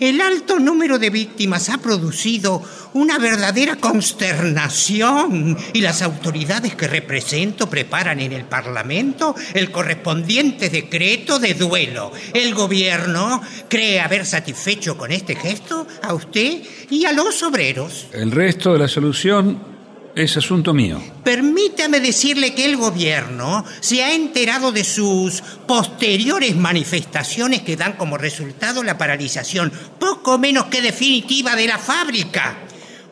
El 0.00 0.20
alto 0.20 0.58
número 0.58 0.98
de 0.98 1.10
víctimas 1.10 1.68
ha 1.68 1.78
producido 1.78 2.62
una 2.92 3.18
verdadera 3.18 3.76
consternación 3.76 5.56
y 5.72 5.80
las 5.80 6.02
autoridades 6.02 6.74
que 6.74 6.88
represento 6.88 7.68
preparan 7.70 8.20
en 8.20 8.32
el 8.32 8.44
Parlamento 8.44 9.34
el 9.54 9.70
correspondiente 9.70 10.70
decreto 10.70 11.38
de 11.38 11.54
duelo. 11.54 12.12
El 12.34 12.54
gobierno 12.54 13.42
cree 13.68 14.00
haber 14.00 14.26
satisfecho 14.26 14.96
con 14.96 15.12
este 15.12 15.36
gesto 15.36 15.86
a 16.02 16.14
usted 16.14 16.62
y 16.90 17.04
a 17.04 17.12
los 17.12 17.42
obreros. 17.42 18.06
El 18.12 18.32
resto 18.32 18.72
de 18.72 18.78
la 18.80 18.88
solución 18.88 19.69
es 20.14 20.36
asunto 20.36 20.74
mío. 20.74 21.00
Permítame 21.24 22.00
decirle 22.00 22.54
que 22.54 22.64
el 22.64 22.76
gobierno 22.76 23.64
se 23.80 24.02
ha 24.02 24.14
enterado 24.14 24.72
de 24.72 24.84
sus 24.84 25.42
posteriores 25.66 26.56
manifestaciones 26.56 27.62
que 27.62 27.76
dan 27.76 27.94
como 27.94 28.18
resultado 28.18 28.82
la 28.82 28.98
paralización 28.98 29.72
poco 29.98 30.38
menos 30.38 30.66
que 30.66 30.82
definitiva 30.82 31.56
de 31.56 31.66
la 31.66 31.78
fábrica. 31.78 32.58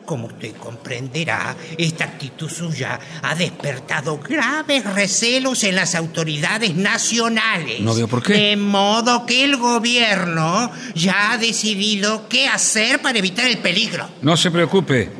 Como 0.05 0.25
usted 0.25 0.55
comprenderá, 0.55 1.55
esta 1.77 2.05
actitud 2.05 2.49
suya 2.49 2.99
ha 3.21 3.35
despertado 3.35 4.17
graves 4.17 4.83
recelos 4.95 5.63
en 5.63 5.75
las 5.75 5.93
autoridades 5.93 6.73
nacionales. 6.73 7.79
No 7.81 7.93
veo 7.93 8.07
por 8.07 8.23
qué. 8.23 8.33
De 8.33 8.57
modo 8.57 9.27
que 9.27 9.43
el 9.43 9.57
gobierno 9.57 10.71
ya 10.95 11.33
ha 11.33 11.37
decidido 11.37 12.27
qué 12.27 12.47
hacer 12.47 13.03
para 13.03 13.19
evitar 13.19 13.45
el 13.45 13.59
peligro. 13.59 14.09
No 14.23 14.35
se 14.35 14.49
preocupe. 14.49 15.18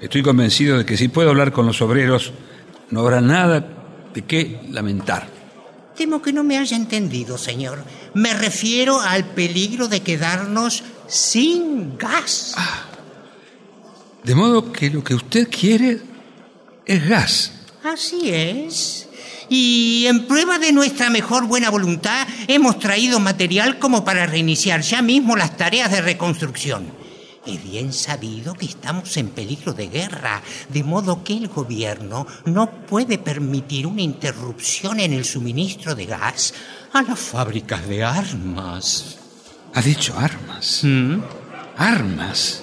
Estoy 0.00 0.22
convencido 0.22 0.78
de 0.78 0.84
que 0.84 0.96
si 0.96 1.08
puedo 1.08 1.30
hablar 1.30 1.52
con 1.52 1.66
los 1.66 1.80
obreros, 1.80 2.32
no 2.90 3.00
habrá 3.00 3.20
nada 3.20 3.66
de 4.12 4.22
qué 4.22 4.60
lamentar. 4.70 5.28
Temo 5.96 6.20
que 6.20 6.32
no 6.32 6.42
me 6.42 6.58
haya 6.58 6.76
entendido, 6.76 7.38
señor. 7.38 7.84
Me 8.14 8.34
refiero 8.34 9.00
al 9.00 9.24
peligro 9.24 9.88
de 9.88 10.00
quedarnos 10.00 10.82
sin 11.06 11.96
gas. 11.96 12.54
De 14.24 14.34
modo 14.34 14.72
que 14.72 14.90
lo 14.90 15.04
que 15.04 15.14
usted 15.14 15.48
quiere 15.48 16.00
es 16.84 17.08
gas. 17.08 17.52
Así 17.84 18.30
es. 18.30 19.08
Y 19.48 20.06
en 20.08 20.26
prueba 20.26 20.58
de 20.58 20.72
nuestra 20.72 21.10
mejor 21.10 21.46
buena 21.46 21.70
voluntad, 21.70 22.26
hemos 22.48 22.78
traído 22.78 23.20
material 23.20 23.78
como 23.78 24.04
para 24.04 24.26
reiniciar 24.26 24.80
ya 24.80 25.02
mismo 25.02 25.36
las 25.36 25.56
tareas 25.56 25.90
de 25.90 26.00
reconstrucción. 26.00 27.03
Es 27.46 27.62
bien 27.62 27.92
sabido 27.92 28.54
que 28.54 28.64
estamos 28.64 29.16
en 29.18 29.28
peligro 29.28 29.74
de 29.74 29.88
guerra, 29.88 30.42
de 30.70 30.82
modo 30.82 31.22
que 31.22 31.36
el 31.36 31.48
gobierno 31.48 32.26
no 32.46 32.70
puede 32.70 33.18
permitir 33.18 33.86
una 33.86 34.00
interrupción 34.00 34.98
en 34.98 35.12
el 35.12 35.26
suministro 35.26 35.94
de 35.94 36.06
gas 36.06 36.54
a 36.92 37.02
las 37.02 37.18
fábricas 37.18 37.86
de 37.86 38.02
armas. 38.02 39.18
Ha 39.74 39.82
dicho 39.82 40.14
armas. 40.16 40.84
Armas. 41.76 42.62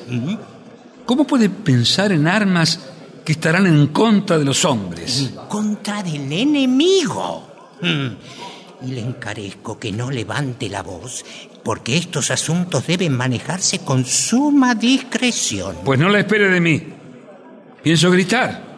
¿Cómo 1.05 1.27
puede 1.27 1.49
pensar 1.49 2.11
en 2.11 2.27
armas 2.27 2.79
que 3.23 3.33
estarán 3.33 3.67
en 3.67 3.87
contra 3.87 4.39
de 4.39 4.45
los 4.45 4.65
hombres? 4.65 5.19
En 5.19 5.35
contra 5.47 6.01
del 6.01 6.31
enemigo. 6.31 7.47
Mm. 7.81 8.87
Y 8.87 8.91
le 8.93 9.01
encarezco 9.01 9.77
que 9.77 9.91
no 9.91 10.09
levante 10.09 10.69
la 10.69 10.81
voz, 10.81 11.23
porque 11.63 11.97
estos 11.97 12.31
asuntos 12.31 12.87
deben 12.87 13.15
manejarse 13.15 13.79
con 13.79 14.05
suma 14.05 14.75
discreción. 14.75 15.77
Pues 15.83 15.99
no 15.99 16.09
la 16.09 16.19
espere 16.19 16.49
de 16.49 16.59
mí. 16.59 16.83
Pienso 17.83 18.11
gritar. 18.11 18.71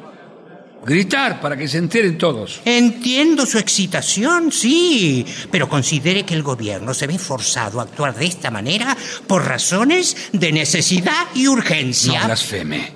Gritar 0.86 1.40
para 1.40 1.56
que 1.56 1.68
se 1.68 1.78
enteren 1.78 2.18
todos. 2.18 2.60
Entiendo 2.66 3.46
su 3.46 3.58
excitación, 3.58 4.52
sí, 4.52 5.26
pero 5.50 5.70
considere 5.70 6.24
que 6.24 6.34
el 6.34 6.44
gobierno 6.44 6.94
se 6.94 7.08
ve 7.08 7.18
forzado 7.18 7.80
a 7.80 7.84
actuar 7.84 8.14
de 8.16 8.26
esta 8.26 8.52
manera 8.52 8.96
por 9.26 9.46
razones 9.46 10.30
de 10.34 10.52
necesidad 10.52 11.28
y 11.34 11.48
urgencia. 11.48 12.20
No 12.20 12.26
blasfeme. 12.26 12.92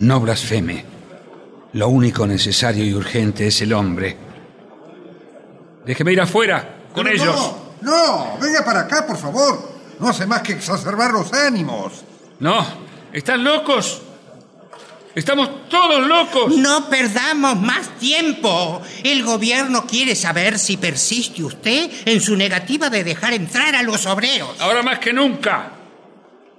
No 0.00 0.20
blasfeme. 0.20 0.84
Lo 1.74 1.88
único 1.88 2.26
necesario 2.26 2.84
y 2.84 2.94
urgente 2.94 3.46
es 3.46 3.62
el 3.62 3.72
hombre. 3.72 4.16
Déjeme 5.86 6.12
ir 6.12 6.20
afuera 6.20 6.86
con 6.92 7.06
ellos. 7.06 7.26
No, 7.26 7.63
no, 7.84 8.38
venga 8.40 8.64
para 8.64 8.80
acá, 8.80 9.06
por 9.06 9.18
favor. 9.18 9.74
No 10.00 10.08
hace 10.08 10.26
más 10.26 10.42
que 10.42 10.54
exacerbar 10.54 11.12
los 11.12 11.32
ánimos. 11.32 11.92
No, 12.40 12.66
¿están 13.12 13.44
locos? 13.44 14.02
Estamos 15.14 15.68
todos 15.68 16.04
locos. 16.06 16.56
No 16.56 16.88
perdamos 16.88 17.60
más 17.60 17.88
tiempo. 18.00 18.82
El 19.04 19.22
gobierno 19.22 19.86
quiere 19.86 20.16
saber 20.16 20.58
si 20.58 20.76
persiste 20.76 21.44
usted 21.44 21.88
en 22.04 22.20
su 22.20 22.36
negativa 22.36 22.90
de 22.90 23.04
dejar 23.04 23.32
entrar 23.32 23.76
a 23.76 23.82
los 23.82 24.06
obreros. 24.06 24.60
Ahora 24.60 24.82
más 24.82 24.98
que 24.98 25.12
nunca. 25.12 25.70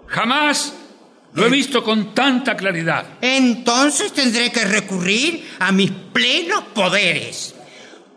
Jamás 0.08 0.74
lo 1.34 1.46
he 1.46 1.50
visto 1.50 1.84
con 1.84 2.14
tanta 2.14 2.56
claridad. 2.56 3.06
Entonces 3.20 4.14
tendré 4.14 4.52
que 4.54 4.64
recurrir 4.64 5.56
a 5.60 5.74
mis 5.74 5.92
plenos 5.92 6.64
poderes. 6.74 7.56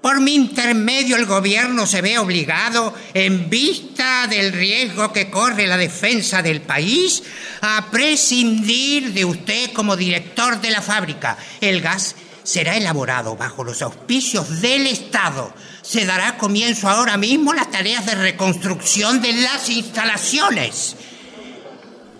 Por 0.01 0.20
mi 0.20 0.34
intermedio 0.34 1.16
el 1.16 1.26
gobierno 1.26 1.86
se 1.86 2.01
ve 2.01 2.18
obligado, 2.18 2.94
en 3.14 3.51
vista 3.51 4.28
del 4.28 4.53
riesgo 4.53 5.12
que 5.12 5.28
corre 5.28 5.66
la 5.66 5.76
defensa 5.76 6.40
del 6.40 6.61
país, 6.61 7.24
a 7.61 7.90
prescindir 7.90 9.12
de 9.12 9.24
usted 9.24 9.72
como 9.72 9.96
director 9.96 10.61
de 10.61 10.70
la 10.70 10.82
fábrica. 10.82 11.36
El 11.61 11.80
gas 11.80 12.14
será 12.44 12.76
elaborado 12.76 13.36
bajo 13.36 13.64
los 13.64 13.82
auspicios 13.82 14.61
del 14.61 14.86
Estado. 14.86 15.53
Se 15.82 16.07
dará 16.07 16.38
comienzo 16.38 16.88
ahora 16.88 17.16
mismo 17.16 17.53
las 17.53 17.70
tareas 17.70 18.07
de 18.07 18.14
reconstrucción 18.14 19.20
de 19.20 19.32
las 19.32 19.68
instalaciones. 19.68 20.96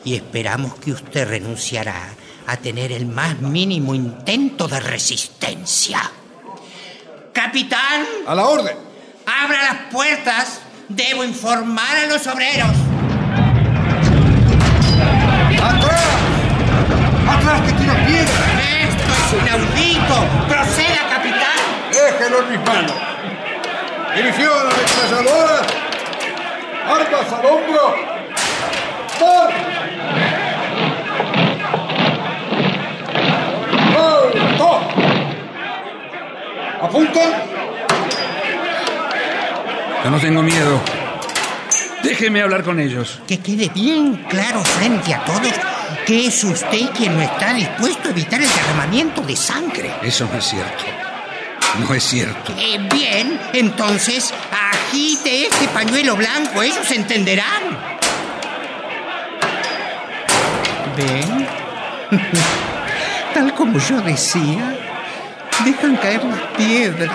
Y 0.05 0.15
esperamos 0.15 0.75
que 0.77 0.93
usted 0.93 1.29
renunciará 1.29 2.15
a 2.47 2.57
tener 2.57 2.91
el 2.91 3.07
más 3.07 3.41
mínimo 3.41 3.95
intento 3.95 4.67
de 4.67 4.81
resistencia. 4.81 6.11
Capitán. 7.33 8.05
A 8.27 8.35
la 8.35 8.47
orden. 8.47 8.77
Abra 9.27 9.63
las 9.65 9.93
puertas. 9.93 10.61
Debo 10.89 11.25
informar 11.25 11.97
a 11.97 12.07
los 12.07 12.27
obreros. 12.27 12.71
¡Atrás! 15.63 16.07
¡Atrás, 17.29 17.61
que 17.63 17.73
tira 17.73 17.95
piedra! 18.07 18.33
Esto 18.83 19.13
es 19.13 19.43
inaudito. 19.43 20.17
Proceda, 20.49 21.09
capitán. 21.11 21.59
Déjelo 21.93 22.39
en 22.41 22.51
mis 22.51 22.61
manos. 22.67 22.93
Dirección 24.15 24.51
a 24.51 25.23
la. 25.23 25.89
Armas 26.89 27.33
al 27.33 27.47
hombro. 27.47 27.95
¡Por! 29.19 29.51
¡Alto! 33.99 34.81
¿Apuntan? 36.81 37.33
Yo 40.05 40.11
no 40.11 40.21
tengo 40.21 40.43
miedo. 40.43 40.81
Déjeme 42.03 42.43
hablar 42.43 42.63
con 42.63 42.79
ellos. 42.79 43.21
Que 43.27 43.39
quede 43.41 43.69
bien 43.75 44.25
claro 44.29 44.63
frente 44.65 45.13
a 45.13 45.25
todos 45.25 45.53
que 46.07 46.27
es 46.27 46.45
usted 46.45 46.91
quien 46.97 47.15
no 47.17 47.23
está 47.23 47.53
dispuesto 47.53 48.09
a 48.09 48.13
evitar 48.13 48.41
el 48.41 48.49
derramamiento 48.49 49.21
de 49.23 49.37
sangre. 49.37 49.91
Eso 50.03 50.27
no 50.31 50.39
es 50.39 50.45
cierto. 50.45 50.85
No 51.81 51.95
es 51.95 52.03
cierto. 52.03 52.55
Eh, 52.57 52.79
bien, 52.95 53.39
entonces 53.53 54.33
agite 54.51 55.47
este 55.47 55.69
pañuelo 55.69 56.17
blanco, 56.17 56.63
ellos 56.63 56.91
entenderán. 56.93 57.63
¿Ven? 60.97 61.47
Tal 63.35 63.55
como 63.55 63.79
yo 63.79 64.01
decía, 64.01 64.78
dejan 65.65 65.97
caer 65.97 66.25
las 66.25 66.41
piedras. 66.57 67.11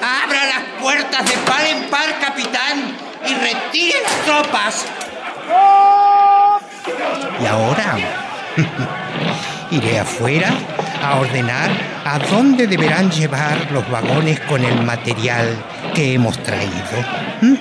Abra 0.00 0.44
las 0.46 0.80
puertas 0.80 1.24
de 1.24 1.36
par 1.38 1.64
en 1.66 1.90
par, 1.90 2.18
capitán, 2.20 2.96
y 3.26 3.34
retire 3.34 4.00
las 4.02 4.24
tropas. 4.24 4.84
Y 7.40 7.46
ahora 7.46 7.96
iré 9.70 10.00
afuera 10.00 10.50
a 11.02 11.16
ordenar 11.16 11.70
a 12.04 12.18
dónde 12.18 12.66
deberán 12.66 13.10
llevar 13.10 13.70
los 13.70 13.88
vagones 13.90 14.40
con 14.40 14.64
el 14.64 14.82
material 14.82 15.56
que 15.94 16.14
hemos 16.14 16.42
traído. 16.42 17.04
¿Mm? 17.40 17.54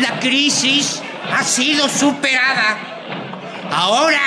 La 0.00 0.20
crisis 0.20 1.02
ha 1.32 1.42
sido 1.42 1.88
superada. 1.88 2.78
Ahora, 3.70 4.20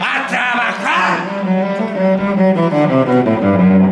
a 0.00 0.26
trabajar. 0.26 1.73
¿Papá? 2.84 3.74
Hija. 3.74 3.83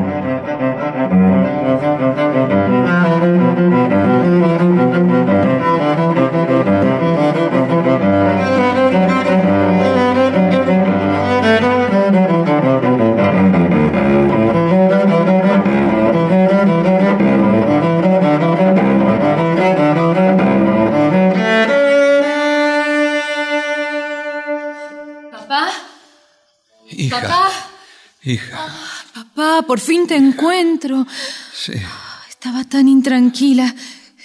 Por 29.67 29.81
fin 29.81 30.07
te 30.07 30.17
encuentro. 30.17 31.07
Sí. 31.55 31.73
Estaba 32.29 32.65
tan 32.65 32.89
intranquila. 32.89 33.75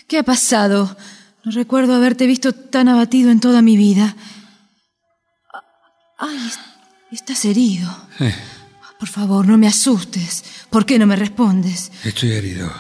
¿Qué 0.08 0.18
ha 0.20 0.24
pasado? 0.24 0.96
No 1.44 1.52
recuerdo 1.52 1.94
haberte 1.96 2.26
visto 2.26 2.54
tan 2.54 2.88
abatido 2.90 3.32
en 3.32 3.40
toda 3.40 3.62
mi 3.62 3.78
vida. 3.78 4.16
Ay, 6.18 6.38
es- 6.48 6.60
estás 7.12 7.46
herido. 7.46 7.90
Eh, 8.20 8.36
Por 9.00 9.10
favor, 9.10 9.48
no 9.48 9.58
me 9.60 9.68
asustes. 9.68 10.44
¿Por 10.72 10.86
qué 10.86 10.98
no 10.98 11.06
me 11.06 11.16
respondes? 11.16 11.92
estoy 12.04 12.32
herido. 12.32 12.72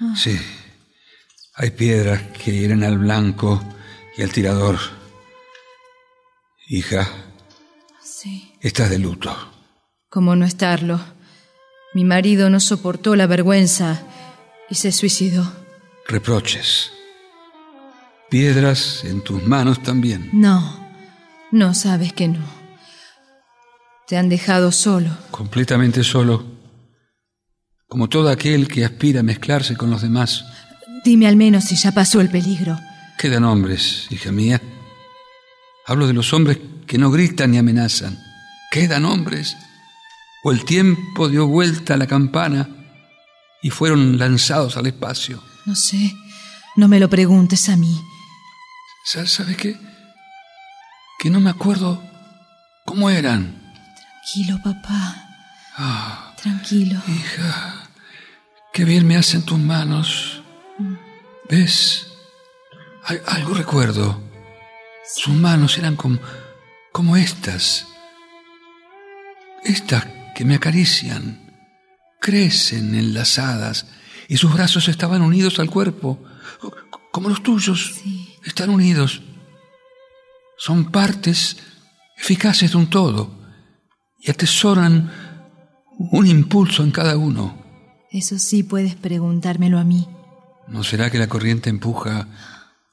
Ah. 0.00 0.14
Sí. 0.16 0.38
Hay 1.56 1.70
piedras 1.72 2.22
que 2.42 2.52
hieren 2.52 2.82
al 2.82 2.96
blanco 2.98 3.62
y 4.16 4.22
al 4.22 4.32
tirador. 4.32 4.78
Hija, 6.68 7.06
Sí. 8.02 8.52
estás 8.60 8.88
de 8.90 8.98
luto. 8.98 9.36
¿Cómo 10.08 10.34
no 10.34 10.46
estarlo? 10.46 10.98
Mi 11.94 12.04
marido 12.04 12.50
no 12.50 12.58
soportó 12.58 13.14
la 13.14 13.26
vergüenza 13.26 14.02
y 14.68 14.74
se 14.74 14.90
suicidó. 14.90 15.50
Reproches. 16.08 16.90
Piedras 18.28 19.04
en 19.04 19.22
tus 19.22 19.42
manos 19.46 19.82
también. 19.82 20.28
No, 20.32 20.84
no 21.52 21.72
sabes 21.72 22.12
que 22.12 22.26
no. 22.26 22.40
Te 24.08 24.16
han 24.16 24.28
dejado 24.28 24.72
solo. 24.72 25.16
Completamente 25.30 26.02
solo. 26.02 26.44
Como 27.86 28.08
todo 28.08 28.28
aquel 28.28 28.66
que 28.66 28.84
aspira 28.84 29.20
a 29.20 29.22
mezclarse 29.22 29.76
con 29.76 29.88
los 29.90 30.02
demás. 30.02 30.44
Dime 31.04 31.28
al 31.28 31.36
menos 31.36 31.64
si 31.64 31.76
ya 31.76 31.92
pasó 31.92 32.20
el 32.20 32.28
peligro. 32.28 32.76
Quedan 33.18 33.44
hombres, 33.44 34.08
hija 34.10 34.32
mía. 34.32 34.60
Hablo 35.86 36.06
de 36.08 36.12
los 36.12 36.32
hombres 36.32 36.58
que 36.86 36.98
no 36.98 37.10
gritan 37.10 37.52
ni 37.52 37.58
amenazan. 37.58 38.18
Quedan 38.70 39.04
hombres. 39.04 39.56
O 40.44 40.52
el 40.52 40.64
tiempo 40.64 41.28
dio 41.28 41.46
vuelta 41.46 41.94
a 41.94 41.96
la 41.96 42.06
campana 42.06 42.68
y 43.62 43.70
fueron 43.70 44.18
lanzados 44.18 44.76
al 44.76 44.86
espacio. 44.86 45.42
No 45.64 45.74
sé. 45.74 46.14
No 46.76 46.86
me 46.86 47.00
lo 47.00 47.08
preguntes 47.08 47.68
a 47.70 47.76
mí. 47.76 47.98
Sa- 49.04 49.26
¿Sabes 49.26 49.56
qué? 49.56 49.76
Que 51.18 51.30
no 51.30 51.40
me 51.40 51.48
acuerdo 51.50 52.02
cómo 52.84 53.08
eran. 53.08 53.72
Tranquilo, 54.22 54.58
papá. 54.62 55.28
Ah, 55.76 56.34
Tranquilo. 56.40 57.00
hija, 57.08 57.88
qué 58.72 58.84
bien 58.84 59.06
me 59.06 59.16
hacen 59.16 59.42
tus 59.44 59.58
manos. 59.58 60.42
¿Ves? 61.48 62.06
Al- 63.04 63.22
algo 63.26 63.54
recuerdo. 63.54 64.22
Sus 65.16 65.34
manos 65.34 65.78
eran 65.78 65.96
como, 65.96 66.18
como 66.92 67.16
estas. 67.16 67.86
Estas 69.64 70.04
que 70.34 70.44
me 70.44 70.56
acarician. 70.56 71.40
Crecen 72.20 72.94
enlazadas 72.94 73.86
y 74.28 74.36
sus 74.36 74.52
brazos 74.52 74.88
estaban 74.88 75.22
unidos 75.22 75.58
al 75.58 75.70
cuerpo, 75.70 76.22
co- 76.60 76.74
como 77.12 77.28
los 77.28 77.42
tuyos. 77.42 77.92
Están 78.44 78.70
unidos. 78.70 79.22
Son 80.58 80.90
partes 80.90 81.56
eficaces 82.16 82.72
de 82.72 82.76
un 82.78 82.88
todo 82.88 83.34
y 84.20 84.30
atesoran 84.30 85.12
un 85.98 86.26
impulso 86.26 86.82
en 86.82 86.90
cada 86.90 87.16
uno. 87.16 87.62
Eso 88.10 88.38
sí 88.38 88.62
puedes 88.62 88.94
preguntármelo 88.94 89.78
a 89.78 89.84
mí. 89.84 90.08
¿No 90.68 90.82
será 90.82 91.10
que 91.10 91.18
la 91.18 91.28
corriente 91.28 91.68
empuja 91.68 92.26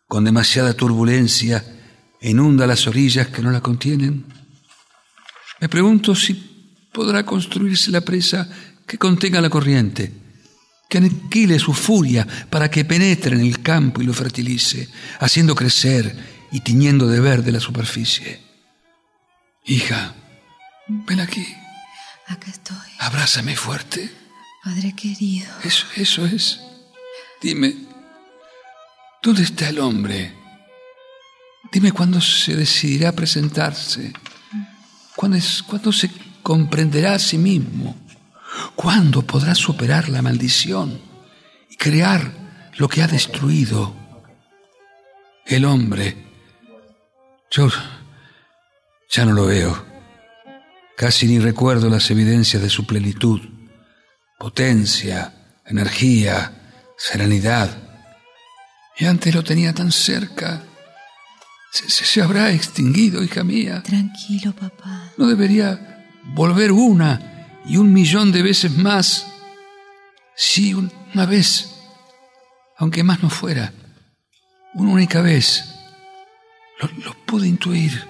con 0.08 0.26
demasiada 0.26 0.74
turbulencia 0.74 1.64
e 2.20 2.32
inunda 2.32 2.68
las 2.68 2.86
orillas 2.88 3.28
que 3.28 3.42
no 3.42 3.50
la 3.52 3.62
contienen? 3.62 4.26
Me 5.62 5.70
pregunto 5.70 6.16
si 6.16 6.51
podrá 6.92 7.26
construirse 7.26 7.92
la 7.92 8.02
presa 8.02 8.48
que 8.86 8.98
contenga 8.98 9.42
la 9.42 9.50
corriente, 9.50 10.12
que 10.90 10.98
aniquile 10.98 11.60
su 11.60 11.74
furia 11.74 12.28
para 12.50 12.70
que 12.70 12.86
penetre 12.86 13.36
en 13.36 13.42
el 13.42 13.62
campo 13.62 14.02
y 14.02 14.06
lo 14.06 14.14
fertilice, 14.14 14.90
haciendo 15.20 15.56
crecer 15.56 16.16
y 16.52 16.60
tiñendo 16.60 17.08
de 17.08 17.20
verde 17.20 17.52
la 17.52 17.60
superficie. 17.60 18.42
Hija, 19.66 20.16
ven 20.88 21.20
aquí, 21.20 21.46
Acá 22.28 22.50
estoy, 22.50 22.78
abrázame 23.00 23.56
fuerte. 23.56 24.10
padre 24.64 24.94
querido. 24.96 25.48
Eso, 25.64 25.86
eso 25.96 26.26
es. 26.26 26.62
Dime, 27.42 27.76
¿dónde 29.22 29.44
está 29.44 29.70
el 29.70 29.80
hombre? 29.80 30.34
Dime 31.72 31.92
cuándo 31.92 32.22
se 32.22 32.56
decidirá 32.56 33.10
a 33.10 33.12
presentarse. 33.14 34.14
¿Cuándo, 35.16 35.38
es, 35.38 35.64
cuándo 35.64 35.92
se 35.92 36.10
comprenderá 36.42 37.14
a 37.16 37.20
sí 37.20 37.38
mismo? 37.38 37.96
¿Cuándo 38.76 39.22
podrá 39.24 39.56
superar 39.56 40.10
la 40.10 40.22
maldición 40.22 41.00
y 41.70 41.76
crear 41.78 42.32
lo 42.78 42.88
que 42.90 43.02
ha 43.02 43.08
destruido? 43.08 43.96
El 45.46 45.66
hombre. 45.66 46.16
Yo 47.50 47.70
ya 49.10 49.26
no 49.26 49.34
lo 49.34 49.46
veo. 49.46 49.86
Casi 50.98 51.28
ni 51.28 51.40
recuerdo 51.40 51.90
las 51.90 52.10
evidencias 52.12 52.62
de 52.62 52.70
su 52.70 52.86
plenitud, 52.86 53.42
potencia, 54.38 55.34
energía, 55.66 56.52
serenidad. 56.98 57.70
Y 58.98 59.06
antes 59.06 59.34
lo 59.34 59.44
tenía 59.44 59.74
tan 59.74 59.92
cerca. 59.92 60.64
Se, 61.72 61.90
se- 61.90 62.06
se 62.06 62.22
habrá 62.22 62.52
extinguido, 62.52 63.24
hija 63.24 63.44
mía. 63.44 63.82
Tranquilo, 63.82 64.54
papá. 64.54 65.12
No 65.18 65.26
debería 65.28 65.91
volver 66.34 66.72
una 66.72 67.60
y 67.66 67.78
un 67.78 67.92
millón 67.94 68.32
de 68.32 68.42
veces 68.42 68.72
más. 68.78 69.28
Sí, 70.36 70.74
un- 70.74 70.92
una 71.14 71.26
vez, 71.26 71.70
aunque 72.78 73.04
más 73.04 73.22
no 73.22 73.30
fuera. 73.30 73.74
Una 74.74 74.92
única 74.92 75.22
vez. 75.22 75.66
Lo, 76.80 76.88
lo 77.04 77.14
pude 77.26 77.48
intuir. 77.48 78.08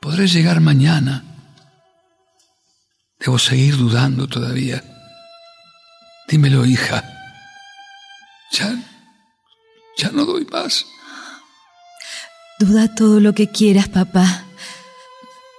Podré 0.00 0.26
llegar 0.26 0.60
mañana. 0.60 1.24
Debo 3.18 3.38
seguir 3.38 3.76
dudando 3.76 4.26
todavía. 4.26 4.82
Dímelo, 6.26 6.64
hija. 6.64 7.04
Ya, 8.52 8.74
ya 9.98 10.10
no 10.10 10.24
doy 10.24 10.46
más. 10.46 10.86
Duda 12.58 12.94
todo 12.94 13.20
lo 13.20 13.34
que 13.34 13.48
quieras, 13.50 13.88
papá. 13.88 14.44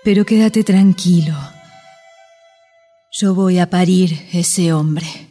Pero 0.03 0.25
quédate 0.25 0.63
tranquilo. 0.63 1.35
Yo 3.11 3.35
voy 3.35 3.59
a 3.59 3.69
parir 3.69 4.27
ese 4.33 4.73
hombre. 4.73 5.30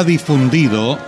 Ha 0.00 0.04
difundido 0.04 0.98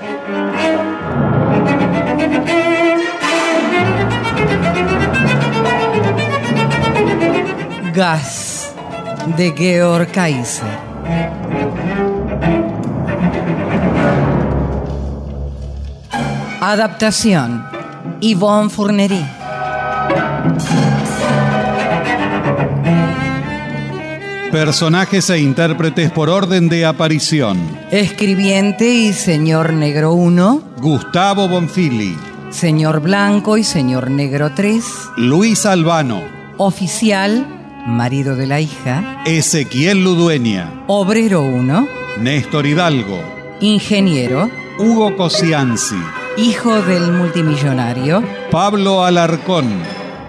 Gas 7.94 8.74
de 9.36 9.54
Georg 9.56 10.12
Kaiser. 10.12 10.66
Adaptación 16.60 17.64
Yvonne 18.20 18.68
Fournery. 18.68 19.24
personajes 24.50 25.30
e 25.30 25.38
intérpretes 25.38 26.10
por 26.10 26.28
orden 26.28 26.68
de 26.68 26.84
aparición. 26.84 27.81
Escribiente 27.92 28.88
y 28.88 29.12
señor 29.12 29.74
negro 29.74 30.14
1. 30.14 30.62
Gustavo 30.78 31.46
Bonfili. 31.46 32.16
Señor 32.48 33.00
Blanco 33.00 33.58
y 33.58 33.64
señor 33.64 34.10
negro 34.10 34.50
3. 34.54 34.82
Luis 35.18 35.66
Albano. 35.66 36.22
Oficial, 36.56 37.46
marido 37.86 38.34
de 38.34 38.46
la 38.46 38.60
hija. 38.62 39.20
Ezequiel 39.26 40.02
Ludueña. 40.02 40.84
Obrero 40.86 41.42
1. 41.42 41.86
Néstor 42.18 42.64
Hidalgo. 42.64 43.20
Ingeniero. 43.60 44.48
Hugo 44.78 45.14
Cosianzi. 45.14 46.00
Hijo 46.38 46.80
del 46.80 47.12
multimillonario. 47.12 48.24
Pablo 48.50 49.04
Alarcón. 49.04 49.68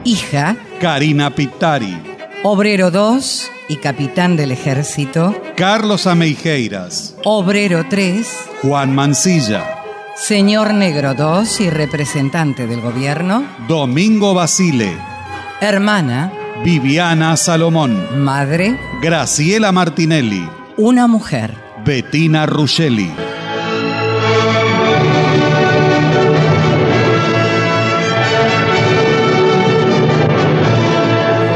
Hija. 0.03 0.57
Karina 0.81 1.29
Pittari. 1.29 1.97
Obrero 2.43 2.91
2 2.91 3.52
y 3.67 3.77
capitán 3.77 4.35
del 4.35 4.51
ejército. 4.51 5.35
Carlos 5.55 6.07
Ameijeiras. 6.07 7.15
Obrero 7.23 7.85
3. 7.89 8.27
Juan 8.61 8.93
Mancilla. 8.93 9.83
Señor 10.15 10.73
Negro 10.73 11.13
2 11.15 11.61
y 11.61 11.69
representante 11.69 12.67
del 12.67 12.81
gobierno. 12.81 13.43
Domingo 13.67 14.33
Basile. 14.33 14.95
Hermana. 15.59 16.31
Viviana 16.63 17.35
Salomón. 17.35 18.23
Madre. 18.23 18.77
Graciela 19.01 19.71
Martinelli. 19.71 20.47
Una 20.77 21.07
mujer. 21.07 21.55
Bettina 21.83 22.45
Ruggeli. 22.45 23.11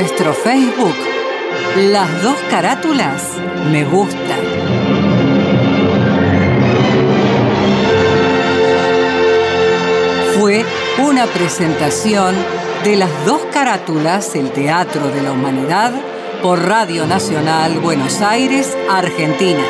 Nuestro 0.00 0.32
Facebook, 0.32 0.94
las 1.76 2.22
dos 2.22 2.36
carátulas, 2.48 3.36
me 3.70 3.84
gusta. 3.84 4.34
Fue 10.38 10.64
una 11.00 11.26
presentación 11.26 12.34
de 12.82 12.96
las 12.96 13.10
dos 13.26 13.42
carátulas, 13.52 14.34
el 14.36 14.50
Teatro 14.52 15.08
de 15.08 15.20
la 15.20 15.32
Humanidad, 15.32 15.92
por 16.42 16.66
Radio 16.66 17.06
Nacional 17.06 17.78
Buenos 17.80 18.22
Aires, 18.22 18.74
Argentina. 18.88 19.62